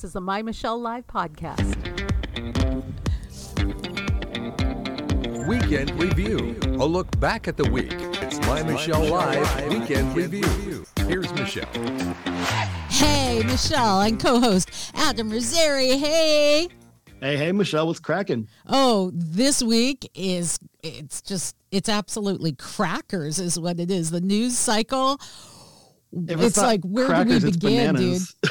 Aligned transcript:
This 0.00 0.10
is 0.10 0.14
a 0.14 0.20
My 0.20 0.42
Michelle 0.42 0.80
Live 0.80 1.08
podcast. 1.08 1.74
Weekend 5.48 5.90
Review. 6.00 6.56
A 6.80 6.86
look 6.86 7.18
back 7.18 7.48
at 7.48 7.56
the 7.56 7.68
week. 7.68 7.96
It's 8.22 8.38
My 8.42 8.62
Michelle 8.62 9.04
Live 9.06 9.68
Weekend 9.68 10.14
Review. 10.14 10.86
Here's 11.08 11.32
Michelle. 11.32 11.66
Hey, 12.88 13.42
Michelle, 13.44 14.02
and 14.02 14.20
co-host 14.20 14.70
Adam 14.94 15.32
Rosari. 15.32 15.98
Hey. 15.98 16.68
Hey, 17.18 17.36
hey, 17.36 17.50
Michelle, 17.50 17.88
what's 17.88 17.98
cracking? 17.98 18.46
Oh, 18.68 19.10
this 19.12 19.64
week 19.64 20.08
is 20.14 20.60
it's 20.84 21.20
just 21.20 21.56
it's 21.72 21.88
absolutely 21.88 22.52
crackers 22.52 23.40
is 23.40 23.58
what 23.58 23.80
it 23.80 23.90
is. 23.90 24.12
The 24.12 24.20
news 24.20 24.56
cycle. 24.56 25.18
If 26.12 26.40
It's 26.40 26.56
like, 26.56 26.82
where 26.82 27.06
do 27.06 27.12
we 27.12 27.38
crackers, 27.38 27.44
begin, 27.44 27.94
bananas. 27.94 28.34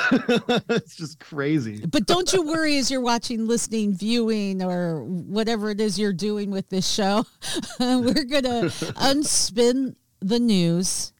it's 0.69 0.95
just 0.95 1.19
crazy. 1.19 1.83
But 1.85 2.05
don't 2.05 2.31
you 2.33 2.43
worry 2.43 2.77
as 2.77 2.91
you're 2.91 3.01
watching, 3.01 3.47
listening, 3.47 3.95
viewing, 3.95 4.61
or 4.61 5.03
whatever 5.03 5.71
it 5.71 5.81
is 5.81 5.97
you're 5.97 6.13
doing 6.13 6.51
with 6.51 6.69
this 6.69 6.87
show. 6.87 7.25
We're 7.79 8.25
going 8.25 8.43
to 8.43 8.71
unspin 8.97 9.95
the 10.19 10.39
news, 10.39 11.13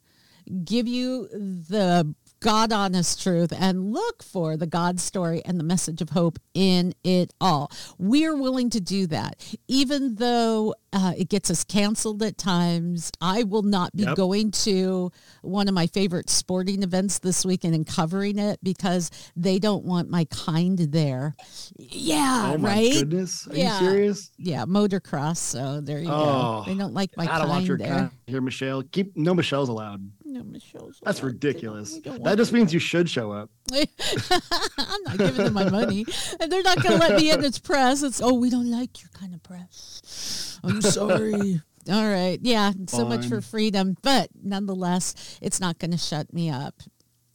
give 0.63 0.87
you 0.87 1.27
the 1.31 2.13
God 2.39 2.71
honest 2.71 3.21
truth, 3.21 3.51
and 3.57 3.91
look 3.91 4.21
for 4.23 4.55
the 4.57 4.67
God 4.67 4.99
story 4.99 5.41
and 5.45 5.59
the 5.59 5.63
message 5.63 6.01
of 6.01 6.11
hope 6.11 6.37
in 6.53 6.93
it 7.03 7.33
all. 7.41 7.71
We 7.97 8.25
are 8.25 8.35
willing 8.35 8.69
to 8.71 8.79
do 8.79 9.07
that, 9.07 9.43
even 9.67 10.15
though 10.15 10.75
uh, 10.93 11.13
it 11.17 11.29
gets 11.29 11.49
us 11.49 11.63
canceled 11.63 12.21
at 12.23 12.37
times. 12.37 13.11
I 13.21 13.43
will 13.43 13.63
not 13.63 13.95
be 13.95 14.03
Yep. 14.03 14.15
going 14.15 14.51
to 14.51 15.11
one 15.41 15.67
of 15.67 15.73
my 15.73 15.87
favorite 15.87 16.29
sporting 16.29 16.83
events 16.83 17.19
this 17.19 17.43
weekend 17.45 17.75
and 17.75 17.85
covering 17.85 18.37
it 18.39 18.59
because 18.63 19.09
they 19.35 19.59
don't 19.59 19.83
want 19.83 20.09
my 20.09 20.25
kind 20.25 20.77
there. 20.77 21.35
Yeah, 21.77 22.53
oh 22.55 22.57
right. 22.59 22.93
goodness. 22.93 23.47
Are 23.47 23.55
Yeah. 23.55 23.79
you 23.81 23.87
serious? 23.87 24.31
Yeah, 24.37 24.65
motocross. 24.65 25.37
So 25.37 25.81
there 25.81 25.99
you 25.99 26.09
Oh, 26.09 26.63
go. 26.65 26.71
They 26.71 26.77
don't 26.77 26.93
like 26.93 27.15
my 27.17 27.23
I 27.25 27.39
don't 27.39 27.49
want 27.49 27.59
kind 27.59 27.67
your 27.67 27.77
there. 27.77 27.87
kind 27.95 28.11
here, 28.27 28.41
Michelle. 28.41 28.83
Keep 28.83 29.17
no 29.17 29.33
Michelle's 29.33 29.69
allowed. 29.69 30.09
No, 30.29 30.43
Michelle's 30.43 30.99
That's 31.03 31.21
allowed 31.21 31.27
ridiculous. 31.33 31.99
That 32.03 32.37
just 32.37 32.51
means 32.51 32.73
you 32.73 32.79
should 32.79 33.09
show 33.09 33.31
up. 33.31 33.49
I'm 33.73 35.03
not 35.03 35.17
giving 35.17 35.45
them 35.45 35.53
my 35.53 35.69
money, 35.69 36.05
and 36.39 36.51
they're 36.51 36.63
not 36.63 36.83
going 36.83 36.99
to 36.99 37.07
let 37.07 37.15
me 37.15 37.31
in. 37.31 37.45
It's 37.45 37.59
press. 37.59 38.03
It's 38.03 38.21
oh, 38.21 38.33
we 38.33 38.49
don't 38.49 38.69
like 38.69 39.01
your 39.01 39.09
kind 39.13 39.33
of 39.33 39.41
press. 39.41 40.59
I'm 40.63 40.81
sorry. 40.81 41.61
All 41.89 42.09
right, 42.09 42.37
yeah. 42.41 42.73
So 42.87 43.05
much 43.05 43.27
for 43.27 43.39
freedom, 43.39 43.95
but 44.01 44.27
nonetheless, 44.43 45.39
it's 45.41 45.61
not 45.61 45.79
going 45.79 45.91
to 45.91 45.97
shut 45.97 46.33
me 46.33 46.49
up. 46.49 46.75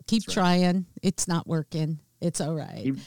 Keep 0.07 0.27
That's 0.27 0.37
right. 0.37 0.43
trying. 0.43 0.87
It's 1.03 1.27
not 1.27 1.47
working. 1.47 1.99
It's 2.21 2.39
all 2.43 2.55
right. 2.55 2.83
Keep- 2.85 2.99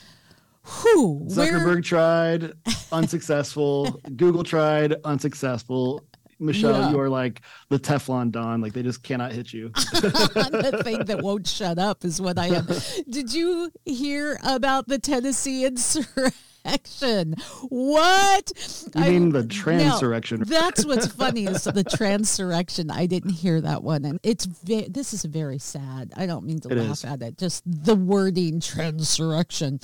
Whew, 0.81 1.28
where- 1.28 1.52
Zuckerberg 1.52 1.83
tried, 1.83 2.53
unsuccessful. 2.91 4.02
Google 4.16 4.44
tried, 4.44 4.95
unsuccessful. 5.06 6.03
Michelle, 6.39 6.72
Yeah. 6.80 6.91
you 6.91 7.00
are 7.00 7.09
like 7.09 7.41
the 7.69 7.80
Teflon 7.80 8.31
Don. 8.31 8.61
Like 8.61 8.73
they 8.73 8.83
just 8.83 9.03
cannot 9.03 9.31
hit 9.31 9.53
you. 9.53 9.69
the 9.75 10.81
thing 10.83 11.05
that 11.05 11.22
won't 11.23 11.47
shut 11.47 11.78
up 11.80 12.03
is 12.05 12.19
what 12.22 12.38
I 12.38 12.47
am. 12.47 12.67
Did 13.09 13.33
you 13.33 13.72
hear 13.86 14.38
about 14.44 14.88
the 14.88 15.00
Tennessee 15.00 15.66
insurrection? 15.66 17.36
What? 17.69 18.52
You 18.95 19.02
I- 19.03 19.09
mean 19.09 19.30
the 19.31 19.44
now, 19.44 19.47
transurrection? 19.50 20.44
That's 20.47 20.86
what's 20.86 21.08
funny 21.08 21.45
is 21.45 21.63
the 21.66 21.83
transurrection. 21.83 22.89
I 22.91 23.06
didn't 23.06 23.31
hear 23.31 23.61
that 23.61 23.83
one, 23.83 24.03
and 24.06 24.19
it's 24.23 24.45
ve- 24.45 24.88
this 24.89 25.13
is 25.13 25.23
very 25.25 25.59
sad. 25.59 26.11
I 26.17 26.25
don't 26.25 26.44
mean 26.45 26.59
to 26.61 26.69
It 26.69 26.78
laugh 26.80 26.91
is. 26.91 27.06
at 27.06 27.22
it. 27.22 27.38
Just 27.38 27.63
the 27.66 27.95
wording 27.95 28.59
transurrection. 28.59 29.80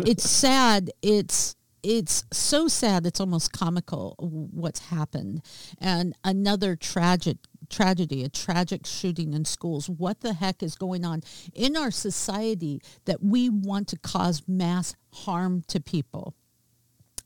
it's 0.00 0.28
sad. 0.28 0.90
It's 1.02 1.54
it's 1.84 2.24
so 2.32 2.66
sad. 2.66 3.06
It's 3.06 3.20
almost 3.20 3.52
comical 3.52 4.16
what's 4.18 4.86
happened, 4.88 5.42
and 5.78 6.14
another 6.24 6.74
tragic 6.74 7.36
tragedy, 7.68 8.24
a 8.24 8.28
tragic 8.28 8.86
shooting 8.86 9.34
in 9.34 9.44
schools. 9.44 9.88
What 9.88 10.20
the 10.20 10.34
heck 10.34 10.62
is 10.62 10.74
going 10.74 11.04
on 11.04 11.22
in 11.52 11.76
our 11.76 11.90
society 11.90 12.80
that 13.04 13.22
we 13.22 13.48
want 13.48 13.88
to 13.88 13.98
cause 13.98 14.42
mass 14.48 14.94
harm 15.12 15.62
to 15.68 15.80
people? 15.80 16.34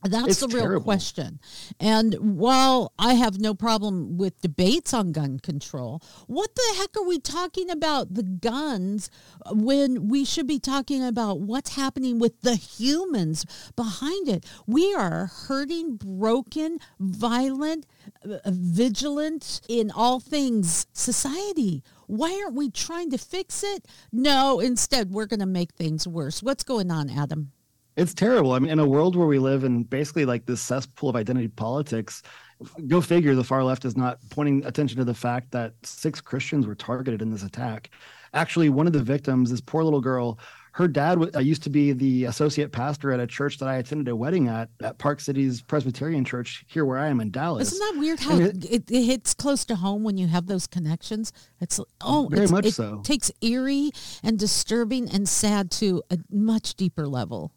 That's 0.01 0.27
It's 0.29 0.39
the 0.39 0.47
real 0.47 0.61
terrible. 0.61 0.83
question. 0.85 1.39
And 1.77 2.13
while 2.39 2.93
I 2.97 3.15
have 3.15 3.39
no 3.39 3.53
problem 3.53 4.17
with 4.17 4.39
debates 4.39 4.93
on 4.93 5.11
gun 5.11 5.39
control, 5.39 6.01
what 6.27 6.55
the 6.55 6.75
heck 6.77 6.95
are 6.95 7.03
we 7.03 7.19
talking 7.19 7.69
about 7.69 8.13
the 8.13 8.23
guns 8.23 9.09
when 9.51 10.07
we 10.07 10.23
should 10.23 10.47
be 10.47 10.57
talking 10.57 11.03
about 11.03 11.41
what's 11.41 11.75
happening 11.75 12.17
with 12.17 12.39
the 12.41 12.55
humans 12.55 13.45
behind 13.75 14.29
it? 14.29 14.45
We 14.65 14.93
are 14.93 15.25
hurting, 15.25 15.97
broken, 15.97 16.79
violent, 16.99 17.85
uh, 18.23 18.37
vigilant 18.45 19.59
in 19.67 19.91
all 19.91 20.21
things 20.21 20.87
society. 20.93 21.83
Why 22.07 22.41
aren't 22.41 22.55
we 22.55 22.69
trying 22.71 23.11
to 23.11 23.17
fix 23.17 23.63
it? 23.63 23.85
No, 24.13 24.61
instead, 24.61 25.11
we're 25.11 25.25
going 25.27 25.41
to 25.41 25.45
make 25.45 25.73
things 25.73 26.07
worse. 26.07 26.41
What's 26.41 26.63
going 26.63 26.89
on, 26.89 27.09
Adam? 27.09 27.51
It's 27.99 28.13
terrible. 28.13 28.53
I 28.53 28.59
mean, 28.59 28.71
in 28.71 28.79
a 28.79 28.87
world 28.87 29.15
where 29.15 29.27
we 29.27 29.39
live 29.39 29.65
in 29.65 29.83
basically 29.83 30.25
like 30.25 30.45
this 30.45 30.61
cesspool 30.61 31.09
of 31.09 31.15
identity 31.17 31.49
politics, 31.49 32.23
go 32.87 33.01
figure 33.01 33.35
the 33.35 33.43
far 33.43 33.63
left 33.63 33.83
is 33.83 33.97
not 33.97 34.19
pointing 34.29 34.65
attention 34.65 34.97
to 34.99 35.05
the 35.05 35.13
fact 35.13 35.51
that 35.51 35.73
six 35.83 36.21
Christians 36.21 36.65
were 36.65 36.75
targeted 36.75 37.21
in 37.21 37.29
this 37.29 37.43
attack. 37.43 37.89
Actually, 38.33 38.69
one 38.69 38.87
of 38.87 38.93
the 38.93 39.03
victims, 39.03 39.49
this 39.49 39.59
poor 39.59 39.83
little 39.83 40.01
girl, 40.01 40.39
her 40.73 40.87
dad 40.87 41.19
wa- 41.19 41.27
uh, 41.35 41.39
used 41.39 41.63
to 41.63 41.69
be 41.69 41.91
the 41.91 42.25
associate 42.25 42.71
pastor 42.71 43.11
at 43.11 43.19
a 43.19 43.27
church 43.27 43.57
that 43.57 43.67
I 43.67 43.77
attended 43.77 44.07
a 44.07 44.15
wedding 44.15 44.47
at, 44.47 44.69
at 44.81 44.97
Park 44.97 45.19
Cities 45.19 45.61
Presbyterian 45.61 46.23
Church 46.23 46.63
here 46.67 46.85
where 46.85 46.99
I 46.99 47.07
am 47.07 47.19
in 47.19 47.31
Dallas. 47.31 47.73
Isn't 47.73 47.95
that 47.95 47.99
weird 47.99 48.19
how 48.19 48.37
And 48.37 48.63
it, 48.63 48.89
it, 48.89 49.03
hits 49.03 49.33
close 49.33 49.65
to 49.65 49.75
home 49.75 50.03
when 50.03 50.17
you 50.17 50.27
have 50.27 50.45
those 50.45 50.67
connections? 50.67 51.33
It's 51.59 51.79
oh, 52.01 52.29
Very 52.31 52.43
it's, 52.43 52.51
much 52.51 52.65
it 52.67 52.75
so. 52.75 53.01
takes 53.03 53.31
eerie 53.41 53.91
and 54.23 54.37
disturbing 54.37 55.09
and 55.09 55.27
sad 55.27 55.71
to 55.71 56.03
a 56.11 56.19
much 56.29 56.75
deeper 56.75 57.07
level. 57.07 57.51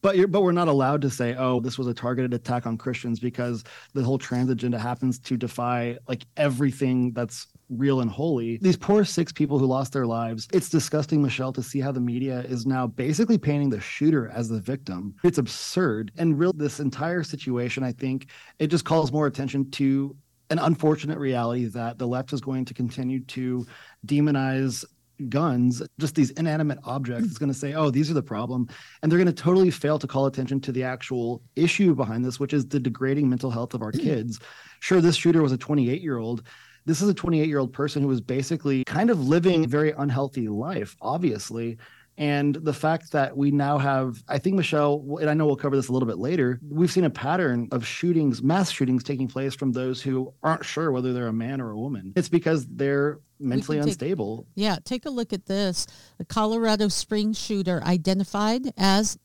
But 0.00 0.16
you're, 0.16 0.28
but 0.28 0.42
we're 0.42 0.52
not 0.52 0.68
allowed 0.68 1.02
to 1.02 1.10
say, 1.10 1.34
oh, 1.36 1.60
this 1.60 1.76
was 1.76 1.88
a 1.88 1.94
targeted 1.94 2.32
attack 2.32 2.66
on 2.66 2.78
Christians 2.78 3.18
because 3.18 3.64
the 3.94 4.02
whole 4.02 4.18
trans 4.18 4.48
agenda 4.50 4.78
happens 4.78 5.18
to 5.20 5.36
defy 5.36 5.98
like 6.06 6.24
everything 6.36 7.12
that's 7.12 7.48
real 7.68 8.00
and 8.00 8.10
holy. 8.10 8.58
These 8.58 8.76
poor 8.76 9.04
six 9.04 9.32
people 9.32 9.58
who 9.58 9.66
lost 9.66 9.92
their 9.92 10.06
lives. 10.06 10.46
It's 10.52 10.68
disgusting, 10.68 11.20
Michelle, 11.20 11.52
to 11.52 11.62
see 11.62 11.80
how 11.80 11.92
the 11.92 12.00
media 12.00 12.40
is 12.40 12.64
now 12.64 12.86
basically 12.86 13.38
painting 13.38 13.70
the 13.70 13.80
shooter 13.80 14.28
as 14.28 14.48
the 14.48 14.60
victim. 14.60 15.14
It's 15.24 15.38
absurd. 15.38 16.12
And 16.16 16.38
real 16.38 16.52
this 16.52 16.80
entire 16.80 17.22
situation, 17.22 17.82
I 17.82 17.92
think, 17.92 18.28
it 18.58 18.68
just 18.68 18.84
calls 18.84 19.12
more 19.12 19.26
attention 19.26 19.70
to 19.72 20.16
an 20.50 20.58
unfortunate 20.58 21.18
reality 21.18 21.66
that 21.66 21.98
the 21.98 22.06
left 22.06 22.32
is 22.32 22.40
going 22.40 22.64
to 22.64 22.74
continue 22.74 23.20
to 23.20 23.66
demonize 24.06 24.84
guns, 25.28 25.82
just 25.98 26.14
these 26.14 26.30
inanimate 26.32 26.78
objects, 26.84 27.30
is 27.30 27.38
going 27.38 27.52
to 27.52 27.58
say, 27.58 27.74
oh, 27.74 27.90
these 27.90 28.10
are 28.10 28.14
the 28.14 28.22
problem. 28.22 28.68
And 29.02 29.10
they're 29.10 29.18
going 29.18 29.34
to 29.34 29.42
totally 29.42 29.70
fail 29.70 29.98
to 29.98 30.06
call 30.06 30.26
attention 30.26 30.60
to 30.62 30.72
the 30.72 30.84
actual 30.84 31.42
issue 31.56 31.94
behind 31.94 32.24
this, 32.24 32.38
which 32.38 32.52
is 32.52 32.66
the 32.66 32.80
degrading 32.80 33.28
mental 33.28 33.50
health 33.50 33.74
of 33.74 33.82
our 33.82 33.92
hmm. 33.92 33.98
kids. 33.98 34.40
Sure, 34.80 35.00
this 35.00 35.16
shooter 35.16 35.42
was 35.42 35.52
a 35.52 35.58
28 35.58 36.00
year 36.00 36.18
old. 36.18 36.42
This 36.86 37.02
is 37.02 37.08
a 37.08 37.14
28 37.14 37.46
year 37.46 37.58
old 37.58 37.72
person 37.72 38.02
who 38.02 38.08
was 38.08 38.20
basically 38.20 38.84
kind 38.84 39.10
of 39.10 39.20
living 39.26 39.64
a 39.64 39.68
very 39.68 39.92
unhealthy 39.92 40.48
life, 40.48 40.96
obviously. 41.02 41.76
And 42.18 42.56
the 42.56 42.72
fact 42.72 43.12
that 43.12 43.36
we 43.36 43.52
now 43.52 43.78
have, 43.78 44.24
I 44.26 44.38
think, 44.38 44.56
Michelle, 44.56 45.18
and 45.20 45.30
I 45.30 45.34
know 45.34 45.46
we'll 45.46 45.54
cover 45.54 45.76
this 45.76 45.86
a 45.86 45.92
little 45.92 46.08
bit 46.08 46.18
later, 46.18 46.58
we've 46.68 46.90
seen 46.90 47.04
a 47.04 47.10
pattern 47.10 47.68
of 47.70 47.86
shootings, 47.86 48.42
mass 48.42 48.72
shootings 48.72 49.04
taking 49.04 49.28
place 49.28 49.54
from 49.54 49.70
those 49.70 50.02
who 50.02 50.34
aren't 50.42 50.64
sure 50.64 50.90
whether 50.90 51.12
they're 51.12 51.28
a 51.28 51.32
man 51.32 51.60
or 51.60 51.70
a 51.70 51.78
woman. 51.78 52.12
It's 52.16 52.28
because 52.28 52.66
they're 52.66 53.20
mentally 53.38 53.78
take- 53.78 53.86
unstable. 53.86 54.48
Yeah, 54.56 54.78
take 54.84 55.06
a 55.06 55.10
look 55.10 55.32
at 55.32 55.46
this. 55.46 55.86
The 56.18 56.24
Colorado 56.24 56.88
Springs 56.88 57.38
shooter 57.38 57.80
identified 57.84 58.72
as 58.76 59.16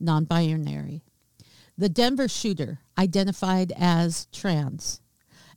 non-binary. 0.00 1.04
The 1.78 1.88
Denver 1.88 2.26
shooter 2.26 2.80
identified 2.98 3.72
as 3.76 4.26
trans. 4.32 5.00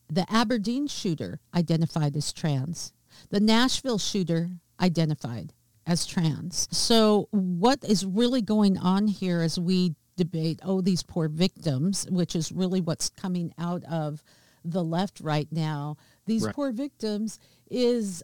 The 0.09 0.31
Aberdeen 0.31 0.85
shooter 0.85 1.39
identified 1.55 2.15
as 2.15 2.31
trans. 2.31 2.93
The 3.31 3.39
Nashville 3.39 3.97
shooter 3.97 4.51
identified 4.79 5.53
as 5.87 6.05
trans. 6.05 6.67
So 6.71 7.27
what 7.31 7.83
is 7.83 8.05
really 8.05 8.41
going 8.41 8.77
on 8.77 9.07
here 9.07 9.41
as 9.41 9.57
we 9.59 9.95
debate, 10.17 10.59
oh, 10.63 10.81
these 10.81 11.01
poor 11.03 11.27
victims, 11.29 12.05
which 12.09 12.35
is 12.35 12.51
really 12.51 12.81
what's 12.81 13.09
coming 13.09 13.53
out 13.57 13.83
of 13.85 14.21
the 14.65 14.83
left 14.83 15.21
right 15.21 15.47
now, 15.51 15.95
these 16.25 16.43
Right. 16.43 16.53
poor 16.53 16.71
victims 16.73 17.39
is 17.71 18.21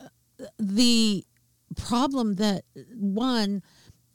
uh, 0.00 0.06
the 0.58 1.24
problem 1.76 2.34
that 2.34 2.64
one 2.94 3.62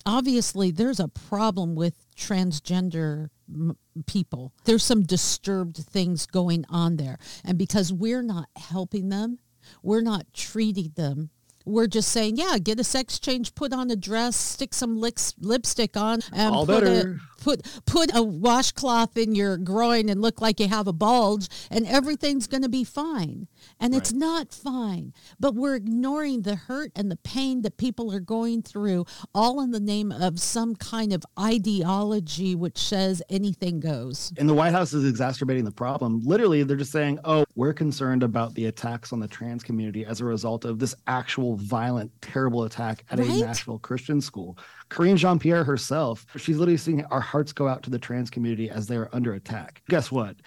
obviously 0.06 0.72
there's 0.72 1.00
a 1.00 1.08
problem 1.08 1.76
with 1.76 2.06
transgender 2.16 3.30
m- 3.52 3.76
people 4.06 4.54
there's 4.66 4.84
some 4.84 5.02
disturbed 5.02 5.76
things 5.78 6.28
going 6.28 6.64
on 6.70 6.98
there 6.98 7.18
and 7.44 7.58
because 7.58 7.92
we're 7.92 8.22
not 8.22 8.48
helping 8.56 9.10
them 9.10 9.40
we're 9.82 10.02
not 10.02 10.24
treating 10.34 10.92
them 10.96 11.32
we're 11.68 11.88
just 11.88 12.10
saying, 12.10 12.38
yeah, 12.38 12.58
get 12.58 12.80
a 12.80 12.84
sex 12.84 13.20
change, 13.20 13.54
put 13.54 13.74
on 13.74 13.92
a 13.92 13.96
dress, 13.96 14.36
stick 14.36 14.74
some 14.74 15.00
lips, 15.00 15.36
lipstick 15.40 15.98
on, 15.98 16.22
and 16.34 16.56
All 16.56 16.66
put 16.66 16.84
better. 16.84 17.20
Put 17.38 17.66
put 17.86 18.14
a 18.16 18.24
washcloth 18.24 19.18
in 19.18 19.36
your 19.36 19.58
groin 19.58 20.10
and 20.10 20.22
look 20.22 20.42
like 20.42 20.60
you 20.60 20.68
have 20.68 20.88
a 20.88 20.94
bulge, 20.94 21.48
and 21.70 21.86
everything's 21.88 22.48
going 22.48 22.64
to 22.64 22.70
be 22.70 22.84
fine. 22.84 23.48
And 23.80 23.94
it's 23.96 24.14
not 24.14 24.54
fine. 24.54 25.14
But 25.40 25.56
we're 25.56 25.76
ignoring 25.76 26.42
the 26.44 26.56
hurt 26.56 26.92
and 26.96 27.12
the 27.12 27.18
pain 27.18 27.62
that 27.62 27.78
people 27.78 28.12
are 28.12 28.20
going 28.20 28.62
through, 28.62 29.06
all 29.34 29.62
in 29.62 29.72
the 29.72 29.80
name 29.80 30.12
of 30.12 30.40
some 30.40 30.76
kind 30.76 31.14
of 31.14 31.24
ideology 31.40 32.56
which 32.56 32.78
says 32.78 33.22
anything 33.30 33.80
goes. 33.80 34.34
And 34.38 34.48
the 34.48 34.54
White 34.54 34.72
House 34.72 34.94
is 34.94 35.08
exacerbating 35.08 35.66
the 35.66 35.72
problem. 35.72 36.22
Literally, 36.24 36.64
they're 36.64 36.78
just 36.78 36.92
saying, 36.92 37.20
oh, 37.24 37.46
we're 37.56 37.74
concerned 37.74 38.24
about 38.24 38.54
the 38.56 38.66
attacks 38.66 39.14
on 39.14 39.20
the 39.20 39.28
trans 39.28 39.64
community 39.64 40.06
as 40.06 40.22
a 40.22 40.26
result 40.26 40.66
of 40.66 40.80
this 40.80 40.96
actual 41.08 41.56
violent, 41.58 42.12
terrible 42.22 42.64
attack 42.64 43.04
at 43.10 43.20
Right? 43.20 43.30
a 43.30 43.46
Nashville 43.46 43.80
Christian 43.80 44.22
school. 44.22 44.58
Karine 44.90 45.18
Jean-Pierre 45.18 45.64
herself, 45.64 46.26
she's 46.38 46.58
literally 46.58 46.78
seeing 46.78 47.04
our 47.06 47.20
hearts 47.20 47.52
go 47.54 47.68
out 47.68 47.84
to 47.84 47.90
the 47.90 48.00
trans 48.00 48.30
community 48.30 48.70
as 48.70 48.88
they 48.88 48.96
are 48.96 49.10
under 49.14 49.34
attack. 49.34 49.82
Guess 49.90 50.12
what? 50.12 50.38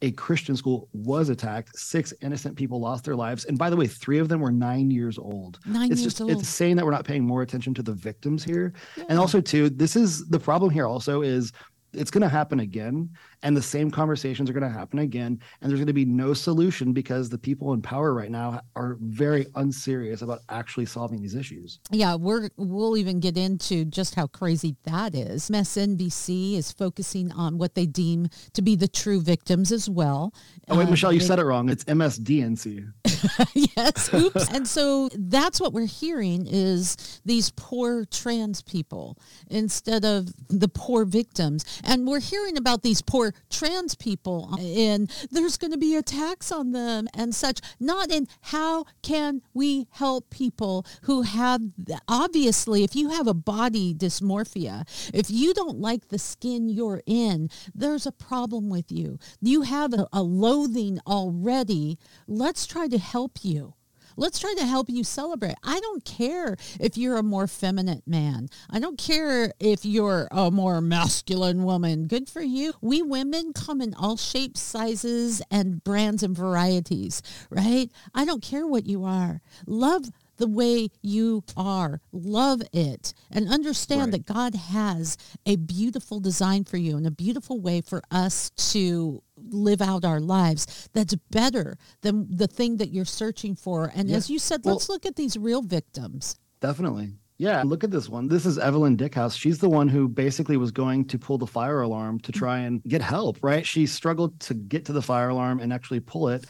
A 0.00 0.12
Christian 0.12 0.56
school 0.56 0.88
was 0.92 1.28
attacked. 1.28 1.76
Six 1.76 2.14
innocent 2.22 2.56
people 2.56 2.80
lost 2.80 3.04
their 3.04 3.16
lives. 3.16 3.46
And 3.46 3.58
by 3.58 3.68
the 3.68 3.76
way, 3.76 3.88
three 3.88 4.18
of 4.18 4.28
them 4.28 4.40
were 4.40 4.52
nine 4.52 4.92
years 4.92 5.18
old. 5.18 5.58
Nine 5.66 5.90
it's 5.90 6.00
years 6.00 6.12
just 6.12 6.20
old. 6.20 6.30
it's 6.30 6.48
saying 6.48 6.76
that 6.76 6.84
we're 6.84 6.92
not 6.92 7.04
paying 7.04 7.26
more 7.26 7.42
attention 7.42 7.74
to 7.74 7.82
the 7.82 7.94
victims 7.94 8.44
here. 8.44 8.72
And 9.08 9.18
also, 9.18 9.40
too, 9.40 9.70
this 9.70 9.96
is 9.96 10.28
the 10.28 10.38
problem 10.38 10.70
here 10.70 10.86
also 10.86 11.22
is 11.22 11.52
it's 11.92 12.10
going 12.10 12.22
to 12.22 12.28
happen 12.28 12.60
again 12.60 13.10
and 13.42 13.56
the 13.56 13.62
same 13.62 13.90
conversations 13.90 14.50
are 14.50 14.52
going 14.52 14.62
to 14.62 14.78
happen 14.78 14.98
again 14.98 15.38
and 15.60 15.70
there's 15.70 15.78
going 15.78 15.86
to 15.86 15.92
be 15.92 16.04
no 16.04 16.34
solution 16.34 16.92
because 16.92 17.28
the 17.28 17.38
people 17.38 17.72
in 17.72 17.80
power 17.80 18.12
right 18.12 18.30
now 18.30 18.60
are 18.76 18.96
very 19.00 19.46
unserious 19.54 20.22
about 20.22 20.40
actually 20.48 20.86
solving 20.86 21.20
these 21.22 21.34
issues 21.34 21.78
Yeah, 21.90 22.14
we're 22.16 22.48
we'll 22.56 22.96
even 22.96 23.20
get 23.20 23.36
into 23.38 23.84
just 23.84 24.14
how 24.14 24.26
crazy 24.26 24.76
that 24.84 25.14
is. 25.14 25.48
MSNBC 25.50 26.54
is 26.56 26.72
focusing 26.72 27.30
on 27.32 27.58
what 27.58 27.74
they 27.74 27.86
deem 27.86 28.28
to 28.54 28.62
be 28.62 28.76
the 28.76 28.88
true 28.88 29.20
victims 29.20 29.72
as 29.72 29.88
well. 29.88 30.32
oh 30.68 30.76
wait 30.78 30.86
Uh, 30.88 30.90
michelle 30.90 31.12
you 31.12 31.20
they- 31.20 31.26
said 31.26 31.38
it 31.38 31.44
wrong 31.44 31.68
it's 31.68 31.84
msdnc 31.84 32.92
yes, 33.54 34.12
oops. 34.14 34.48
and 34.54 34.66
so 34.66 35.08
that's 35.14 35.60
what 35.60 35.72
we're 35.72 35.86
hearing 35.86 36.46
is 36.46 36.96
these 37.24 37.50
poor 37.56 38.04
trans 38.04 38.62
people 38.62 39.18
instead 39.50 40.04
of 40.04 40.28
the 40.48 40.68
poor 40.68 41.04
victims. 41.04 41.64
And 41.84 42.06
we're 42.06 42.20
hearing 42.20 42.56
about 42.56 42.82
these 42.82 43.02
poor 43.02 43.27
trans 43.50 43.94
people 43.94 44.56
and 44.60 45.10
there's 45.30 45.56
going 45.56 45.72
to 45.72 45.78
be 45.78 45.96
attacks 45.96 46.52
on 46.52 46.72
them 46.72 47.08
and 47.14 47.34
such, 47.34 47.60
not 47.80 48.10
in 48.10 48.26
how 48.42 48.84
can 49.02 49.42
we 49.54 49.86
help 49.90 50.30
people 50.30 50.86
who 51.02 51.22
have 51.22 51.60
obviously 52.06 52.84
if 52.84 52.94
you 52.94 53.10
have 53.10 53.26
a 53.26 53.34
body 53.34 53.94
dysmorphia, 53.94 54.84
if 55.12 55.30
you 55.30 55.54
don't 55.54 55.78
like 55.78 56.08
the 56.08 56.18
skin 56.18 56.68
you're 56.68 57.02
in, 57.06 57.48
there's 57.74 58.06
a 58.06 58.12
problem 58.12 58.68
with 58.68 58.90
you. 58.90 59.18
You 59.40 59.62
have 59.62 59.92
a, 59.92 60.06
a 60.12 60.22
loathing 60.22 60.98
already. 61.06 61.98
Let's 62.26 62.66
try 62.66 62.88
to 62.88 62.98
help 62.98 63.38
you. 63.42 63.74
Let's 64.18 64.38
try 64.38 64.52
to 64.58 64.66
help 64.66 64.90
you 64.90 65.04
celebrate. 65.04 65.54
I 65.62 65.78
don't 65.80 66.04
care 66.04 66.56
if 66.80 66.98
you're 66.98 67.16
a 67.16 67.22
more 67.22 67.46
feminine 67.46 68.02
man. 68.06 68.48
I 68.68 68.80
don't 68.80 68.98
care 68.98 69.52
if 69.60 69.84
you're 69.84 70.28
a 70.32 70.50
more 70.50 70.80
masculine 70.80 71.62
woman. 71.64 72.06
Good 72.08 72.28
for 72.28 72.42
you. 72.42 72.72
We 72.80 73.00
women 73.00 73.52
come 73.52 73.80
in 73.80 73.94
all 73.94 74.16
shapes, 74.16 74.60
sizes, 74.60 75.40
and 75.50 75.82
brands 75.84 76.22
and 76.22 76.36
varieties, 76.36 77.22
right? 77.48 77.90
I 78.14 78.24
don't 78.24 78.42
care 78.42 78.66
what 78.66 78.86
you 78.86 79.04
are. 79.04 79.40
Love 79.66 80.06
the 80.36 80.48
way 80.48 80.88
you 81.02 81.42
are. 81.56 82.00
Love 82.12 82.62
it 82.72 83.12
and 83.30 83.48
understand 83.48 84.00
Right. 84.00 84.24
that 84.24 84.26
God 84.32 84.54
has 84.54 85.16
a 85.46 85.56
beautiful 85.56 86.20
design 86.20 86.64
for 86.64 86.76
you 86.76 86.96
and 86.96 87.06
a 87.06 87.10
beautiful 87.10 87.60
way 87.60 87.80
for 87.80 88.02
us 88.10 88.50
to 88.72 89.22
live 89.50 89.80
out 89.80 90.04
our 90.04 90.20
lives 90.20 90.88
that's 90.92 91.14
better 91.30 91.76
than 92.02 92.26
the 92.34 92.46
thing 92.46 92.76
that 92.78 92.90
you're 92.90 93.04
searching 93.04 93.54
for. 93.54 93.90
And 93.94 94.08
Yeah. 94.08 94.16
as 94.16 94.30
you 94.30 94.38
said, 94.38 94.60
Well- 94.64 94.74
let's 94.74 94.88
look 94.88 95.06
at 95.06 95.16
these 95.16 95.36
real 95.36 95.62
victims. 95.62 96.36
Definitely. 96.60 97.14
Yeah, 97.40 97.62
look 97.64 97.84
at 97.84 97.92
this 97.92 98.08
one. 98.08 98.26
This 98.26 98.44
is 98.44 98.58
Evelyn 98.58 98.96
Dieckhaus. 98.96 99.38
She's 99.38 99.58
the 99.58 99.68
one 99.68 99.86
who 99.86 100.08
basically 100.08 100.56
was 100.56 100.72
going 100.72 101.04
to 101.06 101.18
pull 101.18 101.38
the 101.38 101.46
fire 101.46 101.82
alarm 101.82 102.18
to 102.20 102.32
try 102.32 102.58
and 102.58 102.82
get 102.82 103.00
help, 103.00 103.38
right? 103.42 103.64
She 103.64 103.86
struggled 103.86 104.40
to 104.40 104.54
get 104.54 104.84
to 104.86 104.92
the 104.92 105.00
fire 105.02 105.28
alarm 105.28 105.60
and 105.60 105.72
actually 105.72 106.00
pull 106.00 106.28
it, 106.30 106.46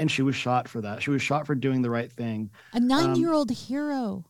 and 0.00 0.10
she 0.10 0.22
was 0.22 0.34
shot 0.34 0.66
for 0.66 0.80
that. 0.80 1.00
She 1.04 1.10
was 1.10 1.22
shot 1.22 1.46
for 1.46 1.54
doing 1.54 1.82
the 1.82 1.90
right 1.90 2.10
thing. 2.10 2.50
A 2.72 2.78
um, 2.78 2.88
nine-year-old 2.88 3.52
hero. 3.52 4.24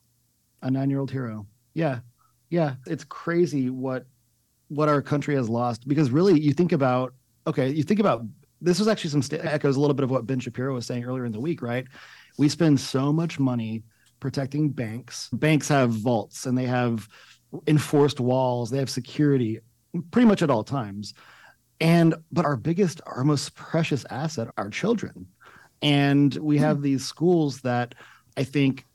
A 0.60 0.70
nine-year-old 0.70 1.10
hero. 1.10 1.46
Yeah. 1.72 2.00
Yeah. 2.50 2.74
It's 2.86 3.04
crazy 3.04 3.70
what 3.70 4.06
what 4.68 4.88
our 4.88 5.00
country 5.02 5.34
has 5.36 5.48
lost 5.48 5.86
because 5.86 6.10
really 6.10 6.40
you 6.40 6.52
think 6.52 6.72
about 6.72 7.14
okay, 7.46 7.70
you 7.70 7.82
think 7.82 8.00
about 8.00 8.25
this 8.61 8.79
was 8.79 8.88
actually 8.88 9.11
some 9.11 9.23
st- 9.23 9.44
echoes 9.44 9.76
a 9.76 9.81
little 9.81 9.94
bit 9.94 10.05
of 10.05 10.11
what 10.11 10.26
Ben 10.26 10.41
Shapiro 10.41 10.75
was 10.75 10.87
saying 10.87 11.05
earlier 11.05 11.25
in 11.25 11.32
the 11.32 11.41
week, 11.41 11.61
right? 11.61 11.87
We 12.38 12.49
spend 12.49 12.81
so 12.81 13.12
much 13.12 13.38
money 13.38 13.82
protecting 14.20 14.70
banks. 14.70 15.29
Banks 15.32 15.69
have 15.69 15.91
vaults 15.91 16.46
and 16.46 16.56
they 16.56 16.64
have 16.64 17.08
enforced 17.67 18.20
walls, 18.20 18.70
they 18.70 18.79
have 18.79 18.91
security 18.91 19.61
pretty 20.11 20.26
much 20.26 20.43
at 20.43 20.50
all 20.50 20.64
times. 20.64 21.14
And 21.81 22.14
but 22.32 22.44
our 22.44 22.56
biggest, 22.56 23.00
our 23.06 23.25
most 23.25 23.55
precious 23.55 24.05
asset 24.11 24.49
are 24.56 24.70
children. 24.70 25.26
And 25.82 26.35
we 26.37 26.58
have 26.58 26.81
these 26.81 27.05
schools 27.05 27.61
that 27.61 27.94
I 28.37 28.44
think 28.44 28.87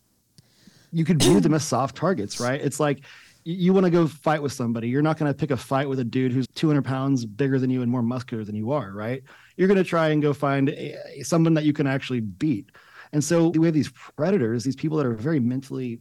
you 0.91 1.05
could 1.05 1.21
view 1.21 1.39
them 1.39 1.53
as 1.53 1.63
soft 1.63 1.95
targets, 1.95 2.39
right? 2.39 2.59
It's 2.59 2.79
like 2.79 3.01
you 3.49 3.73
want 3.73 3.85
to 3.85 3.89
go 3.89 4.07
fight 4.07 4.41
with 4.43 4.51
somebody. 4.51 4.89
You're 4.89 5.01
not 5.01 5.17
going 5.17 5.31
to 5.31 5.37
pick 5.37 5.49
a 5.49 5.57
fight 5.57 5.89
with 5.89 5.99
a 5.99 6.03
dude 6.03 6.31
who's 6.31 6.45
200 6.55 6.83
pounds 6.85 7.25
bigger 7.25 7.57
than 7.57 7.69
you 7.69 7.81
and 7.81 7.91
more 7.91 8.03
muscular 8.03 8.43
than 8.43 8.55
you 8.55 8.71
are, 8.71 8.91
right? 8.91 9.23
You're 9.57 9.67
going 9.67 9.77
to 9.77 9.83
try 9.83 10.09
and 10.09 10.21
go 10.21 10.33
find 10.33 10.69
a, 10.69 11.23
someone 11.23 11.55
that 11.55 11.63
you 11.63 11.73
can 11.73 11.87
actually 11.87 12.19
beat. 12.19 12.69
And 13.11 13.23
so 13.23 13.47
we 13.49 13.65
have 13.65 13.73
these 13.73 13.89
predators, 13.89 14.63
these 14.63 14.75
people 14.75 14.97
that 14.97 15.07
are 15.07 15.15
very 15.15 15.39
mentally 15.39 15.99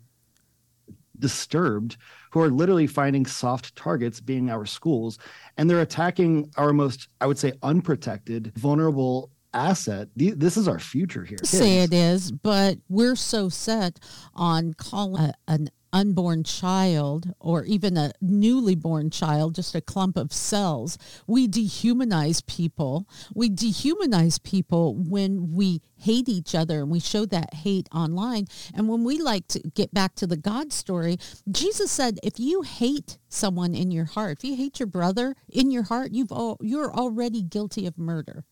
disturbed, 1.18 1.96
who 2.30 2.40
are 2.40 2.50
literally 2.50 2.86
finding 2.86 3.24
soft 3.24 3.74
targets 3.74 4.20
being 4.20 4.50
our 4.50 4.66
schools. 4.66 5.18
And 5.56 5.70
they're 5.70 5.80
attacking 5.80 6.52
our 6.58 6.74
most, 6.74 7.08
I 7.20 7.26
would 7.26 7.38
say, 7.38 7.54
unprotected, 7.62 8.52
vulnerable 8.56 9.30
asset. 9.54 10.08
This 10.14 10.58
is 10.58 10.68
our 10.68 10.78
future 10.78 11.24
here. 11.24 11.38
Say 11.44 11.78
it 11.78 11.94
is, 11.94 12.30
but 12.30 12.76
we're 12.90 13.16
so 13.16 13.48
set 13.48 13.98
on 14.34 14.74
calling 14.74 15.22
a, 15.22 15.34
an 15.48 15.70
unborn 15.92 16.44
child 16.44 17.34
or 17.40 17.64
even 17.64 17.96
a 17.96 18.12
newly 18.20 18.74
born 18.74 19.10
child 19.10 19.54
just 19.54 19.74
a 19.74 19.80
clump 19.80 20.16
of 20.16 20.32
cells. 20.32 20.98
We 21.26 21.48
dehumanize 21.48 22.44
people. 22.46 23.08
We 23.34 23.50
dehumanize 23.50 24.42
people 24.42 24.94
when 24.94 25.52
we 25.52 25.82
hate 25.96 26.28
each 26.28 26.54
other 26.54 26.80
and 26.80 26.90
we 26.90 27.00
show 27.00 27.26
that 27.26 27.54
hate 27.54 27.88
online. 27.92 28.46
And 28.74 28.88
when 28.88 29.04
we 29.04 29.18
like 29.18 29.48
to 29.48 29.60
get 29.60 29.92
back 29.92 30.14
to 30.16 30.26
the 30.26 30.36
God 30.36 30.72
story, 30.72 31.18
Jesus 31.50 31.90
said, 31.90 32.18
if 32.22 32.38
you 32.38 32.62
hate 32.62 33.18
someone 33.28 33.74
in 33.74 33.90
your 33.90 34.04
heart, 34.04 34.38
if 34.38 34.44
you 34.44 34.56
hate 34.56 34.78
your 34.78 34.86
brother 34.86 35.34
in 35.48 35.70
your 35.70 35.84
heart, 35.84 36.12
you've 36.12 36.32
all, 36.32 36.58
you're 36.60 36.92
already 36.92 37.42
guilty 37.42 37.86
of 37.86 37.98
murder. 37.98 38.44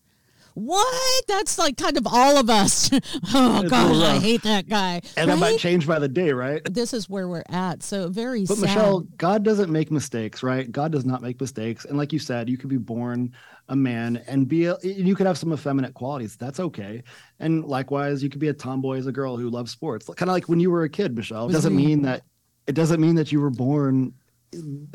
What? 0.57 1.27
That's 1.27 1.59
like 1.59 1.77
kind 1.77 1.97
of 1.97 2.07
all 2.07 2.35
of 2.37 2.49
us. 2.49 2.89
oh 3.33 3.61
gosh, 3.69 3.95
I 3.95 4.17
uh, 4.17 4.19
hate 4.19 4.41
that 4.41 4.67
guy. 4.67 5.01
And 5.15 5.29
that 5.29 5.37
might 5.37 5.59
change 5.59 5.85
by 5.85 5.99
the 5.99 6.07
day, 6.07 6.31
right? 6.31 6.63
This 6.65 6.95
is 6.95 7.07
where 7.07 7.27
we're 7.27 7.43
at. 7.49 7.83
So 7.83 8.09
very 8.09 8.43
But 8.43 8.57
sad. 8.57 8.61
Michelle, 8.61 9.01
God 9.17 9.43
doesn't 9.43 9.71
make 9.71 9.91
mistakes, 9.91 10.41
right? 10.41 10.71
God 10.71 10.91
does 10.91 11.05
not 11.05 11.21
make 11.21 11.39
mistakes. 11.39 11.85
And 11.85 11.95
like 11.95 12.11
you 12.11 12.17
said, 12.17 12.49
you 12.49 12.57
could 12.57 12.71
be 12.71 12.77
born 12.77 13.33
a 13.69 13.75
man 13.75 14.23
and 14.25 14.47
be 14.47 14.65
a, 14.65 14.77
you 14.81 15.15
could 15.15 15.27
have 15.27 15.37
some 15.37 15.53
effeminate 15.53 15.93
qualities. 15.93 16.35
That's 16.35 16.59
okay. 16.59 17.03
And 17.39 17.63
likewise, 17.63 18.23
you 18.23 18.29
could 18.29 18.41
be 18.41 18.47
a 18.47 18.53
tomboy 18.53 18.97
as 18.97 19.05
a 19.05 19.11
girl 19.11 19.37
who 19.37 19.51
loves 19.51 19.69
sports. 19.69 20.07
Kind 20.07 20.27
of 20.27 20.33
like 20.33 20.49
when 20.49 20.59
you 20.59 20.71
were 20.71 20.85
a 20.85 20.89
kid, 20.89 21.15
Michelle. 21.15 21.49
It 21.49 21.53
doesn't 21.53 21.75
mean 21.75 22.01
that 22.01 22.23
it 22.65 22.73
doesn't 22.73 22.99
mean 22.99 23.13
that 23.15 23.31
you 23.31 23.39
were 23.39 23.51
born 23.51 24.11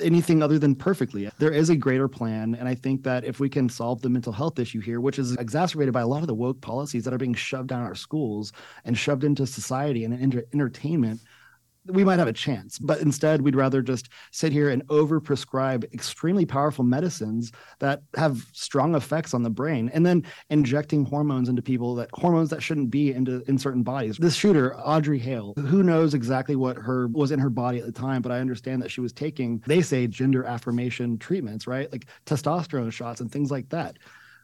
anything 0.01 0.43
other 0.43 0.59
than 0.59 0.75
perfectly. 0.75 1.31
There 1.39 1.51
is 1.51 1.71
a 1.71 1.77
greater 1.77 2.09
plan. 2.09 2.55
And 2.55 2.69
I 2.69 2.75
think 2.75 3.03
that 3.05 3.25
if 3.25 3.41
we 3.41 3.49
can 3.49 3.69
solve 3.69 4.01
the 4.01 4.09
mental 4.09 4.33
health 4.33 4.59
issue 4.59 4.81
here, 4.81 5.01
which 5.01 5.19
is 5.19 5.37
exacerbated 5.37 5.93
by 5.93 6.01
a 6.01 6.07
lot 6.07 6.21
of 6.21 6.27
the 6.27 6.35
woke 6.35 6.61
policies 6.61 7.05
that 7.05 7.15
are 7.15 7.19
being 7.19 7.35
shoved 7.35 7.69
down 7.69 7.83
our 7.83 7.95
schools 7.95 8.53
and 8.85 8.97
shoved 8.97 9.25
into 9.25 9.47
society 9.47 10.05
and 10.05 10.15
into 10.15 10.45
entertainment, 10.53 11.21
we 11.87 12.05
might 12.05 12.19
have 12.19 12.29
a 12.29 12.33
chance. 12.33 12.79
But 12.79 13.01
instead, 13.01 13.43
we'd 13.43 13.57
rather 13.57 13.83
just 13.83 14.09
sit 14.31 14.53
here 14.53 14.71
and 14.71 14.87
overprescribe 14.89 15.93
extremely 15.93 16.47
powerful 16.47 16.85
medicines 16.85 17.53
that 17.81 18.03
have 18.17 18.47
strong 18.53 18.95
effects 18.95 19.35
on 19.35 19.43
the 19.43 19.51
brain, 19.51 19.91
and 19.93 20.05
then 20.05 20.25
injecting 20.51 21.05
hormones 21.05 21.49
into 21.49 21.63
people 21.63 21.95
that 21.97 22.11
hormones 22.13 22.51
that 22.51 22.63
shouldn't 22.63 22.91
be 22.91 23.13
into 23.13 23.43
in 23.49 23.59
certain 23.59 23.83
bodies. 23.83 24.17
This 24.19 24.35
shooter, 24.35 24.77
Audrey 24.77 25.19
Hale, 25.19 25.55
who 25.57 25.83
knows 25.83 26.15
exactly 26.15 26.57
what 26.57 26.77
her 26.77 27.09
was 27.09 27.31
in 27.31 27.39
her 27.39 27.51
body 27.51 27.79
at 27.79 27.87
the 27.87 27.93
time, 27.93 28.23
but 28.23 28.33
I 28.33 28.41
understand 28.41 28.83
that 28.83 28.91
she 28.91 29.01
was 29.01 29.13
taking, 29.13 29.63
they 29.67 29.83
say, 29.83 30.07
gender 30.07 30.45
affirmation 30.45 31.19
treatments, 31.19 31.67
right? 31.67 31.91
Like 31.91 32.07
testosterone 32.27 32.93
shots 32.93 33.21
and 33.21 33.31
things 33.31 33.51
like 33.51 33.69
that 33.71 33.99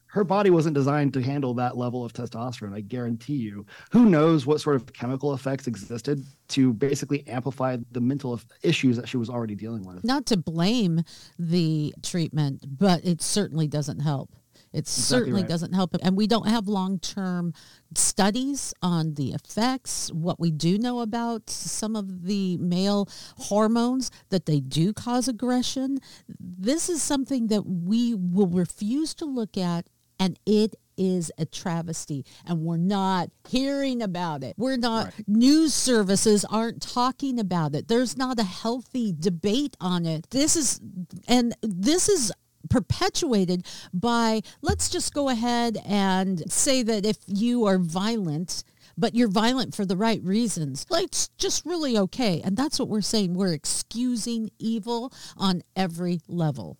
her 0.09 0.25
body 0.25 0.51
wasn't 0.51 0.75
designed 0.75 1.13
to 1.15 1.23
handle 1.23 1.55
that 1.55 1.77
level 1.77 2.05
of 2.05 2.13
testosterone. 2.13 2.75
I 2.75 2.81
guarantee 2.81 3.37
you. 3.37 3.67
Who 3.93 4.07
knows 4.07 4.47
what 4.47 4.61
sort 4.61 4.77
of 4.77 4.93
chemical 4.93 5.35
effects 5.35 5.67
existed 5.67 6.25
to 6.49 6.73
basically 6.73 7.27
amplify 7.29 7.77
the 7.93 8.01
mental 8.01 8.41
issues 8.63 8.97
that 8.97 9.09
she 9.09 9.17
was 9.17 9.29
already 9.29 9.55
dealing 9.55 9.85
with? 9.85 10.03
Not 10.05 10.27
to 10.27 10.37
blame 10.37 11.03
the 11.39 11.95
treatment, 12.03 12.65
but 12.79 13.05
it 13.05 13.21
certainly 13.23 13.69
doesn't 13.69 14.01
help. 14.01 14.31
It 14.73 14.81
Exactly 14.81 15.03
certainly 15.03 15.41
right. 15.43 15.49
doesn't 15.49 15.73
help. 15.73 15.97
And 16.03 16.17
we 16.17 16.27
don't 16.27 16.49
have 16.49 16.69
long 16.69 16.99
term 16.99 17.55
studies 17.95 18.75
on 18.83 19.15
the 19.15 19.33
effects. 19.33 20.11
What 20.13 20.39
we 20.39 20.51
do 20.51 20.79
know 20.79 21.01
about 21.01 21.49
some 21.49 21.97
of 21.97 22.25
the 22.25 22.59
male 22.59 23.09
hormones 23.37 24.11
that 24.29 24.47
they 24.47 24.61
do 24.61 24.93
cause 24.93 25.27
aggression. 25.27 25.99
This 26.39 26.89
is 26.89 27.03
something 27.03 27.47
that 27.47 27.63
we 27.63 28.15
will 28.15 28.49
refuse 28.49 29.15
to 29.15 29.25
look 29.25 29.57
at, 29.57 29.87
and 30.19 30.39
it 30.47 30.75
is 30.97 31.31
a 31.39 31.47
travesty 31.47 32.25
and 32.45 32.65
we're 32.65 32.77
not 32.77 33.31
hearing 33.49 34.03
about 34.03 34.43
it. 34.43 34.55
We're 34.59 34.77
not 34.77 35.15
news 35.27 35.73
services 35.73 36.45
aren't 36.51 36.83
talking 36.83 37.39
about 37.39 37.75
it. 37.75 37.89
There's 37.89 38.17
not 38.17 38.39
a 38.41 38.45
healthy 38.45 39.15
debate 39.19 39.77
on 39.81 40.05
it. 40.05 40.29
This 40.31 40.57
is 40.57 40.81
and 41.29 41.55
this 41.63 42.09
is 42.09 42.33
perpetuated 42.69 43.65
by 43.95 44.43
let's 44.61 44.91
just 44.91 45.15
go 45.15 45.29
ahead 45.29 45.79
and 45.87 46.51
say 46.53 46.83
that 46.83 47.07
if 47.07 47.19
you 47.27 47.65
are 47.65 47.79
violent 47.79 48.65
but 48.99 49.15
you're 49.15 49.29
violent 49.29 49.77
for 49.77 49.87
the 49.87 49.97
right 49.97 50.21
reasons. 50.25 50.85
Like 50.91 51.05
it's 51.07 51.29
just 51.39 51.65
really 51.65 51.97
okay. 51.97 52.43
And 52.45 52.57
that's 52.57 52.81
what 52.81 52.89
we're 52.89 53.01
saying. 53.01 53.35
We're 53.35 53.53
excusing 53.53 54.51
evil 54.59 55.13
on 55.37 55.63
every 55.77 56.21
level. 56.27 56.77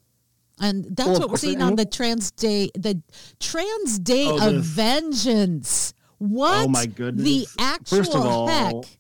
And 0.61 0.85
that's 0.97 1.09
Well, 1.09 1.21
what 1.21 1.31
we're 1.31 1.37
seeing 1.37 1.63
on 1.63 1.77
the 1.77 1.85
trans 1.85 2.31
day, 2.33 2.71
the 2.75 3.01
trans 3.41 3.99
day 3.99 4.27
Oh, 4.27 4.49
of 4.49 4.55
this- 4.55 4.67
vengeance. 4.67 5.95
Oh, 5.97 6.27
what 6.27 6.65
Oh, 6.67 6.69
my 6.69 6.87
goodness! 6.87 7.25
the 7.25 7.47
actual 7.59 7.99
First 7.99 8.15
of 8.15 8.25
all- 8.27 8.49
heck? 8.49 8.99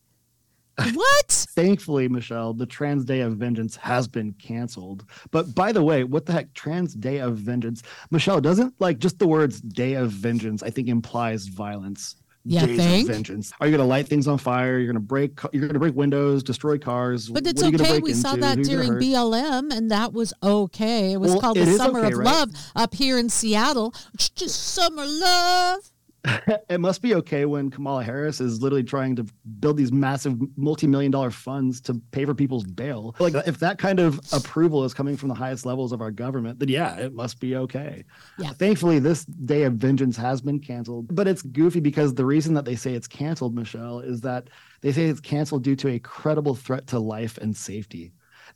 What? 0.95 1.29
Thankfully, 1.57 2.07
Michelle, 2.09 2.55
the 2.55 2.65
Trans 2.67 3.05
Day 3.05 3.23
of 3.23 3.37
Vengeance 3.37 3.75
has 3.75 4.07
been 4.07 4.33
canceled. 4.35 5.05
But 5.33 5.53
by 5.53 5.73
the 5.73 5.83
way, 5.83 6.05
what 6.05 6.25
the 6.25 6.33
heck, 6.33 6.55
Trans 6.55 6.95
Day 6.95 7.19
of 7.19 7.37
Vengeance? 7.37 7.83
Michelle, 8.13 8.41
doesn't 8.41 8.75
like 8.79 9.01
just 9.01 9.19
the 9.19 9.27
words 9.27 9.61
Day 9.61 9.95
of 9.95 10.13
Vengeance, 10.13 10.63
I 10.63 10.71
think 10.71 10.87
implies 10.87 11.49
violence. 11.49 12.15
Yeah, 12.51 12.65
Days 12.65 12.79
think? 12.79 13.09
of 13.09 13.15
vengeance. 13.15 13.53
Are 13.61 13.67
you 13.67 13.77
going 13.77 13.87
to 13.87 13.89
light 13.89 14.09
things 14.09 14.27
on 14.27 14.39
fire? 14.39 14.79
You're 14.79 14.87
going 14.87 14.95
to 14.95 15.01
break. 15.01 15.39
You're 15.53 15.61
going 15.61 15.75
to 15.75 15.79
break 15.79 15.95
windows, 15.95 16.43
destroy 16.43 16.79
cars. 16.79 17.29
But 17.29 17.47
it's 17.47 17.63
okay. 17.63 17.99
We 17.99 18.15
saw 18.15 18.31
into? 18.31 18.41
that 18.41 18.59
you 18.59 18.65
gonna 18.65 18.87
during? 18.87 19.03
BLM, 19.03 19.71
and 19.71 19.91
that 19.91 20.15
was 20.15 20.33
okay. 20.43 21.13
It 21.13 21.19
was 21.19 21.33
Well, 21.33 21.41
called 21.43 21.59
it 21.59 21.67
the 21.67 21.77
Summer 21.77 21.99
okay, 21.99 22.13
of 22.13 22.19
right? 22.19 22.25
Love 22.25 22.51
up 22.75 22.95
here 22.95 23.19
in 23.19 23.29
Seattle. 23.29 23.95
It's 24.15 24.31
just 24.31 24.59
summer 24.59 25.05
love. 25.05 25.91
it 26.69 26.81
must 26.81 27.01
be 27.03 27.15
okay 27.15 27.45
when 27.45 27.71
Kamala 27.71 28.03
Harris 28.03 28.41
is 28.41 28.61
literally 28.61 28.83
trying 28.83 29.17
to 29.17 29.27
build 29.61 29.77
these 29.77 29.93
massive 29.93 30.37
multi-million 30.59 31.11
dollar 31.11 31.31
funds 31.31 31.81
to 31.83 32.01
pay 32.11 32.25
for 32.25 32.35
people's 32.35 32.65
bail. 32.65 33.15
Like 33.19 33.35
if 33.47 33.59
that 33.61 33.79
kind 33.79 34.01
of 34.01 34.21
approval 34.33 34.85
is 34.85 34.93
coming 34.93 35.17
from 35.17 35.29
the 35.29 35.35
highest 35.35 35.65
levels 35.65 35.93
of 35.93 36.01
our 36.01 36.11
government, 36.11 36.59
then 36.59 36.69
yeah, 36.69 36.97
it 36.97 37.15
must 37.15 37.41
be 37.41 37.57
okay. 37.57 38.05
Yeah. 38.39 38.53
Thankfully, 38.53 38.99
this 38.99 39.25
day 39.25 39.63
of 39.63 39.75
vengeance 39.75 40.17
has 40.17 40.41
been 40.41 40.59
canceled, 40.59 41.15
but 41.15 41.29
it's 41.29 41.43
goofy 41.43 41.81
because 41.81 42.15
the 42.15 42.25
reason 42.27 42.55
that 42.55 42.65
they 42.65 42.77
say 42.77 42.95
it's 42.95 43.09
canceled, 43.09 43.55
Michelle, 43.55 44.01
is 44.01 44.21
that 44.23 44.49
they 44.81 44.93
say 44.93 45.07
it's 45.07 45.21
canceled 45.21 45.63
due 45.63 45.77
to 45.77 45.89
a 45.89 45.99
credible 45.99 46.55
threat 46.55 46.87
to 46.89 46.99
life 46.99 47.39
and 47.39 47.57
safety. 47.57 48.13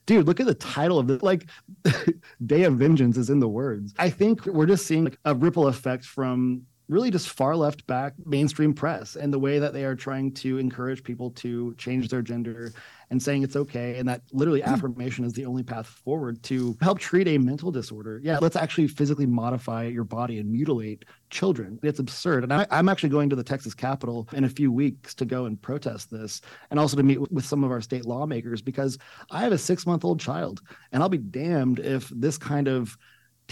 Dude, 0.06 0.26
look 0.26 0.40
at 0.40 0.46
the 0.46 0.54
title 0.54 0.98
of 0.98 1.06
this. 1.06 1.22
Like, 1.22 1.46
Day 2.46 2.64
of 2.64 2.74
Vengeance 2.74 3.16
is 3.16 3.30
in 3.30 3.38
the 3.38 3.48
words. 3.48 3.94
I 3.98 4.10
think 4.10 4.46
we're 4.46 4.66
just 4.66 4.86
seeing 4.86 5.04
like, 5.04 5.18
a 5.24 5.34
ripple 5.34 5.68
effect 5.68 6.04
from 6.04 6.62
really 6.92 7.10
just 7.10 7.30
far 7.30 7.56
left 7.56 7.86
back 7.86 8.14
mainstream 8.24 8.74
press 8.74 9.16
and 9.16 9.32
the 9.32 9.38
way 9.38 9.58
that 9.58 9.72
they 9.72 9.84
are 9.84 9.94
trying 9.94 10.32
to 10.32 10.58
encourage 10.58 11.02
people 11.02 11.30
to 11.30 11.74
change 11.74 12.08
their 12.08 12.22
gender 12.22 12.72
and 13.10 13.22
saying 13.22 13.42
it's 13.42 13.56
okay 13.56 13.98
and 13.98 14.08
that 14.08 14.22
literally 14.32 14.60
hmm. 14.60 14.68
affirmation 14.68 15.24
is 15.24 15.32
the 15.32 15.44
only 15.44 15.62
path 15.62 15.86
forward 15.86 16.42
to 16.42 16.76
help 16.80 16.98
treat 16.98 17.26
a 17.28 17.38
mental 17.38 17.70
disorder. 17.70 18.20
Yeah 18.22 18.38
let's 18.40 18.56
actually 18.56 18.88
physically 18.88 19.26
modify 19.26 19.84
your 19.84 20.04
body 20.04 20.38
and 20.38 20.50
mutilate 20.50 21.04
children. 21.30 21.78
It's 21.82 21.98
absurd. 21.98 22.44
And 22.44 22.52
I, 22.52 22.66
i'm 22.70 22.88
actually 22.88 23.08
going 23.08 23.30
to 23.30 23.36
the 23.36 23.42
texas 23.42 23.74
capitol 23.74 24.28
in 24.32 24.44
a 24.44 24.48
few 24.48 24.70
weeks 24.70 25.14
to 25.14 25.24
go 25.24 25.46
and 25.46 25.60
protest 25.60 26.10
this 26.10 26.40
and 26.70 26.78
also 26.78 26.96
to 26.96 27.02
meet 27.02 27.20
with, 27.20 27.32
with 27.32 27.44
some 27.44 27.64
of 27.64 27.70
our 27.70 27.80
state 27.80 28.04
lawmakers 28.04 28.60
because 28.60 28.98
i 29.30 29.40
have 29.40 29.52
a 29.52 29.58
six 29.58 29.86
month 29.86 30.04
old 30.04 30.20
child 30.20 30.60
and 30.92 31.02
i'll 31.02 31.08
be 31.08 31.18
damned 31.18 31.78
if 31.78 32.08
this 32.10 32.36
kind 32.36 32.68
of 32.68 32.96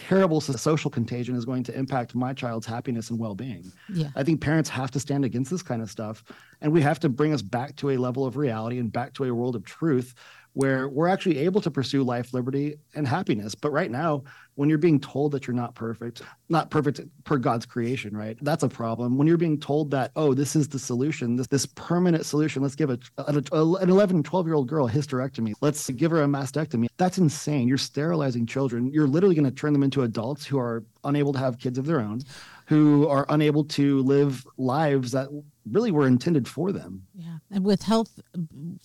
terrible 0.09 0.41
social 0.41 0.91
contagion 0.91 1.37
is 1.37 1.45
going 1.45 1.63
to 1.65 1.77
impact 1.77 2.15
my 2.15 2.33
child's 2.33 2.67
happiness 2.67 3.11
and 3.11 3.19
well-being. 3.19 3.71
Yeah. 3.93 4.09
I 4.17 4.23
think 4.23 4.41
parents 4.41 4.71
have 4.71 4.91
to 4.93 5.01
stand 5.01 5.25
against 5.25 5.51
this 5.51 5.63
kind 5.63 5.83
of 5.83 5.91
stuff 5.91 6.25
and 6.61 6.73
we 6.73 6.81
have 6.81 6.99
to 7.01 7.09
bring 7.09 7.33
us 7.33 7.43
back 7.43 7.77
to 7.77 7.91
a 7.91 7.97
level 7.97 8.25
of 8.25 8.37
reality 8.37 8.79
and 8.79 8.93
back 8.93 9.13
to 9.15 9.25
a 9.25 9.35
world 9.35 9.57
of 9.57 9.65
truth 9.65 10.15
where 10.55 10.89
we're 10.89 11.07
actually 11.07 11.39
able 11.39 11.61
to 11.61 11.71
pursue 11.71 12.03
life, 12.03 12.33
liberty, 12.35 12.77
and 12.95 13.07
happiness. 13.07 13.55
But 13.55 13.71
right 13.71 13.91
now, 13.91 14.25
when 14.55 14.69
you're 14.69 14.79
being 14.79 15.01
told 15.01 15.33
that 15.33 15.47
you're 15.47 15.55
not 15.55 15.75
perfect, 15.75 16.23
not 16.49 16.71
perfect 16.71 17.01
per 17.25 17.39
God's 17.39 17.65
creation, 17.67 18.17
right? 18.17 18.37
That's 18.43 18.63
a 18.63 18.69
problem. 18.69 19.17
When 19.17 19.27
you're 19.27 19.37
being 19.37 19.59
told 19.59 19.91
that, 19.93 20.11
oh, 20.17 20.35
this 20.35 20.55
is 20.57 20.69
the 20.69 20.79
solution, 20.79 21.37
this, 21.37 21.47
this 21.47 21.67
permanent 21.67 22.27
solution, 22.27 22.63
let's 22.63 22.75
give 22.75 22.91
a, 22.91 22.99
a, 23.19 23.43
a- 23.53 23.75
an 23.77 23.91
11, 23.91 24.23
12 24.23 24.47
year 24.47 24.55
old 24.55 24.69
girl 24.69 24.87
a 24.87 24.91
hysterectomy, 24.91 25.55
let's 25.61 25.89
give 25.91 26.11
her 26.11 26.23
a 26.23 26.27
mastectomy. 26.27 26.89
That's 26.97 27.19
insane. 27.19 27.69
You're 27.69 27.79
sterilizing 27.79 28.47
children. 28.47 28.91
You're 28.93 29.07
literally 29.07 29.35
going 29.35 29.45
to 29.49 29.51
turn 29.51 29.73
them 29.73 29.83
into 29.83 30.03
adults 30.03 30.45
who 30.45 30.59
are 30.59 30.85
unable 31.05 31.33
to 31.33 31.39
have 31.39 31.59
kids 31.59 31.79
of 31.79 31.87
their 31.87 32.01
own, 32.01 32.21
who 32.67 33.09
are 33.09 33.25
unable 33.31 33.65
to 33.65 34.03
live 34.03 34.47
lives 34.59 35.13
that 35.13 35.29
really 35.71 35.91
were 35.91 36.07
intended 36.07 36.47
for 36.47 36.73
them. 36.73 37.03
Yeah, 37.15 37.39
and 37.51 37.65
with 37.65 37.83
health 37.83 38.21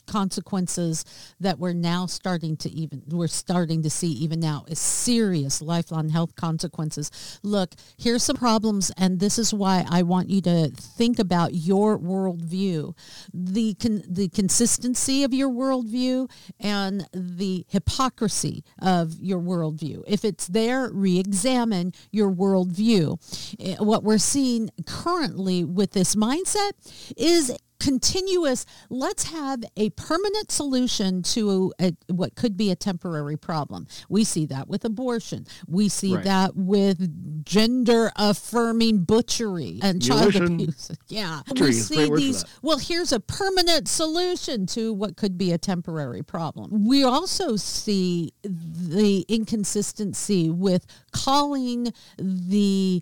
consequences 0.08 1.06
that 1.40 1.60
we're 1.60 1.74
now 1.74 2.06
starting 2.06 2.58
to 2.58 2.70
even 2.70 3.04
we're 3.08 3.28
starting 3.28 3.82
to 3.84 3.90
see 3.90 4.12
even 4.12 4.40
now 4.40 4.66
is 4.68 4.80
serious 4.80 5.62
lifelong 5.66 6.10
health 6.10 6.36
consequences. 6.36 7.40
Look, 7.44 7.76
here's 7.98 8.24
some 8.24 8.38
problems, 8.38 8.92
and 8.98 9.20
this 9.20 9.38
is 9.38 9.54
why 9.54 9.86
I 9.90 10.04
want 10.04 10.30
you 10.30 10.42
to 10.42 10.70
think 10.70 11.20
about 11.20 11.54
your 11.54 11.98
worldview, 12.00 12.96
the 13.34 13.74
con- 13.76 14.04
the 14.08 14.30
consistency 14.30 15.24
of 15.24 15.34
your 15.34 15.50
worldview, 15.50 16.30
and 16.60 17.08
the 17.14 17.66
hypocrisy 17.70 18.64
of 18.80 19.20
your 19.20 19.40
worldview. 19.40 20.04
If 20.08 20.24
it's 20.24 20.48
there, 20.48 20.90
re-examine 20.92 21.94
your 22.12 22.32
worldview. 22.32 23.18
Eh, 23.60 23.76
What 23.80 24.04
we're 24.04 24.18
seeing 24.18 24.70
currently 24.86 25.64
with 25.64 25.92
this 25.92 26.16
mindset 26.16 26.72
is 27.18 27.52
continuous 27.80 28.66
let's 28.90 29.26
have 29.26 29.64
a 29.78 29.90
permanent 29.92 30.52
solution 30.52 31.22
to 31.22 31.74
a, 31.80 31.94
what 32.08 32.36
could 32.36 32.56
be 32.58 32.72
a 32.72 32.76
temporary 32.76 33.38
problem. 33.38 33.88
We 34.10 34.24
see 34.24 34.46
that 34.48 34.68
with 34.68 34.86
abortion. 34.86 35.46
We 35.68 35.90
see 35.90 36.16
Right. 36.16 36.24
that 36.24 36.56
with 36.56 37.44
gender 37.46 38.12
affirming 38.16 39.04
butchery 39.04 39.80
and 39.82 40.02
child 40.02 40.36
abuse. 40.36 40.92
Yeah. 41.08 41.42
Butchery 41.48 41.68
we 41.68 41.74
see 41.74 41.96
great 41.96 42.10
word 42.10 42.16
for 42.16 42.22
these 42.22 42.46
well 42.62 42.78
here's 42.78 43.12
a 43.12 43.20
permanent 43.20 43.88
solution 43.88 44.66
to 44.68 44.94
what 44.94 45.18
could 45.18 45.38
be 45.38 45.52
a 45.52 45.58
temporary 45.58 46.24
problem. 46.24 46.86
We 46.88 47.04
also 47.04 47.56
see 47.56 48.34
the 48.44 49.26
inconsistency 49.28 50.50
with 50.50 50.86
calling 51.12 51.94
the 52.18 53.02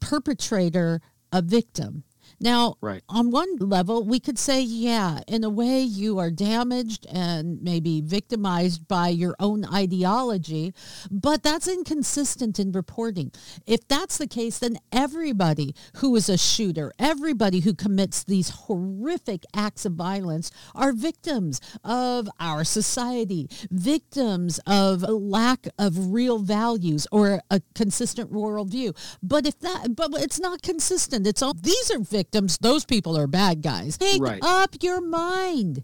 perpetrator 0.00 1.00
a 1.32 1.42
victim 1.42 2.04
now, 2.42 2.76
Right. 2.80 3.02
on 3.08 3.30
one 3.30 3.56
level, 3.58 4.04
we 4.04 4.18
could 4.18 4.38
say, 4.38 4.60
yeah, 4.60 5.20
in 5.28 5.44
a 5.44 5.50
way, 5.50 5.80
you 5.82 6.18
are 6.18 6.30
damaged 6.30 7.06
and 7.10 7.62
maybe 7.62 8.00
victimized 8.00 8.88
by 8.88 9.08
your 9.08 9.34
own 9.38 9.64
ideology, 9.64 10.74
but 11.10 11.42
that's 11.42 11.68
inconsistent 11.68 12.58
in 12.58 12.72
reporting. 12.72 13.30
If 13.66 13.86
that's 13.86 14.18
the 14.18 14.26
case, 14.26 14.58
then 14.58 14.78
everybody 14.90 15.74
who 15.96 16.14
is 16.16 16.28
a 16.28 16.38
shooter, 16.38 16.92
everybody 16.98 17.60
who 17.60 17.74
commits 17.74 18.24
these 18.24 18.50
horrific 18.50 19.44
acts 19.54 19.84
of 19.84 19.92
violence 19.92 20.50
are 20.74 20.92
victims 20.92 21.60
of 21.84 22.28
our 22.40 22.64
society, 22.64 23.48
victims 23.70 24.58
of 24.66 25.02
a 25.02 25.12
lack 25.12 25.68
of 25.78 26.12
real 26.12 26.38
values 26.38 27.06
or 27.12 27.42
a 27.50 27.60
consistent 27.74 28.32
worldview. 28.32 28.96
But 29.22 29.46
if 29.46 29.58
that, 29.60 29.94
but 29.94 30.10
it's 30.14 30.40
not 30.40 30.62
consistent. 30.62 31.26
It's 31.26 31.42
all, 31.42 31.54
these 31.54 31.90
are 31.90 31.98
victims. 32.00 32.31
Those 32.32 32.84
people 32.84 33.16
are 33.16 33.26
bad 33.26 33.62
guys. 33.62 33.98
Make 34.00 34.22
Right. 34.22 34.42
up 34.42 34.76
your 34.82 35.00
mind. 35.00 35.82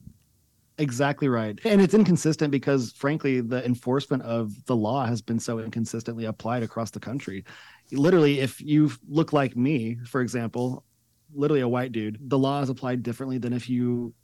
Exactly 0.78 1.28
right. 1.28 1.58
And 1.64 1.80
it's 1.80 1.92
inconsistent 1.92 2.50
because, 2.52 2.92
frankly, 2.92 3.40
the 3.40 3.64
enforcement 3.66 4.22
of 4.22 4.64
the 4.66 4.76
law 4.76 5.04
has 5.06 5.20
been 5.20 5.40
so 5.40 5.58
inconsistently 5.58 6.24
applied 6.24 6.62
across 6.62 6.90
the 6.90 7.00
country. 7.00 7.44
Literally, 7.92 8.38
if 8.40 8.60
you 8.60 8.90
look 9.08 9.32
like 9.32 9.56
me, 9.56 9.96
for 10.06 10.20
example, 10.20 10.84
literally 11.34 11.60
a 11.62 11.68
white 11.68 11.92
dude, 11.92 12.18
the 12.30 12.38
law 12.38 12.62
is 12.62 12.70
applied 12.70 13.02
differently 13.02 13.38
than 13.38 13.52
if 13.52 13.68
you 13.68 14.14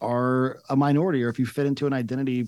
are 0.00 0.60
a 0.68 0.76
minority 0.76 1.24
or 1.24 1.30
if 1.30 1.38
you 1.38 1.46
fit 1.46 1.66
into 1.66 1.86
an 1.86 1.92
identity 1.94 2.46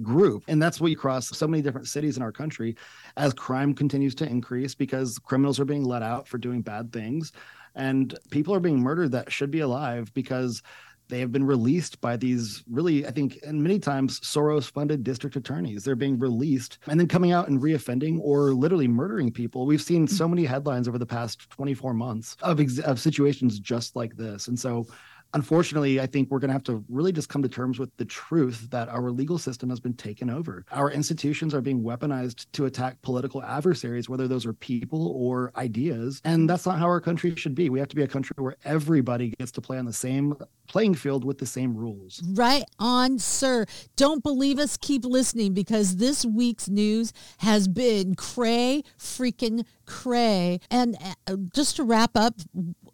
group. 0.00 0.44
And 0.48 0.62
that's 0.62 0.80
what 0.80 0.90
you 0.90 0.96
cross 0.96 1.28
so 1.36 1.48
many 1.48 1.62
different 1.62 1.88
cities 1.88 2.16
in 2.16 2.22
our 2.22 2.32
country 2.32 2.76
as 3.16 3.34
crime 3.34 3.74
continues 3.74 4.14
to 4.16 4.26
increase 4.26 4.74
because 4.74 5.18
criminals 5.18 5.58
are 5.58 5.64
being 5.64 5.84
let 5.84 6.02
out 6.02 6.28
for 6.28 6.38
doing 6.38 6.62
bad 6.62 6.92
things 6.92 7.32
and 7.74 8.18
people 8.30 8.54
are 8.54 8.60
being 8.60 8.80
murdered 8.80 9.12
that 9.12 9.32
should 9.32 9.50
be 9.50 9.60
alive 9.60 10.12
because 10.14 10.62
they 11.08 11.20
have 11.20 11.32
been 11.32 11.44
released 11.44 12.00
by 12.00 12.16
these 12.16 12.64
really, 12.70 13.06
I 13.06 13.10
think, 13.10 13.38
and 13.42 13.62
many 13.62 13.78
times 13.78 14.20
Soros 14.20 14.70
funded 14.70 15.04
district 15.04 15.36
attorneys. 15.36 15.84
They're 15.84 15.96
being 15.96 16.18
released 16.18 16.78
and 16.86 16.98
then 16.98 17.08
coming 17.08 17.32
out 17.32 17.48
and 17.48 17.60
reoffending 17.60 18.20
or 18.20 18.54
literally 18.54 18.88
murdering 18.88 19.30
people. 19.30 19.66
We've 19.66 19.82
seen 19.82 20.06
so 20.06 20.24
mm-hmm. 20.24 20.34
many 20.34 20.46
headlines 20.46 20.88
over 20.88 20.98
the 20.98 21.06
past 21.06 21.50
24 21.50 21.92
months 21.92 22.36
of, 22.40 22.58
ex- 22.58 22.78
of 22.78 22.98
situations 22.98 23.58
just 23.58 23.96
like 23.96 24.16
this. 24.16 24.48
And 24.48 24.58
so 24.58 24.86
unfortunately, 25.34 26.00
I 26.00 26.06
think 26.06 26.30
we're 26.30 26.38
going 26.38 26.48
to 26.48 26.54
have 26.54 26.64
to 26.64 26.84
really 26.88 27.12
just 27.12 27.28
come 27.28 27.42
to 27.42 27.48
terms 27.48 27.78
with 27.78 27.94
the 27.96 28.04
truth 28.04 28.68
that 28.70 28.88
our 28.88 29.10
legal 29.10 29.38
system 29.38 29.68
has 29.68 29.80
been 29.80 29.94
taken 29.94 30.30
over. 30.30 30.64
Our 30.72 30.90
institutions 30.90 31.54
are 31.54 31.60
being 31.60 31.82
weaponized 31.82 32.46
to 32.52 32.66
attack 32.66 33.02
political 33.02 33.42
adversaries, 33.42 34.08
whether 34.08 34.28
those 34.28 34.46
are 34.46 34.52
people 34.52 35.08
or 35.08 35.52
ideas. 35.56 36.20
And 36.24 36.48
that's 36.48 36.64
not 36.64 36.78
how 36.78 36.86
our 36.86 37.00
country 37.00 37.34
should 37.36 37.54
be. 37.54 37.68
We 37.68 37.78
have 37.80 37.88
to 37.88 37.96
be 37.96 38.02
a 38.02 38.08
country 38.08 38.34
where 38.38 38.56
everybody 38.64 39.34
gets 39.38 39.52
to 39.52 39.60
play 39.60 39.78
on 39.78 39.84
the 39.84 39.92
same 39.92 40.34
playing 40.66 40.94
field 40.94 41.24
with 41.24 41.38
the 41.38 41.46
same 41.46 41.76
rules. 41.76 42.22
Right 42.32 42.64
on, 42.78 43.18
sir. 43.18 43.66
Don't 43.96 44.22
believe 44.22 44.58
us? 44.58 44.76
Keep 44.76 45.04
listening 45.04 45.52
because 45.52 45.96
this 45.96 46.24
week's 46.24 46.68
news 46.68 47.12
has 47.38 47.68
been 47.68 48.14
cray 48.14 48.82
freaking 48.98 49.64
cray. 49.86 50.60
And 50.70 50.96
uh, 51.26 51.36
just 51.54 51.76
to 51.76 51.84
wrap 51.84 52.16
up 52.16 52.34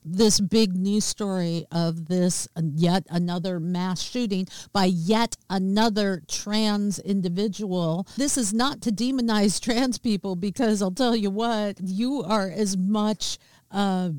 this 0.05 0.41
big 0.41 0.77
news 0.77 1.05
story 1.05 1.67
of 1.71 2.07
this 2.07 2.49
yet 2.75 3.07
another 3.11 3.61
mass 3.61 4.01
shooting 4.03 4.47
by 4.73 4.87
yet 4.87 5.37
another 5.49 6.23
trans 6.29 6.99
individual. 6.99 8.07
This 8.17 8.37
is 8.37 8.53
not 8.53 8.81
to 8.83 8.91
demonize 8.91 9.61
trans 9.63 9.99
people 9.99 10.37
because 10.37 10.83
I'll 10.83 10.91
tell 10.91 11.17
you 11.17 11.31
what, 11.31 11.79
you 11.83 12.23
are 12.23 12.51
as 12.51 12.77
much 12.77 13.39
uh, 13.71 14.11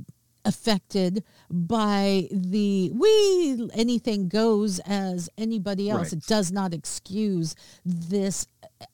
affected 0.45 1.23
by 1.49 2.27
the 2.31 2.91
we 2.93 3.69
anything 3.73 4.27
goes 4.27 4.79
as 4.79 5.29
anybody 5.37 5.89
else. 5.89 6.13
Right. 6.13 6.23
It 6.23 6.27
does 6.27 6.51
not 6.51 6.73
excuse 6.73 7.55
this 7.85 8.47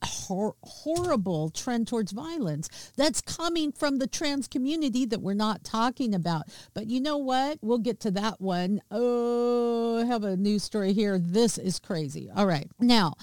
hor- 0.03 0.55
horrible 0.63 1.49
trend 1.49 1.87
towards 1.87 2.11
violence 2.11 2.91
that's 2.95 3.21
coming 3.21 3.71
from 3.71 3.97
the 3.97 4.07
trans 4.07 4.47
community 4.47 5.05
that 5.05 5.21
we're 5.21 5.33
not 5.33 5.63
talking 5.63 6.13
about. 6.13 6.43
But 6.73 6.87
you 6.87 7.01
know 7.01 7.17
what? 7.17 7.59
We'll 7.61 7.77
get 7.77 7.99
to 8.01 8.11
that 8.11 8.39
one. 8.41 8.81
Oh, 8.91 9.99
I 10.01 10.05
have 10.05 10.23
a 10.23 10.37
news 10.37 10.63
story 10.63 10.93
here. 10.93 11.19
This 11.19 11.57
is 11.57 11.79
crazy. 11.79 12.29
All 12.35 12.45
right. 12.45 12.69
Now, 12.79 13.13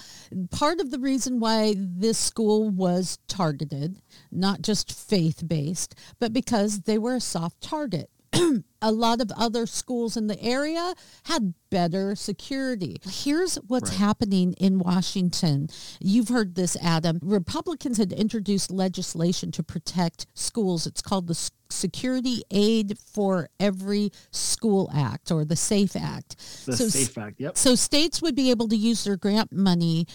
part 0.51 0.79
of 0.79 0.91
the 0.91 0.99
reason 0.99 1.39
why 1.39 1.75
this 1.77 2.17
school 2.17 2.69
was 2.69 3.19
targeted, 3.27 4.01
not 4.31 4.61
just 4.61 4.91
faith-based, 4.91 5.95
but 6.19 6.33
because 6.33 6.81
they 6.81 6.97
were 6.97 7.15
a 7.15 7.21
soft 7.21 7.61
target. 7.61 8.09
A 8.81 8.91
lot 8.91 9.21
of 9.21 9.31
other 9.37 9.65
schools 9.65 10.15
in 10.17 10.27
the 10.27 10.41
area 10.43 10.93
had 11.23 11.53
better 11.69 12.15
security. 12.15 12.97
Here's 13.03 13.55
what's 13.67 13.89
Right. 13.91 13.99
happening 13.99 14.53
in 14.53 14.79
Washington. 14.79 15.69
You've 15.99 16.29
heard 16.29 16.55
this, 16.55 16.75
Adam. 16.81 17.19
Republicans 17.21 17.97
had 17.97 18.11
introduced 18.13 18.69
legislation 18.71 19.51
to 19.53 19.63
protect 19.63 20.27
schools. 20.33 20.85
It's 20.85 21.01
called 21.01 21.27
the 21.27 21.49
Security 21.69 22.43
Aid 22.51 22.97
for 22.99 23.49
Every 23.59 24.11
School 24.31 24.89
Act 24.93 25.31
or 25.31 25.43
the 25.45 25.55
SAFE 25.55 25.95
Act. 25.95 26.37
The 26.65 26.77
So 26.77 26.87
safe 26.89 27.09
fact. 27.11 27.39
Yep. 27.39 27.57
so 27.57 27.75
states 27.75 28.21
would 28.21 28.35
be 28.35 28.51
able 28.51 28.67
to 28.67 28.75
use 28.77 29.03
their 29.03 29.17
grant 29.17 29.51
money 29.51 30.05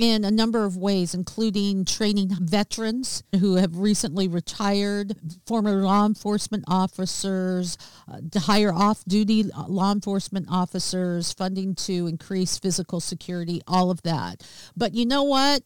in 0.00 0.24
a 0.24 0.30
number 0.30 0.64
of 0.64 0.76
ways, 0.76 1.14
including 1.14 1.84
training 1.84 2.30
veterans 2.40 3.22
who 3.38 3.56
have 3.56 3.76
recently 3.78 4.28
retired, 4.28 5.14
former 5.46 5.82
law 5.82 6.06
enforcement 6.06 6.64
officers, 6.66 7.76
uh, 8.10 8.18
to 8.30 8.40
hire 8.40 8.72
off-duty 8.72 9.44
law 9.68 9.92
enforcement 9.92 10.46
officers, 10.50 11.32
funding 11.32 11.74
to 11.74 12.06
increase 12.06 12.58
physical 12.58 13.00
security, 13.00 13.60
all 13.66 13.90
of 13.90 14.02
that. 14.02 14.42
But 14.76 14.94
you 14.94 15.06
know 15.06 15.22
what? 15.22 15.62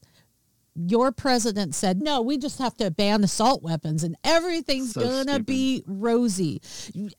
Your 0.77 1.13
president 1.13 1.73
said, 1.75 2.03
no, 2.03 2.21
we 2.21 2.37
just 2.37 2.59
have 2.59 2.75
to 2.79 2.91
ban 2.91 3.23
assault 3.23 3.63
weapons 3.63 4.03
and 4.03 4.17
everything's 4.25 4.93
So 4.93 5.03
going 5.03 5.29
to 5.29 5.41
be 5.41 5.85
rosy. 5.87 6.61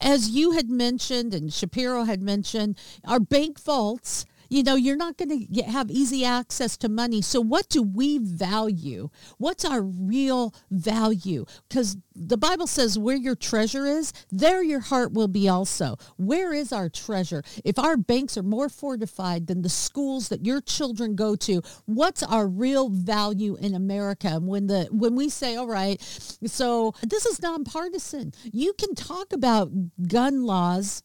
As 0.01 0.29
you 0.31 0.51
had 0.51 0.69
mentioned 0.69 1.33
and 1.33 1.53
Shapiro 1.53 2.03
had 2.03 2.21
mentioned, 2.21 2.77
our 3.05 3.21
bank 3.21 3.61
vaults, 3.61 4.25
you 4.55 4.63
know, 4.63 4.75
you're 4.75 4.95
not 4.95 5.17
going 5.17 5.47
to 5.47 5.63
have 5.63 5.91
easy 5.91 6.23
access 6.23 6.77
to 6.77 6.87
money. 6.87 7.21
So 7.21 7.41
what 7.41 7.67
do 7.67 7.83
we 7.83 8.19
value? 8.19 9.09
What's 9.37 9.65
our 9.65 9.81
real 9.81 10.55
value? 10.71 11.45
Because 11.67 11.97
the 12.15 12.37
Bible 12.37 12.65
says 12.65 12.97
where 12.97 13.17
your 13.17 13.35
treasure 13.35 13.85
is, 13.85 14.13
there 14.31 14.63
your 14.63 14.79
heart 14.79 15.11
will 15.11 15.27
be 15.27 15.49
also. 15.49 15.97
Where 16.15 16.53
is 16.53 16.71
our 16.71 16.87
treasure? 16.87 17.43
If 17.65 17.77
our 17.77 17.97
banks 17.97 18.37
are 18.37 18.43
more 18.43 18.69
fortified 18.69 19.47
than 19.47 19.61
the 19.61 19.69
schools 19.69 20.29
that 20.29 20.45
your 20.45 20.61
children 20.61 21.15
go 21.15 21.35
to, 21.35 21.61
what's 21.85 22.23
our 22.23 22.47
real 22.47 22.87
value 22.87 23.57
in 23.57 23.75
America? 23.75 24.39
When 24.39 24.67
the 24.67 24.87
when 24.89 25.15
we 25.15 25.27
say, 25.27 25.57
all 25.57 25.67
right, 25.67 26.01
so 26.01 26.93
this 27.03 27.25
is 27.25 27.41
nonpartisan. 27.41 28.31
You 28.43 28.71
can 28.73 28.95
talk 28.95 29.33
about 29.33 29.71
gun 30.07 30.45
laws 30.45 31.03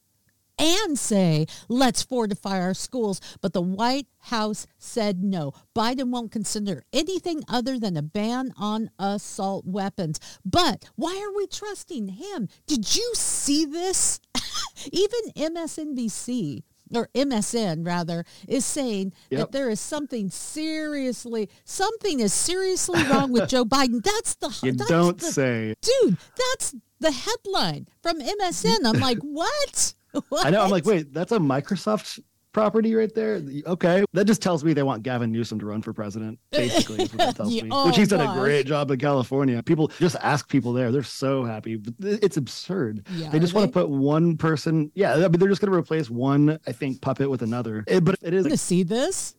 and 0.60 0.98
say, 0.98 1.46
let's 1.68 2.02
fortify 2.02 2.60
our 2.60 2.74
schools. 2.74 3.20
But 3.40 3.52
the 3.54 3.62
White 3.62 4.06
House 4.18 4.66
said 4.78 5.22
no. 5.24 5.52
Biden 5.74 6.10
won't 6.10 6.30
consider 6.30 6.84
anything 6.92 7.42
other 7.48 7.78
than 7.78 7.96
a 7.96 8.02
ban 8.02 8.52
on 8.56 8.90
assault 8.98 9.64
weapons. 9.66 10.20
But 10.44 10.84
why 10.96 11.18
are 11.26 11.34
we 11.34 11.46
trusting 11.46 12.08
him? 12.08 12.48
Did 12.66 12.94
you 12.94 13.12
see 13.14 13.64
this? 13.64 14.20
Even 14.92 15.20
MSNBC 15.36 16.62
or 16.94 17.08
MSN 17.14 17.86
rather 17.86 18.24
is 18.48 18.64
saying 18.64 19.12
that 19.30 19.52
there 19.52 19.70
is 19.70 19.80
something 19.80 20.28
seriously 20.28 21.48
something 21.64 22.20
is 22.20 22.32
seriously 22.32 23.02
wrong 23.04 23.32
with 23.32 23.48
Joe 23.48 23.64
Biden. 23.64 24.02
That's 24.02 24.34
the 24.34 24.48
You 24.62 24.72
that's 24.72 24.90
don't 24.90 25.18
the, 25.18 25.26
say. 25.26 25.74
dude, 25.80 26.16
that's 26.36 26.74
the 26.98 27.12
headline 27.12 27.86
from 28.02 28.20
MSN. 28.20 28.78
I'm 28.84 29.00
like, 29.00 29.18
what? 29.22 29.94
I 30.44 30.50
know. 30.50 30.62
I'm 30.62 30.70
like, 30.70 30.84
wait, 30.84 31.12
that's 31.12 31.32
a 31.32 31.38
Microsoft 31.38 32.20
property 32.52 32.94
right 32.96 33.14
there. 33.14 33.40
Okay, 33.66 34.04
that 34.12 34.24
just 34.26 34.42
tells 34.42 34.64
me 34.64 34.72
they 34.72 34.82
want 34.82 35.04
Gavin 35.04 35.30
Newsom 35.30 35.60
to 35.60 35.66
run 35.66 35.82
for 35.82 35.92
president. 35.92 36.38
Basically, 36.50 37.04
is 37.04 37.10
what 37.12 37.18
that 37.18 37.36
tells 37.36 37.52
Yeah, 37.52 37.62
me. 37.62 37.68
oh 37.72 37.86
Which 37.86 37.96
he's 37.96 38.08
done 38.08 38.18
gosh. 38.18 38.36
a 38.36 38.40
great 38.40 38.66
job 38.66 38.90
in 38.90 38.98
California. 38.98 39.62
People 39.62 39.88
just 40.00 40.16
ask 40.20 40.48
people 40.48 40.72
there; 40.72 40.90
they're 40.90 41.02
so 41.04 41.44
happy. 41.44 41.80
It's 42.00 42.36
absurd. 42.36 43.06
Yeah, 43.14 43.30
they 43.30 43.38
just 43.38 43.54
want 43.54 43.66
to 43.68 43.72
put 43.72 43.88
one 43.88 44.36
person. 44.36 44.90
Yeah, 44.94 45.14
I 45.14 45.18
mean, 45.28 45.32
they're 45.38 45.48
just 45.48 45.60
going 45.60 45.70
to 45.72 45.78
replace 45.78 46.10
one, 46.10 46.58
I 46.66 46.72
think, 46.72 47.00
puppet 47.00 47.30
with 47.30 47.42
another. 47.42 47.84
It- 47.86 48.04
but 48.04 48.16
it 48.22 48.34
is. 48.34 48.46
to 48.46 48.56
see 48.56 48.82
this? 48.82 49.36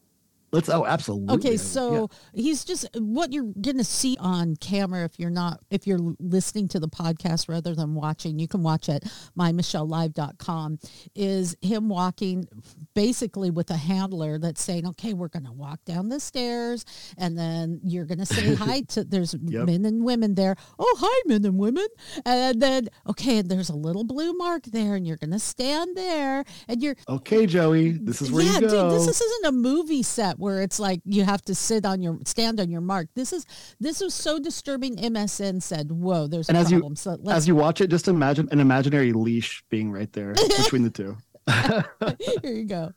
Let's. 0.51 0.69
Oh, 0.69 0.85
absolutely. 0.85 1.33
Okay, 1.35 1.51
Yeah. 1.51 1.57
so 1.57 2.09
he's 2.33 2.65
just 2.65 2.85
what 2.97 3.31
you're 3.31 3.51
to 3.77 3.83
see 3.83 4.17
on 4.19 4.55
camera 4.57 5.05
if 5.05 5.17
you're 5.17 5.29
not 5.29 5.61
if 5.69 5.87
you're 5.87 5.99
listening 6.19 6.67
to 6.69 6.79
the 6.79 6.89
podcast 6.89 7.47
rather 7.49 7.73
than 7.73 7.95
watching. 7.95 8.37
You 8.39 8.47
can 8.47 8.61
watch 8.63 8.89
at 8.89 9.03
mymichellelive.com. 9.37 10.79
Is 11.15 11.55
him 11.61 11.89
walking 11.89 12.45
basically 12.93 13.49
with 13.49 13.69
a 13.71 13.77
handler 13.77 14.37
that's 14.37 14.61
saying, 14.61 14.85
"Okay, 14.87 15.13
we're 15.13 15.27
going 15.29 15.45
to 15.45 15.51
walk 15.51 15.83
down 15.85 16.09
the 16.09 16.19
stairs, 16.19 16.85
and 17.17 17.37
then 17.37 17.79
you're 17.83 18.05
going 18.05 18.19
to 18.19 18.25
say 18.25 18.53
hi 18.55 18.81
to." 18.89 19.03
There's 19.03 19.35
Yep. 19.43 19.65
men 19.65 19.85
and 19.85 20.03
women 20.03 20.35
there. 20.35 20.55
Oh, 20.77 20.95
hi, 20.99 21.21
men 21.27 21.45
and 21.45 21.57
women. 21.57 21.87
And 22.25 22.61
then 22.61 22.89
okay, 23.07 23.37
and 23.39 23.49
there's 23.49 23.69
a 23.69 23.75
little 23.75 24.03
blue 24.03 24.33
mark 24.33 24.63
there, 24.65 24.95
and 24.95 25.05
you're 25.07 25.17
going 25.17 25.31
to 25.31 25.39
stand 25.39 25.95
there, 25.95 26.43
and 26.67 26.81
you're 26.81 26.95
Okay, 27.09 27.45
Joey, 27.45 27.91
this 27.91 28.21
is 28.21 28.31
where 28.31 28.43
yeah, 28.43 28.55
you 28.55 28.61
go. 28.61 28.89
dude, 28.89 28.99
this 29.07 29.21
isn't 29.21 29.45
a 29.45 29.51
movie 29.51 30.03
set 30.03 30.37
where 30.41 30.61
it's 30.61 30.79
like 30.79 31.01
you 31.05 31.23
have 31.23 31.41
to 31.43 31.53
sit 31.55 31.85
on 31.85 32.01
your 32.01 32.17
stand 32.25 32.59
on 32.59 32.69
your 32.69 32.81
mark. 32.81 33.07
This 33.15 33.31
is 33.31 33.45
this 33.79 34.01
was 34.01 34.13
so 34.13 34.39
disturbing. 34.39 34.97
MSN 34.97 35.61
said, 35.61 35.91
"Whoa, 35.91 36.27
there's 36.27 36.49
and 36.49 36.57
a 36.57 36.61
as 36.61 36.69
problem." 36.69 36.93
you 36.93 36.95
so 36.95 37.17
let's 37.21 37.37
as 37.37 37.47
you 37.47 37.55
watch 37.55 37.79
it, 37.79 37.89
just 37.89 38.07
imagine 38.07 38.49
an 38.51 38.59
imaginary 38.59 39.13
leash 39.13 39.63
being 39.69 39.91
right 39.91 40.11
there 40.13 40.33
between 40.57 40.83
the 40.83 40.89
two. 40.89 41.15
here 42.41 42.53
you 42.53 42.65
go. 42.65 42.91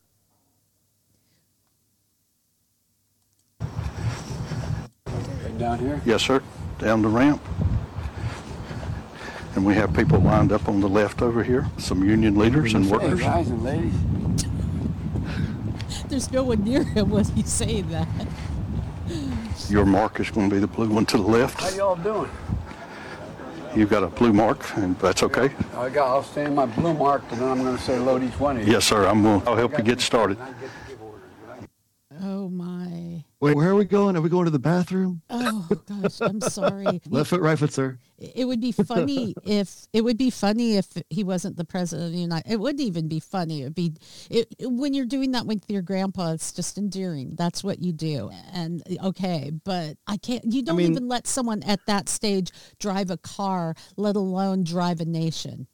Down 5.59 5.79
here? 5.79 6.01
Yes, 6.05 6.23
sir, 6.23 6.43
down 6.79 7.01
the 7.03 7.09
ramp. 7.09 7.41
And 9.55 9.65
we 9.65 9.75
have 9.75 9.95
people 9.95 10.19
lined 10.19 10.51
up 10.51 10.69
on 10.69 10.81
the 10.81 10.89
left 10.89 11.23
over 11.23 11.45
here, 11.45 11.65
some 11.79 12.03
union 12.03 12.37
leaders 12.37 12.75
and 12.75 12.85
Hey, 12.85 12.91
workers. 12.91 13.21
guys 13.21 13.49
and 13.51 13.63
ladies. 13.63 13.95
There's 16.09 16.31
no 16.31 16.43
one 16.45 16.65
near 16.65 16.85
him 16.85 17.11
when 17.11 17.25
he's 17.25 17.53
saying 17.53 17.89
that. 17.91 18.09
Your 19.69 19.85
mark 19.85 20.21
is 20.21 20.31
going 20.31 20.49
to 20.49 20.55
be 20.55 20.61
the 20.61 20.67
blue 20.67 20.89
one 20.89 21.07
to 21.07 21.17
the 21.17 21.23
left. 21.23 21.61
How 21.61 21.71
y'all 21.71 21.97
doing? 21.97 22.31
You've 23.77 23.91
got 23.91 24.05
a 24.05 24.07
blue 24.07 24.33
mark, 24.33 24.65
and 24.77 24.97
that's 25.01 25.25
okay. 25.25 25.51
I 25.77 25.89
got, 25.89 26.07
I'll 26.07 26.23
stand 26.23 26.55
my 26.55 26.67
blue 26.67 26.95
mark, 26.95 27.25
and 27.33 27.41
then 27.41 27.49
I'm 27.49 27.59
gonna 27.59 27.77
say 27.77 27.99
load 27.99 28.23
each 28.23 28.39
one 28.39 28.59
of 28.59 28.67
you. 28.67 28.73
Yes, 28.73 28.85
sir, 28.85 29.05
I'm 29.05 29.23
going, 29.25 29.43
I'll 29.49 29.57
help 29.57 29.77
you 29.77 29.83
get 29.83 30.01
started. 30.01 30.39
Oh 32.23 32.49
my! 32.49 33.25
Wait, 33.45 33.57
where 33.57 33.69
are 33.69 33.75
we 33.75 33.85
going? 33.85 34.17
Are 34.17 34.23
we 34.23 34.31
going 34.31 34.47
to 34.47 34.51
the 34.51 34.59
bathroom? 34.59 35.21
Oh 35.29 35.69
gosh, 35.87 36.19
I'm 36.23 36.41
sorry. 36.41 37.03
Left 37.11 37.29
foot, 37.29 37.43
right 37.43 37.59
foot, 37.59 37.75
sir. 37.75 37.99
It 38.19 38.47
would 38.47 38.61
be 38.61 38.73
funny 38.73 39.35
if 39.45 39.87
it 39.93 40.03
would 40.03 40.17
be 40.17 40.31
funny 40.31 40.77
if 40.79 40.87
he 41.11 41.25
wasn't 41.25 41.59
the 41.59 41.65
president 41.65 42.07
of 42.07 42.13
the 42.13 42.21
United. 42.21 42.51
It 42.51 42.59
wouldn't 42.59 42.81
even 42.81 43.07
be 43.07 43.21
funny. 43.21 43.61
It'd 43.61 43.75
be 43.75 43.93
it, 44.31 44.49
when 44.61 44.95
you're 44.95 45.05
doing 45.05 45.33
that 45.33 45.45
with 45.45 45.63
your 45.69 45.83
grandpa. 45.83 46.33
It's 46.33 46.53
just 46.53 46.79
endearing. 46.79 47.35
That's 47.37 47.63
what 47.63 47.81
you 47.81 47.93
do. 47.93 48.31
And 48.55 48.83
okay, 49.05 49.53
but 49.65 49.99
I 50.07 50.17
can't. 50.17 50.45
You 50.51 50.63
don't 50.63 50.77
mean- 50.77 50.93
even 50.93 51.09
let 51.09 51.27
someone 51.27 51.63
at 51.65 51.85
that 51.87 52.09
stage 52.09 52.51
drive 52.81 53.11
a 53.11 53.19
car, 53.19 53.75
let 53.99 54.17
alone 54.17 54.65
drive 54.65 55.01
a 55.01 55.05
nation. 55.05 55.67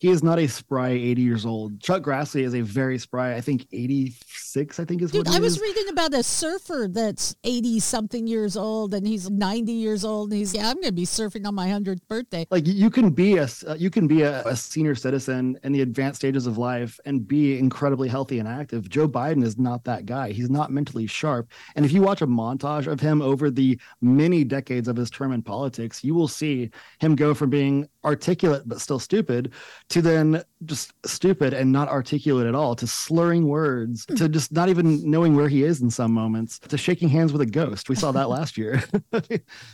He 0.00 0.10
is 0.10 0.22
not 0.22 0.38
a 0.38 0.46
spry 0.46 0.90
80 0.90 1.22
years 1.22 1.44
old. 1.44 1.80
Chuck 1.80 2.02
Grassley 2.04 2.42
is 2.42 2.54
a 2.54 2.60
very 2.60 2.98
spry, 2.98 3.34
I 3.34 3.40
think 3.40 3.66
86, 3.72 4.78
I 4.78 4.84
think 4.84 5.02
is 5.02 5.10
Dude, 5.10 5.26
what 5.26 5.32
he 5.32 5.36
I 5.36 5.40
was 5.40 5.56
is. 5.56 5.60
reading 5.62 5.88
about 5.88 6.14
a 6.14 6.22
surfer 6.22 6.86
that's 6.88 7.34
80 7.42 7.80
something 7.80 8.26
years 8.28 8.56
old 8.56 8.94
and 8.94 9.04
he's 9.06 9.28
90 9.28 9.72
years 9.72 10.04
old 10.04 10.30
and 10.30 10.38
he's, 10.38 10.54
yeah, 10.54 10.68
I'm 10.68 10.74
going 10.76 10.84
to 10.86 10.92
be 10.92 11.04
surfing 11.04 11.46
on 11.46 11.54
my 11.56 11.66
100th 11.68 11.98
birthday. 12.08 12.46
like 12.50 12.64
you 12.66 12.90
can 12.90 13.10
be 13.10 13.38
a 13.38 13.48
uh, 13.66 13.74
you 13.76 13.90
can 13.90 14.06
be 14.06 14.22
a, 14.22 14.44
a 14.44 14.54
senior 14.54 14.94
citizen 14.94 15.58
in 15.64 15.72
the 15.72 15.80
advanced 15.80 16.20
stages 16.20 16.46
of 16.46 16.58
life 16.58 17.00
and 17.04 17.26
be 17.26 17.58
incredibly 17.58 18.08
healthy 18.08 18.38
and 18.38 18.48
active 18.48 18.88
joe 18.88 19.08
biden 19.08 19.42
is 19.42 19.58
not 19.58 19.82
that 19.84 20.06
guy 20.06 20.30
he's 20.30 20.50
not 20.50 20.70
mentally 20.70 21.06
sharp 21.06 21.50
and 21.74 21.84
if 21.84 21.92
you 21.92 22.02
watch 22.02 22.22
a 22.22 22.26
montage 22.26 22.86
of 22.86 23.00
him 23.00 23.20
over 23.20 23.50
the 23.50 23.78
many 24.00 24.44
decades 24.44 24.86
of 24.88 24.96
his 24.96 25.10
term 25.10 25.32
in 25.32 25.42
politics 25.42 26.04
you 26.04 26.14
will 26.14 26.28
see 26.28 26.70
him 27.00 27.16
go 27.16 27.34
from 27.34 27.50
being 27.50 27.88
articulate 28.08 28.62
but 28.66 28.80
still 28.80 28.98
stupid 28.98 29.52
to 29.90 30.00
then 30.00 30.42
just 30.64 30.92
stupid 31.04 31.52
and 31.52 31.70
not 31.70 31.88
articulate 31.88 32.46
at 32.46 32.54
all 32.54 32.74
to 32.74 32.86
slurring 32.86 33.46
words 33.46 34.06
to 34.06 34.14
mm-hmm. 34.14 34.32
just 34.32 34.50
not 34.50 34.70
even 34.70 35.08
knowing 35.08 35.36
where 35.36 35.48
he 35.48 35.62
is 35.62 35.82
in 35.82 35.90
some 35.90 36.10
moments 36.10 36.58
to 36.58 36.78
shaking 36.78 37.10
hands 37.10 37.32
with 37.32 37.42
a 37.42 37.46
ghost. 37.46 37.90
We 37.90 37.96
saw 37.96 38.10
that 38.12 38.28
last 38.36 38.56
year. 38.56 38.82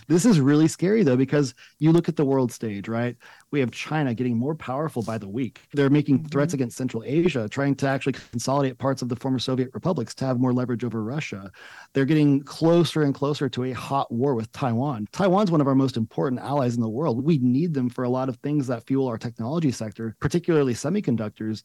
This 0.08 0.24
is 0.24 0.40
really 0.40 0.68
scary 0.68 1.02
though 1.02 1.16
because 1.16 1.54
you 1.78 1.92
look 1.92 2.08
at 2.08 2.16
the 2.16 2.24
world 2.24 2.50
stage 2.52 2.88
right 2.88 3.16
we 3.54 3.60
have 3.60 3.70
china 3.70 4.12
getting 4.12 4.36
more 4.36 4.54
powerful 4.54 5.00
by 5.00 5.16
the 5.16 5.28
week. 5.28 5.60
They're 5.72 5.88
making 5.88 6.18
mm-hmm. 6.18 6.28
threats 6.28 6.54
against 6.54 6.76
central 6.76 7.04
asia 7.06 7.48
trying 7.48 7.76
to 7.76 7.88
actually 7.88 8.14
consolidate 8.32 8.78
parts 8.78 9.00
of 9.00 9.08
the 9.08 9.16
former 9.16 9.38
soviet 9.38 9.70
republics 9.72 10.14
to 10.16 10.26
have 10.26 10.40
more 10.40 10.52
leverage 10.52 10.84
over 10.84 11.02
russia. 11.02 11.50
They're 11.92 12.04
getting 12.04 12.42
closer 12.42 13.04
and 13.04 13.14
closer 13.14 13.48
to 13.48 13.64
a 13.64 13.72
hot 13.72 14.12
war 14.12 14.34
with 14.34 14.50
taiwan. 14.52 15.06
Taiwan's 15.12 15.52
one 15.52 15.60
of 15.60 15.68
our 15.68 15.76
most 15.76 15.96
important 15.96 16.40
allies 16.40 16.74
in 16.74 16.82
the 16.82 16.88
world. 16.88 17.24
We 17.24 17.38
need 17.38 17.72
them 17.72 17.88
for 17.88 18.02
a 18.02 18.08
lot 18.08 18.28
of 18.28 18.36
things 18.38 18.66
that 18.66 18.84
fuel 18.86 19.06
our 19.06 19.18
technology 19.18 19.70
sector 19.70 20.16
particularly 20.20 20.74
semiconductors. 20.74 21.62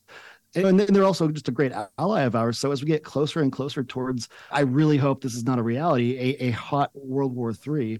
And 0.55 0.79
then 0.79 0.93
they're 0.93 1.05
also 1.05 1.27
just 1.29 1.47
a 1.47 1.51
great 1.51 1.71
ally 1.97 2.21
of 2.21 2.35
ours. 2.35 2.59
So 2.59 2.71
as 2.71 2.81
we 2.81 2.87
get 2.87 3.03
closer 3.03 3.41
and 3.41 3.51
closer 3.51 3.83
towards, 3.83 4.29
I 4.51 4.61
really 4.61 4.97
hope 4.97 5.21
this 5.21 5.35
is 5.35 5.43
not 5.43 5.59
a 5.59 5.63
reality, 5.63 6.17
a, 6.17 6.45
a 6.45 6.51
hot 6.51 6.91
World 6.93 7.35
War 7.35 7.51
III. 7.51 7.99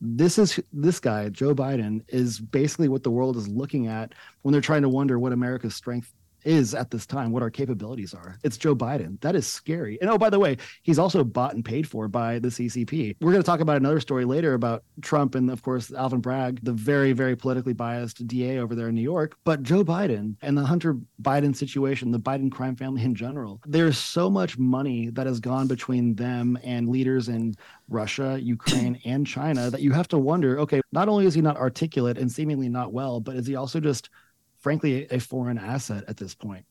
This 0.00 0.38
is 0.38 0.58
this 0.72 0.98
guy, 0.98 1.28
Joe 1.28 1.54
Biden, 1.54 2.02
is 2.08 2.40
basically 2.40 2.88
what 2.88 3.02
the 3.02 3.10
world 3.10 3.36
is 3.36 3.48
looking 3.48 3.86
at 3.86 4.14
when 4.42 4.52
they're 4.52 4.62
trying 4.62 4.82
to 4.82 4.88
wonder 4.88 5.18
what 5.18 5.32
America's 5.32 5.74
strength 5.74 6.14
is 6.44 6.74
at 6.74 6.90
this 6.90 7.06
time, 7.06 7.32
what 7.32 7.42
our 7.42 7.50
capabilities 7.50 8.14
are. 8.14 8.38
It's 8.42 8.56
Joe 8.56 8.74
Biden. 8.74 9.20
That 9.20 9.34
is 9.34 9.46
scary. 9.46 9.98
And 10.00 10.10
oh, 10.10 10.18
by 10.18 10.30
the 10.30 10.38
way, 10.38 10.56
he's 10.82 10.98
also 10.98 11.24
bought 11.24 11.54
and 11.54 11.64
paid 11.64 11.88
for 11.88 12.08
by 12.08 12.38
the 12.38 12.48
CCP. 12.48 13.16
We're 13.20 13.32
going 13.32 13.42
to 13.42 13.46
talk 13.46 13.60
about 13.60 13.76
another 13.76 14.00
story 14.00 14.24
later 14.24 14.54
about 14.54 14.84
Trump 15.02 15.34
and, 15.34 15.50
of 15.50 15.62
course, 15.62 15.92
Alvin 15.92 16.20
Bragg, 16.20 16.60
the 16.62 16.72
very, 16.72 17.12
very 17.12 17.36
politically 17.36 17.72
biased 17.72 18.26
DA 18.26 18.58
over 18.58 18.74
there 18.74 18.88
in 18.88 18.94
New 18.94 19.02
York. 19.02 19.36
But 19.44 19.62
Joe 19.62 19.84
Biden 19.84 20.36
and 20.42 20.56
the 20.56 20.64
Hunter 20.64 20.96
Biden 21.22 21.54
situation, 21.54 22.10
the 22.10 22.18
Biden 22.18 22.50
crime 22.50 22.76
family 22.76 23.02
in 23.02 23.14
general, 23.14 23.60
there's 23.66 23.98
so 23.98 24.30
much 24.30 24.58
money 24.58 25.10
that 25.10 25.26
has 25.26 25.40
gone 25.40 25.66
between 25.66 26.14
them 26.14 26.58
and 26.62 26.88
leaders 26.88 27.28
in 27.28 27.54
Russia, 27.88 28.38
Ukraine, 28.40 29.00
and 29.04 29.26
China 29.26 29.70
that 29.70 29.82
you 29.82 29.92
have 29.92 30.08
to 30.08 30.18
wonder 30.18 30.58
okay, 30.60 30.80
not 30.92 31.08
only 31.08 31.26
is 31.26 31.34
he 31.34 31.40
not 31.40 31.56
articulate 31.56 32.18
and 32.18 32.30
seemingly 32.30 32.68
not 32.68 32.92
well, 32.92 33.20
but 33.20 33.36
is 33.36 33.46
he 33.46 33.54
also 33.54 33.80
just 33.80 34.10
frankly 34.60 35.06
a 35.10 35.18
foreign 35.18 35.58
asset 35.58 36.04
at 36.08 36.16
this 36.16 36.34
point. 36.34 36.64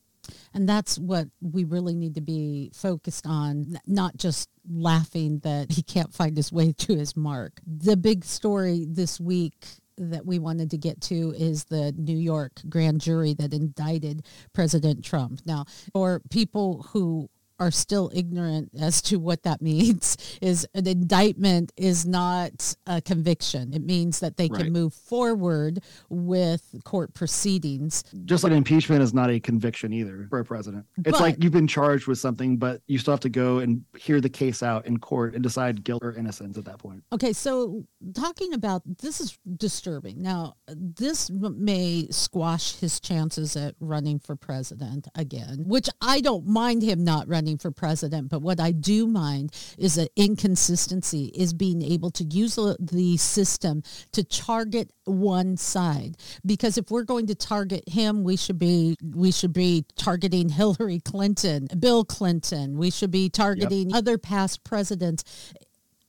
And 0.53 0.69
that's 0.69 0.99
what 0.99 1.27
we 1.41 1.63
really 1.63 1.95
need 1.95 2.15
to 2.15 2.21
be 2.21 2.71
focused 2.73 3.25
on, 3.25 3.79
not 3.87 4.17
just 4.17 4.49
laughing 4.69 5.39
that 5.39 5.71
he 5.71 5.81
can't 5.81 6.13
find 6.13 6.37
his 6.37 6.51
way 6.51 6.71
to 6.73 6.95
his 6.95 7.17
mark. 7.17 7.59
The 7.65 7.97
big 7.97 8.23
story 8.23 8.85
this 8.87 9.19
week 9.19 9.65
that 9.97 10.25
we 10.25 10.39
wanted 10.39 10.71
to 10.71 10.77
get 10.77 11.01
to 11.01 11.33
is 11.37 11.65
the 11.65 11.93
New 11.97 12.17
York 12.17 12.53
grand 12.69 13.01
jury 13.01 13.33
that 13.33 13.53
indicted 13.53 14.25
President 14.53 15.03
Trump. 15.03 15.41
Now, 15.45 15.65
for 15.93 16.21
people 16.29 16.85
who 16.91 17.29
are 17.59 17.71
still 17.71 18.09
ignorant 18.13 18.71
as 18.79 19.01
to 19.03 19.17
what 19.19 19.43
that 19.43 19.61
means 19.69 20.17
is 20.41 20.65
an 20.73 20.87
indictment 20.87 21.71
is 21.77 22.05
not 22.05 22.75
a 22.87 23.01
conviction. 23.01 23.73
It 23.73 23.83
means 23.83 24.19
that 24.19 24.37
they 24.37 24.47
Right. 24.49 24.63
can 24.63 24.73
move 24.73 24.93
forward 24.93 25.81
with 26.09 26.75
court 26.85 27.13
proceedings 27.13 28.03
Just 28.25 28.43
like 28.43 28.53
impeachment 28.53 29.01
is 29.03 29.13
not 29.13 29.29
a 29.29 29.39
conviction 29.39 29.93
either 29.93 30.25
for 30.29 30.39
a 30.39 30.45
president. 30.45 30.85
It's 30.99 31.11
But- 31.11 31.21
like 31.21 31.43
you've 31.43 31.51
been 31.53 31.67
charged 31.67 32.07
with 32.07 32.17
something, 32.17 32.57
but 32.57 32.81
you 32.87 32.97
still 32.97 33.11
have 33.13 33.19
to 33.21 33.29
go 33.29 33.59
and 33.59 33.83
hear 33.97 34.21
the 34.21 34.29
case 34.29 34.63
out 34.63 34.85
in 34.87 34.97
court 34.97 35.33
and 35.35 35.43
decide 35.43 35.83
guilt 35.83 36.03
or 36.03 36.13
innocence 36.13 36.57
at 36.57 36.65
that 36.65 36.79
point. 36.79 37.03
Okay, 37.11 37.33
so 37.33 37.85
talking 38.13 38.53
about 38.53 38.81
this 39.01 39.19
is 39.21 39.37
disturbing. 39.57 40.21
Now, 40.21 40.55
this 40.67 41.29
may 41.29 42.07
squash 42.09 42.75
his 42.77 42.99
chances 42.99 43.55
at 43.55 43.75
running 43.79 44.19
for 44.19 44.35
president 44.35 45.07
again, 45.15 45.63
which 45.67 45.89
I 46.01 46.21
don't 46.21 46.47
mind 46.47 46.81
him 46.83 47.03
not 47.03 47.27
running 47.27 47.48
for 47.57 47.71
president, 47.71 48.29
but 48.29 48.41
what 48.41 48.59
I 48.59 48.71
do 48.71 49.07
mind 49.07 49.51
is 49.77 49.97
an 49.97 50.07
inconsistency 50.15 51.31
is 51.35 51.53
being 51.53 51.81
able 51.81 52.11
to 52.11 52.23
use 52.23 52.55
the- 52.55 53.17
system 53.17 53.83
to 54.11 54.23
target 54.23 54.91
one 55.05 55.57
side. 55.57 56.17
Because 56.45 56.77
if 56.77 56.91
we're 56.91 57.03
going 57.03 57.27
to 57.27 57.35
target 57.35 57.87
him 57.87 58.23
we 58.23 58.35
should 58.35 58.59
be 58.59 58.97
we 59.03 59.31
should 59.31 59.53
be 59.53 59.85
targeting 59.95 60.49
Hillary 60.49 60.99
Clinton, 60.99 61.67
Bill 61.79 62.03
Clinton, 62.03 62.77
we 62.77 62.91
should 62.91 63.11
be 63.11 63.29
targeting 63.29 63.93
other 63.93 64.17
past 64.17 64.63
presidents. 64.63 65.23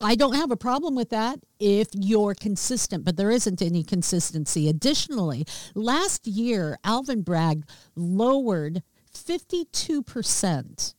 I 0.03 0.15
don't 0.15 0.35
have 0.35 0.51
a 0.51 0.57
problem 0.57 0.95
with 0.95 1.11
that 1.11 1.41
if 1.59 1.89
you're 1.95 2.35
consistent, 2.35 3.05
but 3.05 3.17
there 3.17 3.31
isn't 3.31 3.61
any 3.61 3.85
consistency. 3.85 4.69
Additionally, 4.69 5.45
last 5.75 6.27
year, 6.27 6.79
Alvin 6.85 7.21
Bragg 7.21 7.65
lowered 7.95 8.83
52% 9.15 10.95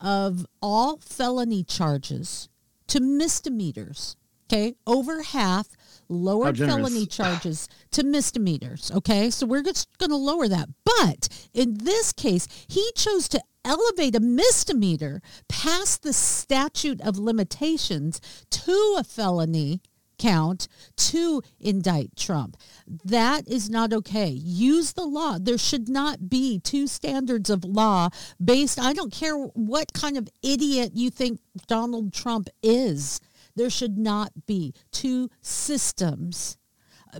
of 0.00 0.46
all 0.60 0.98
felony 0.98 1.64
charges 1.64 2.48
to 2.88 3.00
misdemeanors. 3.00 4.16
Okay, 4.48 4.76
over 4.86 5.22
half 5.22 5.68
lowered 6.08 6.56
felony 6.56 7.04
charges 7.04 7.68
to 7.90 8.04
misdemeanors. 8.04 8.92
Okay, 8.94 9.28
so 9.28 9.44
we're 9.44 9.64
just 9.64 9.88
going 9.98 10.10
to 10.10 10.16
lower 10.16 10.46
that. 10.46 10.68
But 10.84 11.28
in 11.52 11.78
this 11.78 12.12
case, 12.12 12.46
he 12.68 12.92
chose 12.94 13.28
to 13.30 13.42
elevate 13.64 14.14
a 14.14 14.20
misdemeanor 14.20 15.20
past 15.48 16.04
the 16.04 16.12
statute 16.12 17.00
of 17.00 17.18
limitations 17.18 18.20
to 18.50 18.96
a 18.96 19.02
felony 19.02 19.80
count 20.18 20.68
to 20.96 21.42
indict 21.60 22.16
Trump. 22.16 22.56
That 23.04 23.48
is 23.48 23.68
not 23.70 23.92
okay. 23.92 24.28
Use 24.28 24.92
the 24.92 25.04
law. 25.04 25.38
There 25.38 25.58
should 25.58 25.88
not 25.88 26.28
be 26.28 26.58
two 26.60 26.86
standards 26.86 27.50
of 27.50 27.64
law 27.64 28.08
based, 28.42 28.80
I 28.80 28.92
don't 28.92 29.12
care 29.12 29.34
what 29.36 29.92
kind 29.92 30.16
of 30.16 30.28
idiot 30.42 30.92
you 30.94 31.10
think 31.10 31.40
Donald 31.66 32.12
Trump 32.12 32.48
is. 32.62 33.20
There 33.54 33.70
should 33.70 33.96
not 33.96 34.32
be 34.46 34.74
two 34.92 35.30
systems 35.40 36.58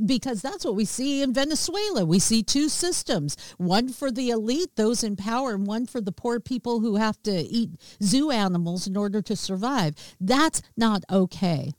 because 0.05 0.43
that's 0.43 0.65
what 0.65 0.75
we 0.75 0.85
see 0.85 1.23
in 1.23 1.33
Venezuela. 1.33 2.05
We 2.05 2.19
see 2.19 2.43
two 2.43 2.69
systems, 2.69 3.37
one 3.57 3.89
for 3.89 4.11
the 4.11 4.31
elite, 4.31 4.77
those 4.77 5.03
in 5.03 5.17
power, 5.17 5.55
and 5.55 5.67
one 5.67 5.87
for 5.87 6.01
the 6.01 6.13
poor 6.13 6.41
people 6.41 6.81
who 6.81 6.97
have 6.97 7.23
to 7.23 7.33
eat 7.33 7.71
zoo 8.03 8.31
animals 8.31 8.87
in 8.87 8.97
order 8.97 9.23
to 9.23 9.37
survive. 9.37 9.95
That's 10.21 10.63
not 10.77 11.05
okay. 11.11 11.73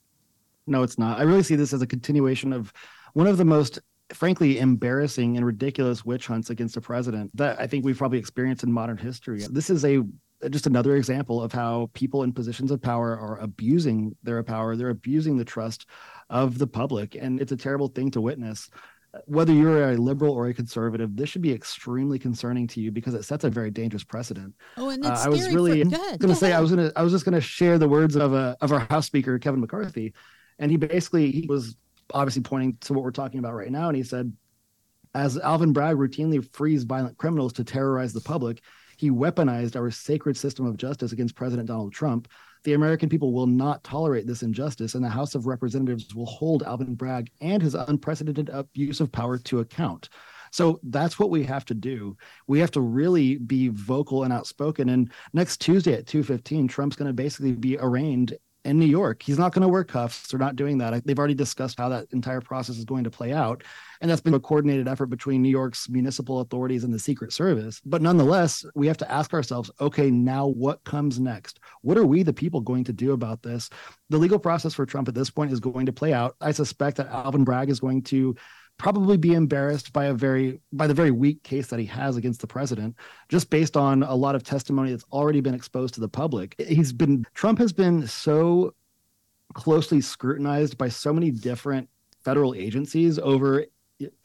No, 0.67 0.83
it's 0.83 0.97
not. 0.97 1.19
I 1.19 1.23
really 1.23 1.43
see 1.43 1.55
this 1.55 1.73
as 1.73 1.81
a 1.81 1.87
continuation 1.87 2.53
of 2.53 2.71
one 3.13 3.27
of 3.27 3.37
the 3.37 3.45
most 3.45 3.79
frankly 4.13 4.59
embarrassing 4.59 5.35
and 5.35 5.45
ridiculous 5.45 6.05
witch 6.05 6.27
hunts 6.27 6.49
against 6.49 6.77
a 6.77 6.81
president 6.81 7.35
that 7.35 7.59
I 7.59 7.67
think 7.67 7.83
we've 7.83 7.97
probably 7.97 8.19
experienced 8.19 8.63
in 8.63 8.71
modern 8.71 8.97
history. 8.97 9.41
This 9.49 9.69
is 9.69 9.83
a 9.83 10.01
just 10.49 10.67
another 10.67 10.95
example 10.95 11.41
of 11.41 11.51
how 11.51 11.89
people 11.93 12.21
in 12.21 12.31
positions 12.31 12.69
of 12.69 12.79
power 12.81 13.17
are 13.17 13.39
abusing 13.39 14.15
their 14.21 14.43
power. 14.43 14.75
They're 14.75 14.89
abusing 14.89 15.35
the 15.37 15.43
trust 15.45 15.87
of 16.29 16.59
the 16.59 16.67
public, 16.67 17.15
and 17.15 17.41
it's 17.41 17.51
a 17.51 17.57
terrible 17.57 17.87
thing 17.87 18.11
to 18.11 18.21
witness. 18.21 18.69
Whether 19.25 19.51
you're 19.53 19.91
a 19.93 19.97
liberal 19.97 20.33
or 20.33 20.47
a 20.47 20.53
conservative, 20.53 21.15
this 21.15 21.29
should 21.29 21.41
be 21.41 21.51
extremely 21.53 22.19
concerning 22.19 22.67
to 22.67 22.81
you 22.81 22.91
because 22.91 23.15
it 23.15 23.23
sets 23.23 23.45
a 23.45 23.49
very 23.49 23.71
dangerous 23.71 24.03
precedent. 24.03 24.53
Oh, 24.77 24.89
and 24.89 25.03
Uh, 25.03 25.09
it's 25.09 25.25
I 25.25 25.29
was 25.29 25.49
really 25.49 25.83
going 25.83 26.19
to 26.19 26.35
say 26.35 26.53
I 26.53 26.59
was 26.59 26.71
going 26.71 26.87
to 26.87 26.99
I 26.99 27.01
was 27.01 27.13
just 27.13 27.25
going 27.25 27.33
to 27.33 27.41
share 27.41 27.79
the 27.79 27.89
words 27.89 28.15
of 28.15 28.33
a 28.33 28.55
of 28.61 28.71
our 28.71 28.81
House 28.91 29.07
Speaker 29.07 29.39
Kevin 29.39 29.59
McCarthy, 29.59 30.13
and 30.59 30.71
he 30.71 30.77
basically 30.77 31.31
he 31.31 31.45
was 31.47 31.75
obviously 32.13 32.41
pointing 32.41 32.77
to 32.81 32.93
what 32.93 33.03
we're 33.03 33.11
talking 33.11 33.39
about 33.39 33.53
right 33.53 33.71
now, 33.71 33.87
and 33.87 33.97
he 33.97 34.03
said, 34.03 34.31
as 35.13 35.37
Alvin 35.37 35.73
Bragg 35.73 35.97
routinely 35.97 36.47
frees 36.53 36.83
violent 36.83 37.17
criminals 37.17 37.53
to 37.53 37.63
terrorize 37.63 38.13
the 38.13 38.21
public, 38.21 38.61
he 38.97 39.11
weaponized 39.11 39.75
our 39.75 39.89
sacred 39.91 40.37
system 40.37 40.65
of 40.65 40.77
justice 40.77 41.11
against 41.11 41.35
President 41.35 41.67
Donald 41.67 41.93
Trump. 41.93 42.27
The 42.63 42.73
American 42.73 43.09
people 43.09 43.31
will 43.31 43.47
not 43.47 43.83
tolerate 43.83 44.27
this 44.27 44.43
injustice, 44.43 44.95
and 44.95 45.03
the 45.03 45.09
House 45.09 45.35
of 45.35 45.47
Representatives 45.47 46.13
will 46.13 46.25
hold 46.25 46.63
Alvin 46.63 46.95
Bragg 46.95 47.29
and 47.41 47.61
his 47.61 47.75
unprecedented 47.75 48.49
abuse 48.49 48.99
of 48.99 49.11
power 49.11 49.37
to 49.37 49.59
account. 49.59 50.09
So 50.51 50.79
that's 50.83 51.19
what 51.19 51.29
we 51.29 51.43
have 51.43 51.65
to 51.65 51.73
do. 51.73 52.17
We 52.47 52.59
have 52.59 52.71
to 52.71 52.81
really 52.81 53.37
be 53.37 53.67
vocal 53.69 54.23
and 54.23 54.33
outspoken. 54.33 54.89
And 54.89 55.11
next 55.33 55.61
Tuesday 55.61 55.93
at 55.93 56.05
2:15, 56.05 56.67
Trump's 56.67 56.95
going 56.95 57.07
to 57.07 57.13
basically 57.13 57.53
be 57.53 57.77
arraigned 57.77 58.37
in 58.67 58.77
New 58.77 58.85
York. 58.85 59.23
He's 59.23 59.39
not 59.39 59.53
going 59.53 59.61
to 59.61 59.67
wear 59.69 59.85
cuffs. 59.85 60.27
They're 60.27 60.39
not 60.39 60.57
doing 60.57 60.77
that. 60.79 61.05
They've 61.05 61.17
already 61.17 61.33
discussed 61.33 61.77
how 61.77 61.87
that 61.87 62.07
entire 62.11 62.41
process 62.41 62.77
is 62.77 62.83
going 62.83 63.05
to 63.05 63.09
play 63.09 63.31
out. 63.31 63.63
And 64.01 64.11
that's 64.11 64.21
been 64.21 64.33
a 64.33 64.39
coordinated 64.41 64.89
effort 64.89 65.05
between 65.05 65.41
New 65.41 65.49
York's 65.49 65.87
municipal 65.87 66.41
authorities 66.41 66.83
and 66.83 66.93
the 66.93 66.99
Secret 66.99 67.31
Service. 67.31 67.81
But 67.85 68.01
nonetheless, 68.01 68.65
we 68.75 68.85
have 68.87 68.97
to 68.97 69.11
ask 69.11 69.33
ourselves 69.33 69.71
okay, 69.79 70.11
now 70.11 70.47
what 70.47 70.83
comes 70.83 71.17
next? 71.17 71.61
What 71.81 71.97
are 71.97 72.05
we, 72.05 72.23
the 72.23 72.33
people, 72.33 72.59
going 72.59 72.83
to 72.83 72.93
do 72.93 73.13
about 73.13 73.41
this? 73.41 73.69
The 74.09 74.17
legal 74.17 74.37
process 74.37 74.73
for 74.73 74.85
Trump 74.85 75.07
at 75.07 75.15
this 75.15 75.29
point 75.29 75.53
is 75.53 75.61
going 75.61 75.85
to 75.85 75.93
play 75.93 76.11
out. 76.11 76.35
I 76.41 76.51
suspect 76.51 76.97
that 76.97 77.07
Alvin 77.07 77.45
Bragg 77.45 77.69
is 77.69 77.79
going 77.79 78.03
to 78.03 78.35
probably 78.77 79.17
be 79.17 79.33
embarrassed 79.33 79.91
by 79.91 80.05
a 80.05 80.13
very 80.13 80.59
by 80.71 80.87
the 80.87 80.93
very 80.93 81.11
weak 81.11 81.41
case 81.43 81.67
that 81.67 81.79
he 81.79 81.85
has 81.85 82.15
against 82.15 82.41
the 82.41 82.47
president 82.47 82.95
just 83.29 83.49
based 83.49 83.75
on 83.75 84.03
a 84.03 84.13
lot 84.13 84.35
of 84.35 84.43
testimony 84.43 84.91
that's 84.91 85.05
already 85.11 85.41
been 85.41 85.53
exposed 85.53 85.93
to 85.95 85.99
the 85.99 86.09
public. 86.09 86.55
He's 86.59 86.93
been 86.93 87.25
trump 87.33 87.59
has 87.59 87.73
been 87.73 88.07
so 88.07 88.73
closely 89.53 90.01
scrutinized 90.01 90.77
by 90.77 90.89
so 90.89 91.11
many 91.13 91.31
different 91.31 91.89
federal 92.23 92.53
agencies 92.53 93.17
over 93.17 93.65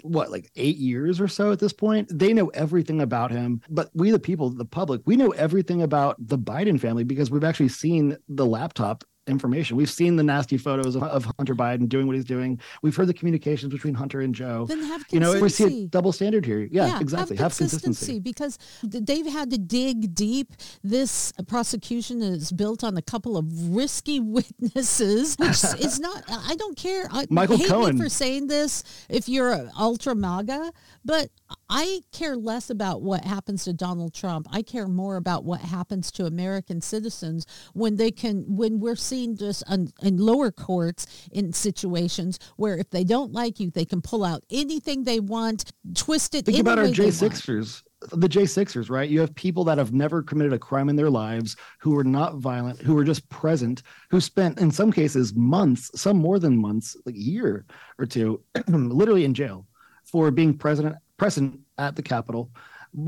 what 0.03 0.31
like 0.31 0.51
eight 0.57 0.77
years 0.77 1.19
or 1.19 1.29
so 1.29 1.51
at 1.51 1.59
this 1.59 1.73
point. 1.73 2.07
They 2.13 2.35
know 2.35 2.49
everything 2.49 3.01
about 3.01 3.31
him 3.31 3.63
but 3.71 3.91
we 3.95 4.11
the 4.11 4.19
people 4.19 4.51
the 4.51 4.67
public 4.67 5.01
we 5.07 5.17
know 5.17 5.31
everything 5.31 5.83
about 5.83 6.17
the 6.19 6.39
biden 6.39 6.79
family 6.79 7.05
because 7.05 7.31
we've 7.31 7.45
actually 7.45 7.69
seen 7.69 8.19
the 8.29 8.45
laptop 8.47 9.05
information. 9.27 9.77
We've 9.77 9.91
seen 9.91 10.17
the 10.17 10.23
nasty 10.23 10.59
photos 10.59 10.97
of, 10.97 11.03
of, 11.05 11.25
Hunter 11.39 11.55
Biden 11.55 11.89
doing 11.89 12.07
what 12.07 12.17
he's 12.17 12.25
doing. 12.25 12.61
We've 12.83 12.95
heard 12.95 13.07
the 13.07 13.15
communications 13.15 13.73
between 13.73 13.95
Hunter 13.95 14.21
and 14.21 14.35
Joe. 14.35 14.67
Then 14.67 14.83
have 14.83 15.05
you 15.11 15.21
know, 15.21 15.41
we 15.41 15.49
see 15.49 15.85
a 15.85 15.87
double 15.87 16.13
standard 16.13 16.45
here. 16.45 16.69
Yeah, 16.71 16.87
Yeah, 16.87 17.01
exactly. 17.01 17.37
Have 17.37 17.45
Have 17.53 17.57
consistency, 17.57 17.87
consistency. 17.87 18.21
because 18.21 18.59
they've 18.83 19.27
had 19.27 19.51
to 19.51 19.59
dig 19.59 20.15
deep. 20.15 20.53
This 20.83 21.33
prosecution 21.47 22.21
is 22.21 22.51
built 22.51 22.83
on 22.83 22.97
a 22.97 23.03
couple 23.03 23.37
of 23.37 23.75
risky 23.75 24.19
witnesses, 24.21 25.37
which 25.37 25.65
is 25.81 26.01
not. 26.01 26.25
I 26.29 26.57
don't 26.57 26.77
care. 26.77 27.07
I, 27.11 27.27
Michael 27.31 27.59
hate 27.59 27.69
Cohen. 27.69 27.97
me 27.97 28.03
for 28.03 28.09
saying 28.09 28.49
this 28.49 28.83
if 29.09 29.29
you're 29.29 29.53
a 29.53 29.71
ultra 29.79 30.15
MAGA, 30.15 30.73
but 31.05 31.31
I 31.71 32.01
care 32.13 32.37
less 32.37 32.71
about 32.71 33.03
what 33.03 33.25
happens 33.25 33.65
to 33.65 33.73
Donald 33.73 34.15
Trump. 34.15 34.49
I 34.51 34.63
care 34.63 34.89
more 34.89 35.17
about 35.17 35.45
what 35.45 35.61
happens 35.61 36.11
to 36.13 36.27
American 36.27 36.81
citizens 36.81 37.47
when 37.73 37.97
they 37.97 38.11
can 38.11 38.57
when 38.57 38.81
we're 38.81 38.97
just 39.37 39.63
on, 39.69 39.93
in 40.03 40.17
lower 40.17 40.51
courts 40.51 41.07
in 41.33 41.53
situations 41.53 42.39
where 42.57 42.77
if 42.77 42.91
they 42.91 43.05
don't 43.05 43.33
like 43.33 43.61
you, 43.61 43.71
they 43.71 43.85
can 43.85 44.01
pull 44.01 44.25
out 44.25 44.43
anything 44.51 45.05
they 45.05 45.21
want, 45.21 45.71
twist 45.95 46.35
it. 46.35 46.47
Think 46.47 46.59
about 46.59 46.79
our 46.79 46.87
they. 46.87 46.93
J6ers. 46.93 47.83
The 48.11 48.29
J6ers, 48.29 48.91
right? 48.91 49.09
You 49.09 49.21
have 49.21 49.33
people 49.35 49.63
that 49.65 49.79
have 49.79 49.93
never 49.93 50.23
committed 50.23 50.53
a 50.53 50.59
crime 50.59 50.89
in 50.89 50.97
their 50.97 51.11
lives, 51.11 51.57
who 51.79 51.93
were 51.93 52.03
not 52.03 52.37
violent, 52.37 52.81
who 52.81 52.95
were 52.95 53.05
just 53.05 53.29
present, 53.29 53.83
who 54.11 54.21
spent, 54.21 54.59
in 54.59 54.73
some 54.73 54.91
cases, 54.91 55.35
months, 55.35 55.91
some 55.95 56.17
more 56.17 56.41
than 56.41 56.57
months, 56.57 56.97
like 57.07 57.15
a 57.15 57.19
year 57.19 57.65
or 57.99 58.07
two, 58.07 58.43
literally 58.69 59.25
in 59.25 59.35
jail 59.35 59.67
for 60.05 60.31
being 60.33 60.57
president, 60.57 60.97
present 61.17 61.61
at 61.79 61.95
the 61.95 62.03
Capitol. 62.03 62.51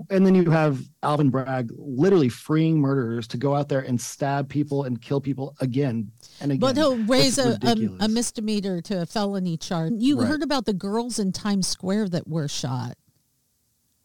And 0.08 0.24
then 0.26 0.34
you 0.34 0.50
have 0.50 0.80
Alvin 1.02 1.28
Bragg 1.28 1.70
literally 1.76 2.30
freeing 2.30 2.80
murderers 2.80 3.26
to 3.28 3.36
go 3.36 3.54
out 3.54 3.68
there 3.68 3.80
and 3.80 4.00
stab 4.00 4.48
people 4.48 4.84
and 4.84 5.00
kill 5.00 5.20
people 5.20 5.54
again 5.60 6.10
and 6.40 6.50
again. 6.52 6.60
But 6.60 6.76
he'll 6.76 6.96
raise 7.04 7.36
a, 7.38 7.58
a, 7.62 8.04
a 8.04 8.08
misdemeanor 8.08 8.80
to 8.80 9.02
a 9.02 9.06
felony 9.06 9.58
charge. 9.58 9.92
You 9.98 10.18
Right. 10.20 10.28
heard 10.28 10.42
about 10.42 10.64
the 10.64 10.72
girls 10.72 11.18
in 11.18 11.32
Times 11.32 11.68
Square 11.68 12.08
that 12.10 12.26
were 12.26 12.48
shot. 12.48 12.96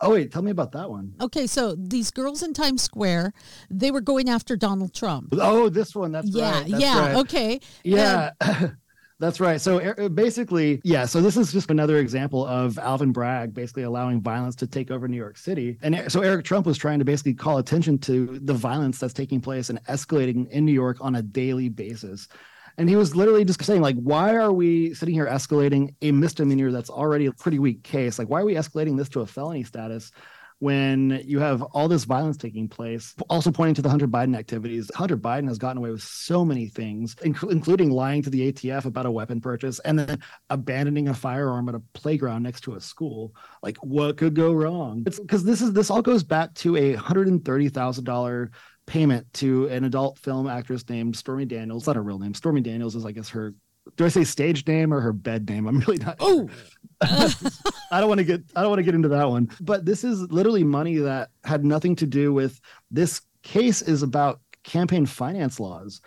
Oh 0.02 0.12
wait, 0.12 0.32
tell 0.32 0.42
me 0.42 0.52
about 0.52 0.72
that 0.74 0.90
one. 0.90 1.14
Okay, 1.20 1.46
so 1.46 1.76
these 1.76 2.10
girls 2.12 2.42
in 2.42 2.54
Times 2.54 2.82
Square, 2.82 3.34
they 3.70 3.92
were 3.92 4.00
going 4.02 4.30
after 4.30 4.56
Donald 4.56 4.94
Trump. 4.94 5.30
Oh, 5.34 5.68
this 5.70 5.94
one. 5.94 6.12
That's 6.14 6.30
yeah, 6.30 6.52
right. 6.52 6.68
That's 6.70 6.82
yeah, 6.84 7.00
right. 7.00 7.16
okay. 7.18 7.60
Yeah. 7.84 8.32
Um, 8.42 8.78
That's 9.20 9.42
right. 9.42 9.60
So 9.60 9.80
er, 9.80 10.08
basically, 10.08 10.80
yeah. 10.86 11.06
So 11.06 11.22
this 11.22 11.36
is 11.36 11.52
just 11.52 11.70
another 11.70 11.98
example 11.98 12.46
of 12.46 12.80
Alvin 12.80 13.12
Bragg 13.12 13.54
basically 13.54 13.84
allowing 13.84 14.22
violence 14.22 14.56
to 14.58 14.68
take 14.68 14.92
over 14.92 15.10
New 15.10 15.18
York 15.18 15.38
City. 15.38 15.78
And 15.82 15.96
er- 15.96 16.10
so 16.10 16.22
Eric 16.22 16.46
Trump 16.46 16.66
was 16.66 16.78
trying 16.78 17.00
to 17.00 17.06
basically 17.06 17.34
call 17.34 17.58
attention 17.58 17.98
to 18.00 18.40
the 18.40 18.54
violence 18.54 18.98
that's 19.00 19.14
taking 19.14 19.42
place 19.42 19.70
and 19.70 19.84
escalating 19.86 20.50
in 20.52 20.66
New 20.66 20.72
York 20.72 20.98
on 21.02 21.16
a 21.16 21.22
daily 21.22 21.68
basis. 21.68 22.30
And 22.78 22.88
he 22.88 22.96
was 22.96 23.14
literally 23.14 23.44
just 23.44 23.62
saying, 23.62 23.82
like, 23.82 23.98
why 23.98 24.38
are 24.38 24.54
we 24.54 24.94
sitting 24.94 25.14
here 25.14 25.28
escalating 25.28 25.94
a 26.02 26.14
misdemeanor 26.14 26.72
that's 26.72 26.90
already 26.90 27.26
a 27.26 27.34
pretty 27.34 27.60
weak 27.60 27.84
case? 27.84 28.18
Like, 28.18 28.30
why 28.30 28.40
are 28.40 28.46
we 28.46 28.54
escalating 28.54 28.98
this 28.98 29.10
to 29.10 29.20
a 29.20 29.26
felony 29.28 29.64
status? 29.64 30.14
When 30.60 31.22
you 31.26 31.40
have 31.40 31.62
all 31.62 31.88
this 31.88 32.04
violence 32.04 32.38
taking 32.38 32.68
place, 32.68 33.16
also 33.30 33.50
pointing 33.52 33.76
to 33.76 33.82
the 33.82 33.90
Hunter 33.90 34.08
Biden 34.08 34.38
activities. 34.38 34.92
Hunter 34.94 35.18
Biden 35.18 35.48
has 35.48 35.58
gotten 35.58 35.78
away 35.78 35.90
with 35.90 36.04
so 36.04 36.44
many 36.44 36.68
things, 36.68 37.16
inc- 37.16 37.50
including 37.50 37.90
lying 37.92 38.22
to 38.24 38.30
the 38.30 38.52
ATF 38.52 38.86
about 38.86 39.06
a 39.06 39.12
weapon 39.12 39.40
purchase 39.40 39.80
and 39.80 39.98
then 39.98 40.20
abandoning 40.50 41.08
a 41.08 41.14
firearm 41.14 41.70
at 41.70 41.76
a 41.76 41.82
playground 41.94 42.44
next 42.44 42.62
to 42.62 42.76
a 42.76 42.82
school. 42.82 43.34
Like, 43.64 43.78
what 43.78 44.18
could 44.18 44.36
go 44.36 44.52
wrong? 44.52 45.04
Because 45.04 45.44
this 45.44 45.62
is 45.62 45.72
this 45.72 45.90
all 45.90 46.02
goes 46.02 46.24
back 46.24 46.54
to 46.56 46.76
a 46.76 46.94
hundred 46.94 47.28
and 47.28 47.44
thirty 47.44 47.70
thousand 47.70 48.04
dollar 48.04 48.52
payment 48.86 49.32
to 49.36 49.68
an 49.68 49.86
adult 49.86 50.18
film 50.18 50.48
actress 50.48 50.88
named 50.90 51.16
Stormy 51.16 51.46
Daniels. 51.46 51.88
Not 51.88 51.96
her 51.96 52.04
real 52.04 52.20
name. 52.20 52.34
Stormy 52.34 52.62
Daniels 52.62 52.96
is, 52.96 53.06
I 53.06 53.12
guess, 53.12 53.30
her. 53.30 53.54
Do 53.96 54.06
I 54.06 54.10
say 54.10 54.24
stage 54.24 54.66
name 54.68 54.94
or 54.94 55.02
her 55.02 55.14
bed 55.14 55.50
name? 55.50 55.68
I'm 55.68 55.80
really 55.80 55.98
not. 55.98 56.18
Oh, 56.20 56.50
I 57.02 58.00
don't 58.00 58.08
want 58.08 58.20
to 58.20 58.26
get 58.26 58.42
I 58.56 58.62
don't 58.62 58.70
want 58.70 58.80
to 58.80 58.84
get 58.84 58.96
into 58.96 59.10
that 59.10 59.30
one. 59.30 59.50
But 59.62 59.86
this 59.86 60.04
is 60.04 60.22
literally 60.32 60.64
money 60.64 60.98
that 60.98 61.30
had 61.44 61.64
nothing 61.64 61.96
to 61.98 62.06
do 62.06 62.34
with 62.34 62.60
this 62.92 63.22
case 63.44 63.82
is 63.82 64.04
about 64.04 64.42
campaign 64.64 65.06
finance 65.06 65.60
laws. 65.60 66.02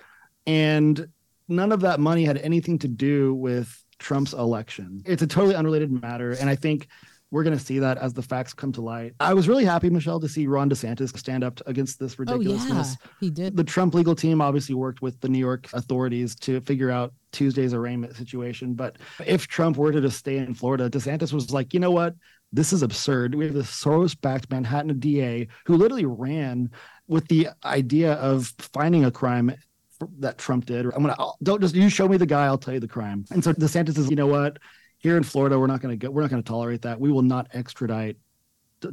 And 0.46 1.08
none 1.48 1.72
of 1.72 1.80
that 1.80 2.00
money 2.00 2.24
had 2.24 2.38
anything 2.38 2.78
to 2.80 2.88
do 2.88 3.34
with 3.34 3.82
Trump's 3.98 4.32
election. 4.32 5.02
It's 5.06 5.22
a 5.22 5.26
totally 5.26 5.54
unrelated 5.54 5.90
matter. 5.90 6.32
And 6.32 6.50
I 6.50 6.56
think 6.56 6.88
we're 7.32 7.42
going 7.42 7.56
to 7.58 7.64
see 7.64 7.78
that 7.80 7.96
as 7.98 8.12
the 8.12 8.22
facts 8.22 8.52
come 8.52 8.70
to 8.72 8.82
light. 8.82 9.14
I 9.18 9.32
was 9.32 9.48
really 9.48 9.64
happy, 9.64 9.88
Michelle, 9.90 10.20
to 10.20 10.28
see 10.28 10.46
Ron 10.46 10.68
DeSantis 10.70 11.16
stand 11.18 11.42
up 11.42 11.60
against 11.66 11.98
this 11.98 12.18
ridiculousness. 12.18 12.96
oh 13.00 13.02
yeah, 13.04 13.08
he 13.20 13.30
did. 13.30 13.56
the 13.56 13.64
Trump 13.64 13.94
legal 13.94 14.14
team 14.14 14.40
obviously 14.42 14.74
worked 14.74 15.00
with 15.00 15.18
the 15.20 15.28
New 15.30 15.38
York 15.38 15.66
authorities 15.72 16.34
to 16.36 16.60
figure 16.60 16.90
out 16.90 17.14
Tuesday's 17.32 17.72
arraignment 17.72 18.14
situation. 18.16 18.74
But 18.74 18.98
if 19.26 19.48
Trump 19.48 19.78
were 19.78 19.90
to 19.92 20.00
just 20.02 20.18
stay 20.18 20.36
in 20.36 20.54
Florida, 20.54 20.90
DeSantis 20.90 21.32
was 21.32 21.50
like, 21.50 21.72
you 21.72 21.80
know 21.80 21.90
what? 21.90 22.14
This 22.52 22.74
is 22.74 22.82
absurd. 22.82 23.34
We 23.34 23.46
have 23.46 23.54
this 23.54 23.70
Soros 23.70 24.14
backed 24.20 24.50
Manhattan 24.50 24.98
DA 24.98 25.48
who 25.64 25.78
literally 25.78 26.04
ran 26.04 26.70
with 27.08 27.26
the 27.28 27.48
idea 27.64 28.12
of 28.14 28.52
finding 28.58 29.06
a 29.06 29.10
crime 29.10 29.54
that 30.18 30.36
Trump 30.36 30.66
did. 30.66 30.84
I'm 30.84 31.00
gonna 31.02 31.16
I'll- 31.18 31.38
don't 31.42 31.62
just 31.62 31.74
you 31.74 31.88
show 31.88 32.08
me 32.08 32.18
the 32.18 32.26
guy, 32.26 32.44
I'll 32.44 32.58
tell 32.58 32.74
you 32.74 32.80
the 32.80 32.88
crime. 32.88 33.24
And 33.30 33.42
so 33.42 33.54
DeSantis 33.54 33.96
is, 33.96 34.10
you 34.10 34.16
know 34.16 34.26
what? 34.26 34.58
Here 35.02 35.16
in 35.16 35.24
Florida, 35.24 35.58
we're 35.58 35.66
not 35.66 35.80
going 35.80 35.98
to 35.98 36.06
go. 36.06 36.10
We're 36.12 36.22
not 36.22 36.30
going 36.30 36.42
to 36.42 36.48
tolerate 36.48 36.82
that. 36.82 36.98
We 37.00 37.10
will 37.10 37.22
not 37.22 37.48
extradite 37.52 38.16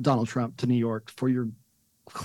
Donald 0.02 0.28
Trump 0.28 0.58
to 0.58 0.68
New 0.68 0.76
York 0.76 1.12
for 1.16 1.30
your 1.30 1.48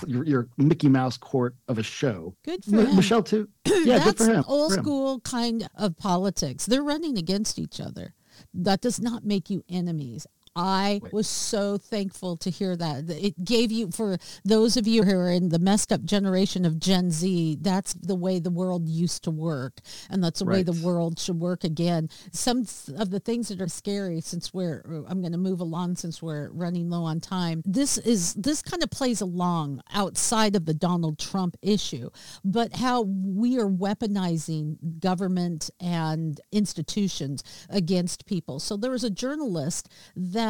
your, 0.07 0.23
your 0.25 0.47
Mickey 0.57 0.89
Mouse 0.89 1.15
court 1.15 1.55
of 1.67 1.77
a 1.77 1.83
show. 1.83 2.33
Good 2.43 2.65
for 2.65 2.75
M- 2.79 2.87
him. 2.87 2.95
Michelle 2.95 3.21
too. 3.23 3.47
Yeah, 3.67 3.99
That's 3.99 4.13
good 4.13 4.17
for 4.17 4.33
him. 4.33 4.43
old 4.47 4.71
For 4.73 4.79
him. 4.79 4.83
school 4.83 5.19
kind 5.19 5.69
of 5.75 5.95
politics. 5.97 6.65
They're 6.65 6.81
running 6.81 7.19
against 7.19 7.59
each 7.59 7.79
other. 7.79 8.15
That 8.55 8.81
does 8.81 8.99
not 8.99 9.23
make 9.25 9.51
you 9.51 9.63
enemies. 9.69 10.25
I 10.55 11.01
was 11.11 11.27
so 11.27 11.77
thankful 11.77 12.37
to 12.37 12.49
hear 12.49 12.77
that. 12.77 13.09
It 13.09 13.43
gave 13.43 13.71
you, 13.71 13.91
for 13.91 14.17
those 14.45 14.77
of 14.77 14.87
you 14.87 15.03
who 15.03 15.17
are 15.17 15.31
in 15.31 15.49
the 15.49 15.59
messed 15.59 15.91
up 15.91 16.03
generation 16.05 16.63
of 16.63 16.79
Gen 16.79 17.11
Z, 17.11 17.57
that's 17.61 17.93
the 17.93 18.15
way 18.15 18.39
the 18.39 18.49
world 18.49 18.87
used 18.87 19.23
to 19.25 19.31
work. 19.31 19.79
And 20.09 20.23
that's 20.23 20.39
the 20.39 20.45
way 20.45 20.63
the 20.63 20.71
world 20.71 21.19
should 21.19 21.39
work 21.39 21.65
again. 21.65 22.09
Some 22.31 22.65
of 22.97 23.09
the 23.09 23.19
things 23.19 23.49
that 23.49 23.59
are 23.59 23.67
scary, 23.67 24.21
since 24.21 24.53
we're, 24.53 24.85
uh, 24.89 25.09
I'm 25.09 25.19
going 25.19 25.33
to 25.33 25.37
move 25.37 25.59
along 25.59 25.97
since 25.97 26.21
we're 26.21 26.49
running 26.51 26.89
low 26.89 27.03
on 27.03 27.19
time. 27.19 27.61
This 27.65 27.97
is, 27.97 28.33
this 28.35 28.61
kind 28.61 28.81
of 28.81 28.89
plays 28.89 29.19
along 29.19 29.81
outside 29.93 30.55
of 30.55 30.65
the 30.65 30.73
Donald 30.73 31.19
Trump 31.19 31.57
issue, 31.61 32.09
but 32.45 32.77
how 32.77 33.01
we 33.01 33.59
are 33.59 33.67
weaponizing 33.67 34.77
government 34.99 35.69
and 35.81 36.39
institutions 36.53 37.43
against 37.69 38.25
people. 38.25 38.59
So 38.59 38.77
there 38.77 38.91
was 38.91 39.03
a 39.03 39.09
journalist 39.09 39.89
that 40.15 40.44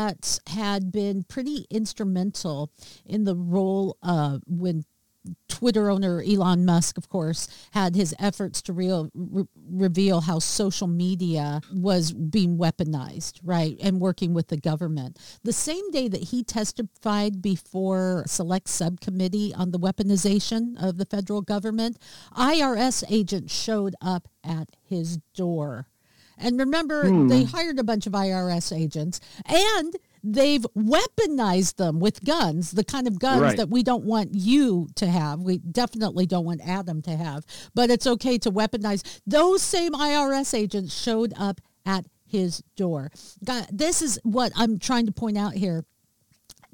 had 0.48 0.92
been 0.92 1.24
pretty 1.24 1.66
instrumental 1.70 2.72
in 3.06 3.24
the 3.24 3.36
role 3.36 3.98
uh, 4.04 4.40
when 4.48 4.86
Twitter 5.48 5.90
owner 5.90 6.22
Elon 6.22 6.66
Musk, 6.66 6.98
of 6.98 7.10
course, 7.10 7.48
had 7.72 7.96
his 7.96 8.14
efforts 8.20 8.62
to 8.64 8.74
real, 8.74 9.10
re- 9.14 9.48
reveal 9.72 10.22
how 10.22 10.40
social 10.40 10.88
media 10.88 11.62
was 11.74 12.14
being 12.14 12.58
weaponized, 12.58 13.40
right, 13.44 13.78
and 13.82 14.00
working 14.00 14.34
with 14.34 14.48
the 14.50 14.58
government. 14.58 15.18
The 15.44 15.54
same 15.54 15.90
day 15.92 16.08
that 16.08 16.26
he 16.26 16.44
testified 16.44 17.42
before 17.42 18.24
select 18.28 18.68
subcommittee 18.70 19.54
on 19.54 19.72
the 19.72 19.80
weaponization 19.80 20.82
of 20.82 20.98
the 20.98 21.06
federal 21.06 21.42
government, 21.42 21.98
IRS 22.36 23.04
agents 23.10 23.54
showed 23.54 23.96
up 24.02 24.28
at 24.44 24.70
his 24.84 25.18
door. 25.34 25.88
And 26.38 26.60
remember, 26.60 27.08
hmm. 27.08 27.28
they 27.28 27.44
hired 27.44 27.80
a 27.80 27.84
bunch 27.84 28.08
of 28.08 28.14
IRS 28.14 28.76
agents 28.76 29.20
and 29.46 29.96
they've 30.24 30.66
weaponized 30.76 31.76
them 31.76 32.00
with 32.00 32.24
guns, 32.26 32.72
the 32.72 32.84
kind 32.84 33.08
of 33.08 33.20
guns 33.20 33.42
Right. 33.42 33.58
that 33.58 33.70
we 33.70 33.84
don't 33.84 34.06
want 34.06 34.34
you 34.34 34.88
to 34.96 35.08
have. 35.08 35.42
We 35.42 35.60
definitely 35.60 36.26
don't 36.26 36.46
want 36.46 36.62
Adam 36.68 37.02
to 37.04 37.16
have, 37.16 37.46
but 37.74 37.90
it's 37.90 38.08
okay 38.08 38.38
to 38.40 38.52
weaponize. 38.52 39.22
Those 39.28 39.62
same 39.62 39.94
IRS 39.94 40.54
agents 40.58 40.94
showed 40.94 41.34
up 41.38 41.62
at 41.86 42.06
his 42.26 42.64
door. 42.76 43.12
God, 43.44 43.68
this 43.72 44.02
is 44.02 44.20
what 44.24 44.52
I'm 44.56 44.80
trying 44.80 45.06
to 45.06 45.12
point 45.12 45.38
out 45.38 45.54
here 45.54 45.86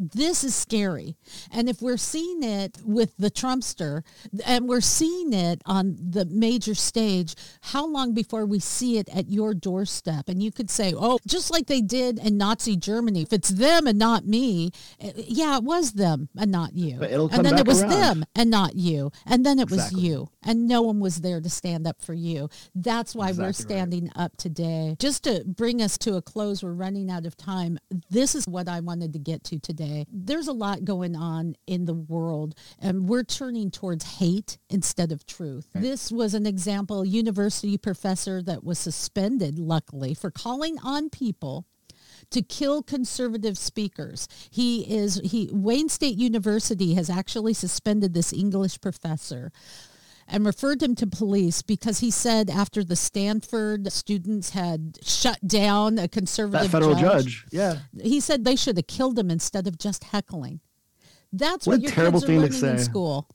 this 0.02 0.44
is 0.44 0.56
scary. 0.56 1.16
And 1.52 1.70
if 1.70 1.82
we're 1.82 1.98
seeing 1.98 2.42
it 2.44 2.80
with 2.84 3.16
the 3.18 3.30
Trumpster 3.30 4.02
and 4.46 4.68
we're 4.68 4.82
seeing 4.82 5.32
it 5.32 5.62
on 5.66 5.96
the 6.00 6.26
major 6.26 6.74
stage, 6.74 7.36
how 7.62 7.86
long 7.86 8.14
before 8.14 8.46
we 8.48 8.60
see 8.60 8.98
it 8.98 9.08
at 9.16 9.30
your 9.30 9.54
doorstep? 9.54 10.28
And 10.28 10.42
you 10.42 10.52
could 10.52 10.70
say, 10.72 10.94
oh, 10.98 11.20
just 11.28 11.52
like 11.52 11.68
they 11.68 11.82
did 11.82 12.18
in 12.18 12.38
Nazi 12.38 12.76
Germany, 12.76 13.22
if 13.22 13.32
it's 13.32 13.50
them 13.50 13.86
and 13.86 14.00
not 14.00 14.26
me, 14.26 14.72
eh, 15.00 15.12
yeah, 15.18 15.58
it 15.58 15.64
was 15.64 15.92
them 15.94 16.30
and 16.36 16.52
not 16.52 16.74
you. 16.76 17.00
And 17.02 17.46
then 17.46 17.60
it 17.60 17.68
was 17.68 17.84
around. 17.84 17.92
them 17.92 18.26
and 18.36 18.50
not 18.50 18.76
you. 18.76 19.12
And 19.28 19.46
then 19.46 19.60
it 19.60 19.70
was 19.70 19.94
you. 19.94 20.30
And 20.44 20.68
no 20.68 20.82
one 20.82 21.00
was 21.00 21.18
there 21.22 21.40
to 21.40 21.50
stand 21.50 21.86
up 21.86 22.02
for 22.02 22.16
you. 22.16 22.50
That's 22.74 23.14
why 23.14 23.28
we're 23.28 23.32
Exactly 23.32 23.46
right. 23.46 23.56
standing 23.56 24.12
up 24.16 24.36
today. 24.38 24.96
Just 25.00 25.24
to 25.26 25.44
bring 25.46 25.82
us 25.82 25.98
to 26.00 26.16
a 26.16 26.22
close, 26.22 26.64
we're 26.64 26.74
running 26.74 27.12
out 27.12 27.26
of 27.28 27.38
time. 27.38 27.78
This 28.10 28.34
is 28.34 28.48
what 28.48 28.68
I 28.68 28.80
wanted 28.80 29.14
to 29.14 29.20
get 29.20 29.44
to 29.46 29.60
today. 29.60 29.91
There's 30.12 30.48
a 30.48 30.54
lot 30.54 30.86
going 30.86 31.16
on 31.16 31.56
in 31.68 31.86
the 31.86 31.94
world, 31.94 32.56
and 32.80 33.08
we're 33.08 33.24
turning 33.24 33.72
towards 33.72 34.18
hate 34.18 34.58
instead 34.70 35.12
of 35.12 35.26
truth. 35.26 35.68
This 35.74 36.12
was 36.12 36.34
an 36.34 36.46
example, 36.46 37.02
a 37.02 37.08
university 37.08 37.78
professor 37.78 38.42
that 38.44 38.64
was 38.64 38.80
suspended, 38.80 39.60
luckily, 39.60 40.14
for 40.14 40.32
calling 40.32 40.78
on 40.84 41.10
people 41.10 41.66
to 42.30 42.42
kill 42.42 42.82
conservative 42.84 43.58
speakers. 43.58 44.28
He 44.50 44.82
is 44.82 45.20
he 45.24 45.50
Wayne 45.52 45.90
State 45.90 46.18
University 46.18 46.94
has 46.96 47.10
actually 47.10 47.54
suspended 47.54 48.14
this 48.14 48.34
English 48.34 48.80
professor 48.82 49.52
and 50.32 50.46
referred 50.46 50.82
him 50.82 50.96
to 50.96 51.06
police 51.06 51.62
because 51.62 52.00
he 52.00 52.10
said 52.10 52.50
after 52.50 52.84
the 52.84 52.96
Stanford 52.96 53.92
students 53.92 54.52
had 54.52 54.98
shut 55.04 55.46
down 55.46 56.00
a 56.00 56.08
conservative 56.08 56.64
That 56.64 56.72
federal 56.72 56.96
judge. 56.96 57.46
Yeah. 57.52 57.80
he 58.02 58.20
said 58.22 58.46
they 58.46 58.56
should 58.56 58.78
have 58.78 58.88
killed 58.88 59.20
him 59.20 59.30
instead 59.30 59.68
of 59.68 59.78
just 59.78 60.06
heckling. 60.06 60.62
That's 61.34 61.68
What 61.68 61.74
what, 61.74 61.80
a 61.80 61.82
your 61.84 61.92
terrible 61.92 62.20
kids 62.22 62.24
are 62.24 62.28
thing 62.28 62.36
to 62.38 62.42
learning 62.48 62.70
in 62.72 62.78
say. 62.80 62.84
school. 62.84 63.28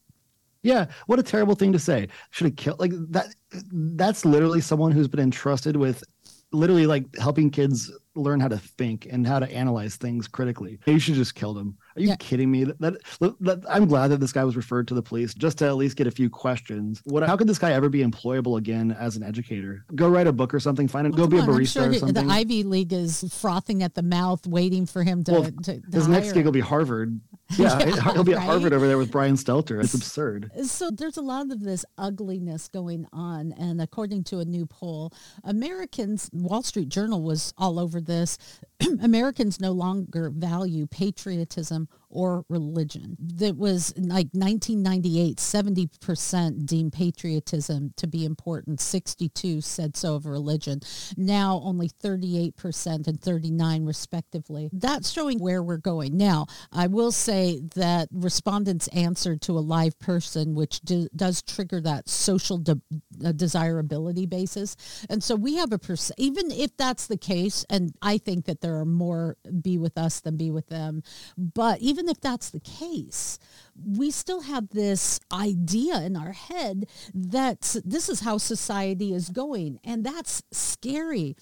Yeah, 0.63 0.87
what 1.07 1.19
a 1.19 1.23
terrible 1.23 1.55
thing 1.55 1.73
to 1.75 1.79
say. 1.79 2.09
Should 2.31 2.47
have 2.47 2.57
killed 2.57 2.81
like 2.81 2.93
that. 3.11 3.29
That's 3.71 4.25
literally 4.25 4.61
someone 4.61 4.91
who's 4.91 5.07
been 5.07 5.21
entrusted 5.21 5.77
with, 5.77 6.03
literally 6.51 6.87
like 6.87 7.05
helping 7.19 7.51
kids 7.51 7.93
learn 8.17 8.41
how 8.41 8.49
to 8.49 8.59
think 8.59 9.07
and 9.11 9.25
how 9.27 9.39
to 9.39 9.51
analyze 9.53 9.97
things 9.97 10.27
critically. 10.27 10.79
You 10.87 10.99
should 10.99 11.15
just 11.15 11.35
kill 11.37 11.55
them. 11.55 11.77
Are 11.97 12.01
you 12.01 12.09
Yeah. 12.09 12.17
kidding 12.17 12.51
me? 12.51 12.65
That, 12.65 12.79
that, 13.21 13.35
that- 13.41 13.65
I'm 13.69 13.87
glad 13.87 14.09
that 14.09 14.21
this 14.21 14.33
guy 14.33 14.45
was 14.45 14.55
referred 14.57 14.87
to 14.89 14.95
the 14.95 15.03
police 15.03 15.33
just 15.35 15.59
to 15.59 15.67
at 15.67 15.77
least 15.77 15.97
get 15.97 16.07
a 16.07 16.11
few 16.11 16.29
questions. 16.29 17.01
What? 17.05 17.23
How 17.23 17.37
could 17.37 17.47
this 17.49 17.59
guy 17.59 17.73
ever 17.73 17.89
be 17.89 18.05
employable 18.05 18.59
again 18.59 18.93
as 18.93 19.17
an 19.17 19.23
educator? 19.23 19.85
Go 19.95 20.09
write 20.09 20.27
a 20.27 20.33
book 20.33 20.53
or 20.53 20.61
something. 20.61 20.89
Find 20.89 21.07
it. 21.07 21.17
Go 21.17 21.27
be 21.27 21.39
a 21.39 21.41
on, 21.41 21.49
I'm 21.49 21.55
barista 21.57 21.73
sure 21.73 21.89
or 21.89 21.93
he- 21.93 21.99
something. 21.99 22.27
the 22.27 22.33
Ivy 22.33 22.63
League 22.65 22.93
is 22.93 23.25
frothing 23.33 23.83
at 23.83 23.95
the 23.95 24.03
mouth, 24.03 24.47
waiting 24.47 24.85
for 24.87 25.03
him 25.03 25.25
to. 25.25 25.33
well, 25.33 25.43
to, 25.45 25.53
to 25.63 25.83
his 25.93 26.09
next 26.09 26.33
gig 26.33 26.45
will 26.45 26.53
be 26.53 26.61
Harvard. 26.61 27.19
Yeah, 27.51 27.79
Yeah, 27.87 28.13
he'll 28.13 28.25
be 28.25 28.33
at 28.33 28.39
right? 28.39 28.47
Harvard 28.47 28.73
over 28.73 28.87
there 28.87 28.99
with 28.99 29.11
Brian 29.11 29.37
Stelter. 29.37 29.83
It's 29.83 29.95
absurd. 29.95 30.51
So 30.65 30.91
there's 30.91 31.17
a 31.17 31.23
lot 31.23 31.51
of 31.51 31.63
this 31.63 31.85
ugliness 31.97 32.69
going 32.69 33.07
on. 33.13 33.53
And 33.53 33.81
according 33.81 34.25
to 34.25 34.41
a 34.41 34.45
new 34.45 34.67
poll, 34.67 35.13
Americans, 35.45 36.29
Wall 36.33 36.63
Street 36.63 36.89
Journal 36.89 37.23
was 37.23 37.55
all 37.57 37.79
over 37.79 38.01
this, 38.01 38.39
Americans 39.03 39.61
no 39.61 39.73
longer 39.73 40.31
value 40.31 40.87
patriotism 40.87 41.89
or 42.09 42.45
religion. 42.49 43.17
That 43.19 43.57
was 43.57 43.93
like 43.97 44.29
1998, 44.33 45.39
70% 45.39 46.67
deemed 46.67 46.93
patriotism 46.93 47.93
to 47.97 48.07
be 48.07 48.25
important. 48.25 48.81
62 48.81 49.61
said 49.61 49.97
so 49.97 50.15
of 50.15 50.27
religion. 50.27 50.81
Now 51.17 51.61
only 51.65 51.89
38% 51.89 53.07
and 53.07 53.21
39 53.21 53.85
respectively. 53.85 54.71
That's 54.73 55.11
showing 55.11 55.39
where 55.39 55.63
we're 55.63 55.77
going. 55.79 56.17
Now, 56.17 56.47
I 56.73 56.87
will 56.87 57.13
say 57.13 57.61
that 57.75 58.09
respondents 58.13 58.89
answered 58.89 59.43
to 59.43 59.53
a 59.53 59.61
live 59.61 59.99
person, 59.99 60.55
which 60.55 60.81
do, 60.81 61.09
does 61.15 61.43
trigger 61.43 61.81
that 61.83 62.09
social 62.09 62.59
de- 62.59 62.81
uh, 63.25 63.33
desirability 63.33 64.27
basis. 64.27 64.77
And 65.09 65.23
so 65.23 65.35
we 65.35 65.57
have 65.57 65.73
a, 65.73 65.79
percent, 65.79 66.19
even 66.19 66.51
if 66.51 66.77
that's 66.77 67.07
the 67.07 67.17
case, 67.17 67.65
and 67.71 67.95
I 68.03 68.19
think 68.19 68.47
that 68.47 68.61
there 68.61 68.77
are 68.77 68.85
more 68.85 69.37
be 69.63 69.79
with 69.79 69.97
us 69.97 70.21
than 70.21 70.37
be 70.37 70.51
with 70.51 70.69
them, 70.69 71.03
but 71.37 71.81
even 71.81 71.96
if 72.09 72.21
that's 72.21 72.51
the 72.51 72.61
case, 72.61 73.39
we 73.85 74.11
still 74.11 74.43
have 74.43 74.69
this 74.71 75.21
idea 75.33 76.01
in 76.03 76.17
our 76.17 76.33
head 76.33 76.87
that 77.15 77.77
this 77.85 78.09
is 78.09 78.21
how 78.21 78.39
society 78.39 79.13
is 79.13 79.29
going. 79.29 79.79
And 79.85 80.05
that's 80.05 80.43
scary. 80.53 81.37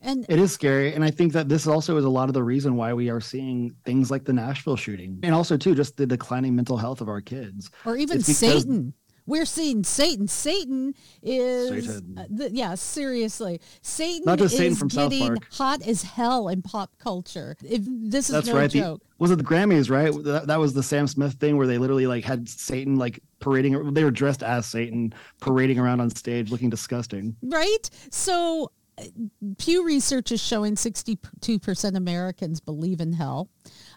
And 0.00 0.24
It 0.28 0.38
is 0.38 0.52
scary, 0.52 0.94
and 0.94 1.04
I 1.04 1.10
think 1.10 1.32
that 1.32 1.48
this 1.48 1.66
also 1.66 1.96
is 1.96 2.04
a 2.04 2.08
lot 2.08 2.28
of 2.28 2.34
the 2.34 2.42
reason 2.42 2.76
why 2.76 2.92
we 2.92 3.10
are 3.10 3.20
seeing 3.20 3.74
things 3.84 4.10
like 4.10 4.24
the 4.24 4.32
Nashville 4.32 4.76
shooting, 4.76 5.18
and 5.22 5.34
also 5.34 5.56
too 5.56 5.74
just 5.74 5.96
the 5.96 6.06
declining 6.06 6.54
mental 6.54 6.76
health 6.76 7.00
of 7.00 7.08
our 7.08 7.20
kids. 7.20 7.70
or 7.84 7.96
even 7.96 8.20
Satan. 8.20 8.94
We're 9.30 9.46
seeing 9.46 9.84
Satan. 9.84 10.28
Satan 10.28 10.94
is, 11.22 11.86
Satan. 11.86 12.18
uh, 12.18 12.24
th- 12.36 12.52
yeah, 12.52 12.74
seriously. 12.74 13.60
Satan 13.82 14.24
Not 14.26 14.38
just 14.38 14.54
is 14.54 14.58
Satan 14.58 14.74
from 14.76 14.90
South 14.90 15.10
getting 15.10 15.26
Park. 15.28 15.52
hot 15.52 15.86
as 15.86 16.02
hell 16.02 16.48
in 16.48 16.62
pop 16.62 16.98
culture. 16.98 17.56
If 17.64 17.82
this 17.86 18.28
is 18.28 18.34
That's 18.34 18.48
no 18.48 18.54
right. 18.54 18.70
The, 18.70 18.78
joke. 18.80 19.02
was 19.18 19.30
it 19.30 19.36
the 19.36 19.44
Grammys? 19.44 19.90
Right. 19.90 20.12
That, 20.24 20.48
that 20.48 20.58
was 20.58 20.74
the 20.74 20.82
Sam 20.82 21.06
Smith 21.06 21.34
thing 21.34 21.56
where 21.56 21.66
they 21.66 21.78
literally 21.78 22.06
like 22.06 22.24
had 22.24 22.48
Satan 22.48 22.96
like 22.96 23.20
parading. 23.38 23.94
They 23.94 24.04
were 24.04 24.10
dressed 24.10 24.42
as 24.42 24.66
Satan, 24.66 25.14
parading 25.40 25.78
around 25.78 26.00
on 26.00 26.10
stage, 26.10 26.50
looking 26.50 26.68
disgusting. 26.70 27.36
right? 27.42 27.88
So 28.10 28.72
uh, 28.98 29.04
Pew 29.58 29.84
Research 29.86 30.32
is 30.32 30.42
showing 30.42 30.74
62% 30.74 31.96
Americans 31.96 32.60
believe 32.60 33.00
in 33.00 33.12
hell, 33.12 33.48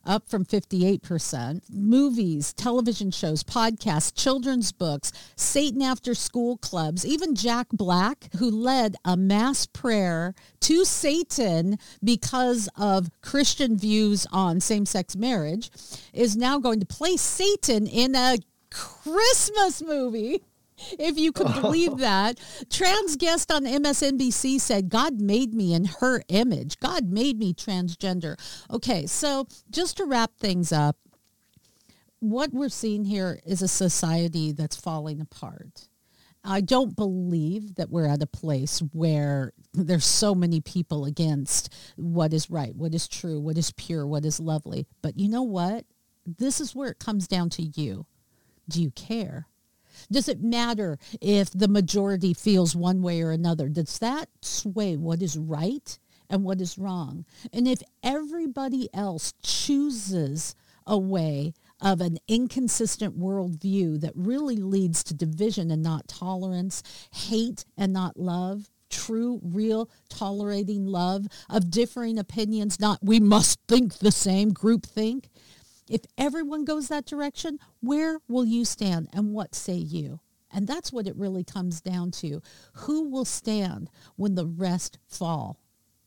up 0.05 0.27
from 0.27 0.45
58%. 0.45 1.61
Movies, 1.69 2.53
television 2.53 3.11
shows, 3.11 3.43
podcasts, 3.43 4.13
children's 4.13 4.71
books, 4.71 5.11
Satan 5.35 5.81
after 5.81 6.13
school 6.13 6.57
clubs, 6.57 7.05
even 7.05 7.35
Jack 7.35 7.67
Black, 7.71 8.29
who 8.37 8.49
led 8.49 8.95
a 9.05 9.17
mass 9.17 9.65
prayer 9.65 10.33
to 10.61 10.85
Satan 10.85 11.77
because 12.03 12.69
of 12.77 13.09
Christian 13.21 13.77
views 13.77 14.27
on 14.31 14.59
same-sex 14.59 15.15
marriage, 15.15 15.69
is 16.13 16.35
now 16.35 16.59
going 16.59 16.79
to 16.79 16.85
play 16.85 17.17
Satan 17.17 17.87
in 17.87 18.15
a 18.15 18.37
Christmas 18.69 19.81
movie 19.81 20.43
if 20.99 21.17
you 21.17 21.31
could 21.31 21.53
believe 21.53 21.97
that. 21.99 22.39
Trans 22.69 23.15
guest 23.15 23.51
on 23.51 23.65
MSNBC 23.65 24.59
said, 24.59 24.89
God 24.89 25.19
made 25.19 25.53
me 25.53 25.73
in 25.73 25.85
her 25.85 26.23
image. 26.27 26.79
God 26.79 27.05
made 27.09 27.37
me 27.37 27.53
transgender. 27.53 28.37
Okay, 28.71 29.05
so 29.05 29.47
just 29.69 29.97
to 29.97 30.05
wrap 30.05 30.31
things 30.37 30.71
up, 30.71 30.97
what 32.19 32.53
we're 32.53 32.69
seeing 32.69 33.03
here 33.03 33.39
is 33.45 33.61
a 33.61 33.67
society 33.67 34.51
that's 34.53 34.77
falling 34.77 35.19
apart. 35.19 35.89
I 36.45 36.61
don't 36.61 36.95
believe 36.95 37.75
that 37.75 37.89
we're 37.89 38.07
at 38.07 38.21
a 38.21 38.27
place 38.27 38.79
where 38.91 39.53
there's 39.73 40.05
so 40.05 40.35
many 40.35 40.59
people 40.59 41.05
against 41.05 41.73
what 41.95 42.33
is 42.33 42.49
right, 42.49 42.75
what 42.75 42.93
is 42.93 43.07
true, 43.07 43.39
what 43.39 43.57
is 43.57 43.71
pure, 43.71 44.05
what 44.05 44.25
is 44.25 44.39
lovely. 44.39 44.85
But 45.01 45.17
you 45.17 45.29
know 45.29 45.43
what? 45.43 45.85
This 46.25 46.59
is 46.59 46.75
where 46.75 46.89
it 46.89 46.99
comes 46.99 47.27
down 47.27 47.49
to 47.51 47.61
you. 47.61 48.05
Do 48.69 48.81
you 48.81 48.91
care? 48.91 49.47
Does 50.11 50.27
it 50.29 50.41
matter 50.41 50.97
if 51.21 51.51
the 51.51 51.67
majority 51.67 52.33
feels 52.33 52.75
one 52.75 53.01
way 53.01 53.21
or 53.21 53.31
another? 53.31 53.69
Does 53.69 53.99
that 53.99 54.29
sway 54.41 54.97
what 54.97 55.21
is 55.21 55.37
right 55.37 55.97
and 56.29 56.43
what 56.43 56.61
is 56.61 56.77
wrong? 56.77 57.25
And 57.51 57.67
if 57.67 57.81
everybody 58.03 58.89
else 58.93 59.33
chooses 59.43 60.55
a 60.85 60.97
way 60.97 61.53
of 61.81 62.01
an 62.01 62.17
inconsistent 62.27 63.17
worldview 63.19 63.99
that 64.01 64.13
really 64.15 64.57
leads 64.57 65.03
to 65.03 65.13
division 65.13 65.69
and 65.71 65.83
not 65.83 66.07
tolerance, 66.07 66.81
hate 67.11 67.65
and 67.77 67.91
not 67.91 68.17
love, 68.17 68.69
true, 68.89 69.39
real, 69.43 69.89
tolerating 70.09 70.85
love 70.85 71.27
of 71.49 71.69
differing 71.69 72.17
opinions, 72.17 72.79
not 72.79 72.99
we 73.01 73.19
must 73.19 73.59
think 73.67 73.97
the 73.97 74.11
same 74.11 74.53
group 74.53 74.85
think, 74.85 75.29
If 75.89 76.01
everyone 76.17 76.65
goes 76.65 76.87
that 76.87 77.05
direction, 77.05 77.59
where 77.81 78.19
will 78.27 78.45
you 78.45 78.65
stand 78.65 79.09
and 79.13 79.33
what 79.33 79.55
say 79.55 79.75
you? 79.75 80.19
And 80.51 80.67
that's 80.67 80.93
what 80.93 81.07
it 81.07 81.15
really 81.15 81.43
comes 81.43 81.81
down 81.81 82.11
to. 82.11 82.41
Who 82.73 83.09
will 83.09 83.25
stand 83.25 83.89
when 84.15 84.35
the 84.35 84.45
rest 84.45 84.99
fall? 85.07 85.59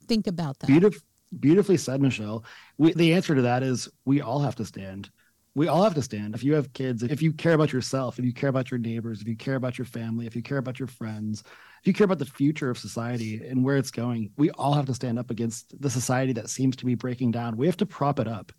Think 0.06 0.26
about 0.26 0.60
that. 0.60 0.70
Beautif- 0.70 1.02
beautifully 1.40 1.76
said, 1.76 2.00
Michelle. 2.00 2.44
We, 2.78 2.92
the 2.92 3.12
answer 3.12 3.34
to 3.34 3.42
that 3.42 3.62
is 3.62 3.88
we 4.04 4.20
all 4.20 4.38
have 4.38 4.54
to 4.56 4.64
stand. 4.64 5.10
We 5.54 5.68
all 5.68 5.82
have 5.82 5.94
to 5.94 6.02
stand. 6.02 6.34
If 6.34 6.44
you 6.44 6.54
have 6.54 6.72
kids, 6.74 7.02
if 7.02 7.22
you 7.22 7.32
care 7.32 7.54
about 7.54 7.72
yourself, 7.72 8.18
if 8.18 8.24
you 8.24 8.32
care 8.32 8.50
about 8.50 8.70
your 8.70 8.78
neighbors, 8.78 9.22
if 9.22 9.26
you 9.26 9.36
care 9.36 9.54
about 9.54 9.78
your 9.78 9.86
family, 9.86 10.26
if 10.26 10.36
you 10.36 10.42
care 10.42 10.58
about 10.58 10.78
your 10.78 10.86
friends, 10.86 11.42
if 11.80 11.86
you 11.86 11.94
care 11.94 12.04
about 12.04 12.18
the 12.18 12.26
future 12.26 12.68
of 12.68 12.78
society 12.78 13.42
and 13.46 13.64
where 13.64 13.78
it's 13.78 13.90
going, 13.90 14.30
we 14.36 14.50
all 14.50 14.74
have 14.74 14.86
to 14.86 14.94
stand 14.94 15.18
up 15.18 15.30
against 15.30 15.80
the 15.80 15.88
society 15.88 16.34
that 16.34 16.50
seems 16.50 16.76
to 16.76 16.84
be 16.84 16.94
breaking 16.94 17.30
down. 17.30 17.56
We 17.56 17.66
have 17.66 17.76
to 17.78 17.86
prop 17.86 18.20
it 18.20 18.28
up. 18.28 18.52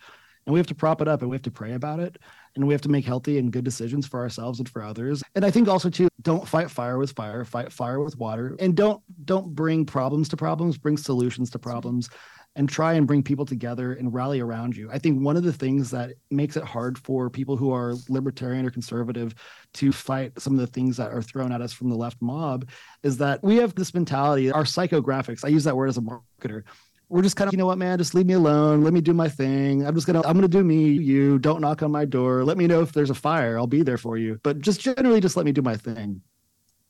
And 0.47 0.53
we 0.53 0.59
have 0.59 0.67
to 0.67 0.75
prop 0.75 1.01
it 1.01 1.09
up 1.09 1.21
and 1.21 1.29
we 1.29 1.35
have 1.35 1.43
to 1.43 1.51
pray 1.51 1.73
about 1.73 1.99
it. 1.99 2.17
And 2.55 2.65
we 2.65 2.73
have 2.73 2.81
to 2.81 2.89
make 2.89 3.05
healthy 3.05 3.37
and 3.37 3.51
good 3.51 3.65
decisions 3.65 4.07
for 4.07 4.21
ourselves 4.21 4.59
and 4.59 4.67
for 4.67 4.81
others. 4.81 5.21
And 5.35 5.45
I 5.45 5.51
think 5.51 5.67
also 5.67 5.89
too, 5.89 6.07
don't 6.21 6.47
fight 6.47 6.71
fire 6.71 6.97
with 6.97 7.11
fire, 7.11 7.43
fight 7.43 7.71
fire 7.71 7.99
with 7.99 8.17
water. 8.17 8.55
And 8.59 8.73
don't 8.73 9.03
don't 9.25 9.53
bring 9.53 9.85
problems 9.85 10.29
to 10.29 10.37
problems, 10.37 10.77
bring 10.77 10.97
solutions 10.97 11.49
to 11.51 11.59
problems 11.59 12.09
and 12.55 12.67
try 12.67 12.93
and 12.93 13.05
bring 13.05 13.21
people 13.21 13.45
together 13.45 13.93
and 13.93 14.11
rally 14.13 14.39
around 14.39 14.75
you. 14.75 14.89
I 14.91 14.97
think 14.97 15.21
one 15.21 15.37
of 15.37 15.43
the 15.43 15.53
things 15.53 15.91
that 15.91 16.13
makes 16.31 16.57
it 16.57 16.63
hard 16.63 16.97
for 16.97 17.29
people 17.29 17.55
who 17.55 17.71
are 17.71 17.93
libertarian 18.09 18.65
or 18.65 18.71
conservative 18.71 19.35
to 19.75 19.91
fight 19.91 20.39
some 20.41 20.53
of 20.53 20.59
the 20.59 20.67
things 20.67 20.97
that 20.97 21.11
are 21.11 21.21
thrown 21.21 21.51
at 21.51 21.61
us 21.61 21.71
from 21.71 21.89
the 21.89 21.95
left 21.95 22.19
mob 22.19 22.67
is 23.03 23.17
that 23.17 23.43
we 23.43 23.57
have 23.57 23.75
this 23.75 23.93
mentality, 23.93 24.49
our 24.49 24.63
psychographics. 24.63 25.45
I 25.45 25.49
use 25.49 25.65
that 25.65 25.75
word 25.75 25.89
as 25.89 25.97
a 25.97 26.01
marketer 26.01 26.63
we're 27.09 27.21
just 27.21 27.35
kind 27.35 27.47
of, 27.47 27.53
you 27.53 27.57
know 27.57 27.65
what, 27.65 27.77
man, 27.77 27.97
just 27.97 28.13
leave 28.13 28.25
me 28.25 28.33
alone. 28.33 28.83
Let 28.83 28.93
me 28.93 29.01
do 29.01 29.13
my 29.13 29.29
thing. 29.29 29.85
I'm 29.85 29.95
just 29.95 30.07
gonna, 30.07 30.21
I'm 30.25 30.35
gonna 30.35 30.47
do 30.47 30.63
me. 30.63 30.89
You 30.89 31.39
don't 31.39 31.61
knock 31.61 31.81
on 31.81 31.91
my 31.91 32.05
door. 32.05 32.43
Let 32.43 32.57
me 32.57 32.67
know 32.67 32.81
if 32.81 32.91
there's 32.91 33.09
a 33.09 33.15
fire. 33.15 33.57
I'll 33.57 33.67
be 33.67 33.83
there 33.83 33.97
for 33.97 34.17
you. 34.17 34.39
But 34.43 34.59
just 34.59 34.81
generally, 34.81 35.21
just 35.21 35.37
let 35.37 35.45
me 35.45 35.51
do 35.51 35.61
my 35.61 35.77
thing. 35.77 36.21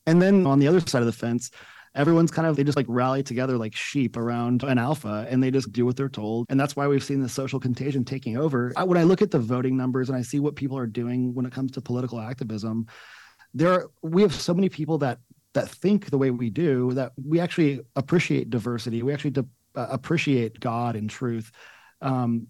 And 0.05 0.21
then 0.21 0.47
on 0.47 0.59
the 0.59 0.67
other 0.67 0.79
side 0.79 1.01
of 1.01 1.05
the 1.05 1.11
fence, 1.11 1.51
everyone's 1.97 2.31
kind 2.31 2.47
of 2.47 2.55
they 2.55 2.63
just 2.63 2.77
like 2.77 2.85
rally 2.87 3.23
together 3.23 3.57
like 3.57 3.75
sheep 3.75 4.15
around 4.15 4.63
an 4.63 4.77
alpha 4.77 5.25
and 5.29 5.41
they 5.43 5.51
just 5.51 5.71
do 5.71 5.85
what 5.85 5.97
they're 5.97 6.07
told 6.07 6.45
and 6.49 6.59
that's 6.59 6.75
why 6.75 6.87
we've 6.87 7.03
seen 7.03 7.21
the 7.21 7.27
social 7.27 7.59
contagion 7.59 8.05
taking 8.05 8.37
over 8.37 8.71
I, 8.77 8.83
when 8.83 8.97
i 8.97 9.03
look 9.03 9.21
at 9.21 9.31
the 9.31 9.39
voting 9.39 9.75
numbers 9.75 10.09
and 10.09 10.17
i 10.17 10.21
see 10.21 10.39
what 10.39 10.55
people 10.55 10.77
are 10.77 10.85
doing 10.85 11.33
when 11.33 11.45
it 11.45 11.51
comes 11.51 11.71
to 11.71 11.81
political 11.81 12.19
activism 12.19 12.85
there 13.53 13.71
are, 13.73 13.89
we 14.03 14.21
have 14.21 14.33
so 14.33 14.53
many 14.53 14.69
people 14.69 14.99
that 14.99 15.19
that 15.53 15.69
think 15.69 16.11
the 16.11 16.17
way 16.17 16.29
we 16.29 16.51
do 16.51 16.93
that 16.93 17.13
we 17.25 17.39
actually 17.39 17.81
appreciate 17.95 18.51
diversity 18.51 19.01
we 19.01 19.11
actually 19.11 19.31
de- 19.31 19.47
uh, 19.77 19.87
appreciate 19.91 20.59
God 20.59 20.95
and 20.95 21.09
truth, 21.09 21.51
um, 22.01 22.47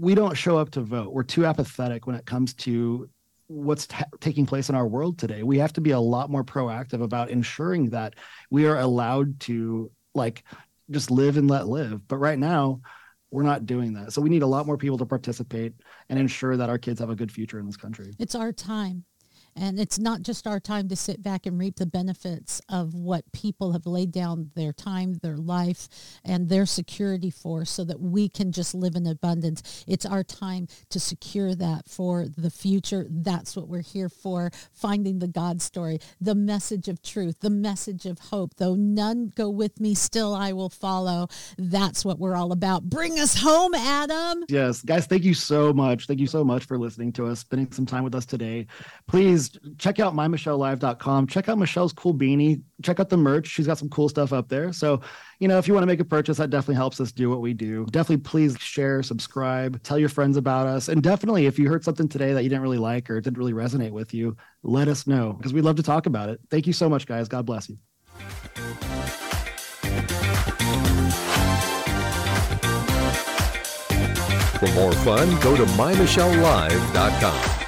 we 0.00 0.14
don't 0.14 0.36
show 0.36 0.56
up 0.56 0.70
to 0.70 0.80
vote. 0.80 1.12
We're 1.12 1.22
too 1.22 1.44
apathetic 1.44 2.06
when 2.06 2.16
it 2.16 2.24
comes 2.24 2.54
to 2.54 3.08
what's 3.48 3.86
ta- 3.86 4.06
taking 4.20 4.46
place 4.46 4.70
in 4.70 4.74
our 4.74 4.86
world 4.86 5.18
today. 5.18 5.42
We 5.42 5.58
have 5.58 5.74
to 5.74 5.82
be 5.82 5.90
a 5.90 6.00
lot 6.00 6.30
more 6.30 6.42
proactive 6.42 7.02
about 7.02 7.28
ensuring 7.28 7.90
that 7.90 8.14
we 8.50 8.66
are 8.66 8.78
allowed 8.78 9.38
to 9.40 9.90
like 10.14 10.42
just 10.90 11.10
live 11.10 11.36
and 11.36 11.50
let 11.50 11.68
live. 11.68 12.08
But 12.08 12.16
right 12.16 12.38
now, 12.38 12.80
we're 13.30 13.42
not 13.42 13.66
doing 13.66 13.92
that. 13.94 14.12
So 14.12 14.22
we 14.22 14.30
need 14.30 14.42
a 14.42 14.46
lot 14.46 14.66
more 14.66 14.78
people 14.78 14.96
to 14.98 15.06
participate 15.06 15.74
and 16.08 16.18
ensure 16.18 16.56
that 16.56 16.70
our 16.70 16.78
kids 16.78 17.00
have 17.00 17.10
a 17.10 17.16
good 17.16 17.32
future 17.32 17.58
in 17.58 17.66
this 17.66 17.76
country. 17.76 18.14
It's 18.18 18.34
our 18.34 18.52
time. 18.52 19.04
And 19.56 19.78
it's 19.78 19.98
not 19.98 20.22
just 20.22 20.46
our 20.46 20.60
time 20.60 20.88
to 20.88 20.96
sit 20.96 21.22
back 21.22 21.46
and 21.46 21.58
reap 21.58 21.76
the 21.76 21.86
benefits 21.86 22.60
of 22.68 22.94
what 22.94 23.32
people 23.32 23.72
have 23.72 23.86
laid 23.86 24.12
down 24.12 24.50
their 24.54 24.72
time, 24.72 25.14
their 25.22 25.36
life, 25.36 25.88
and 26.24 26.48
their 26.48 26.66
security 26.66 27.30
for 27.30 27.64
so 27.64 27.84
that 27.84 28.00
we 28.00 28.28
can 28.28 28.52
just 28.52 28.74
live 28.74 28.94
in 28.96 29.06
abundance. 29.06 29.84
It's 29.86 30.06
our 30.06 30.24
time 30.24 30.68
to 30.90 30.98
secure 30.98 31.54
that 31.54 31.88
for 31.88 32.26
the 32.26 32.50
future. 32.50 33.06
That's 33.08 33.56
what 33.56 33.68
we're 33.68 33.82
here 33.82 34.08
for, 34.08 34.50
finding 34.72 35.18
the 35.18 35.28
God 35.28 35.62
story, 35.62 36.00
the 36.20 36.34
message 36.34 36.88
of 36.88 37.02
truth, 37.02 37.40
the 37.40 37.50
message 37.50 38.06
of 38.06 38.18
hope. 38.18 38.54
Though 38.56 38.74
none 38.74 39.32
go 39.34 39.48
with 39.50 39.80
me, 39.80 39.94
still 39.94 40.34
I 40.34 40.52
will 40.52 40.68
follow. 40.68 41.28
That's 41.58 42.04
what 42.04 42.18
we're 42.18 42.36
all 42.36 42.52
about. 42.52 42.84
Bring 42.84 43.20
us 43.20 43.36
home, 43.36 43.74
Adam. 43.74 44.44
Yes, 44.48 44.82
guys, 44.82 45.06
thank 45.06 45.24
you 45.24 45.34
so 45.34 45.72
much. 45.72 46.06
Thank 46.06 46.20
you 46.20 46.26
so 46.26 46.44
much 46.44 46.64
for 46.64 46.78
listening 46.78 47.12
to 47.12 47.26
us, 47.26 47.40
spending 47.40 47.70
some 47.72 47.86
time 47.86 48.04
with 48.04 48.14
us 48.14 48.26
today. 48.26 48.66
Please 49.48 49.74
check 49.78 50.00
out 50.00 50.14
mymichellelive.com. 50.14 51.26
Check 51.26 51.48
out 51.48 51.58
Michelle's 51.58 51.92
cool 51.92 52.14
beanie. 52.14 52.62
Check 52.82 53.00
out 53.00 53.08
the 53.08 53.16
merch. 53.16 53.48
She's 53.48 53.66
got 53.66 53.78
some 53.78 53.88
cool 53.88 54.08
stuff 54.08 54.32
up 54.32 54.48
there. 54.48 54.72
So, 54.72 55.00
you 55.40 55.48
know, 55.48 55.58
if 55.58 55.68
you 55.68 55.74
want 55.74 55.82
to 55.82 55.86
make 55.86 56.00
a 56.00 56.04
purchase, 56.04 56.36
that 56.38 56.50
definitely 56.50 56.76
helps 56.76 57.00
us 57.00 57.12
do 57.12 57.30
what 57.30 57.40
we 57.40 57.54
do. 57.54 57.86
Definitely 57.90 58.22
please 58.22 58.56
share, 58.58 59.02
subscribe, 59.02 59.82
tell 59.82 59.98
your 59.98 60.08
friends 60.08 60.36
about 60.36 60.66
us. 60.66 60.88
And 60.88 61.02
definitely 61.02 61.46
if 61.46 61.58
you 61.58 61.68
heard 61.68 61.84
something 61.84 62.08
today 62.08 62.32
that 62.32 62.42
you 62.42 62.48
didn't 62.48 62.62
really 62.62 62.78
like 62.78 63.10
or 63.10 63.20
didn't 63.20 63.38
really 63.38 63.52
resonate 63.52 63.92
with 63.92 64.14
you, 64.14 64.36
let 64.62 64.88
us 64.88 65.06
know 65.06 65.32
because 65.32 65.52
we'd 65.52 65.64
love 65.64 65.76
to 65.76 65.82
talk 65.82 66.06
about 66.06 66.28
it. 66.28 66.40
Thank 66.50 66.66
you 66.66 66.72
so 66.72 66.88
much, 66.88 67.06
guys. 67.06 67.28
God 67.28 67.46
bless 67.46 67.68
you. 67.68 67.76
For 74.58 74.72
more 74.74 74.92
fun, 74.92 75.28
go 75.40 75.56
to 75.56 75.64
mymichellelive.com. 75.64 77.63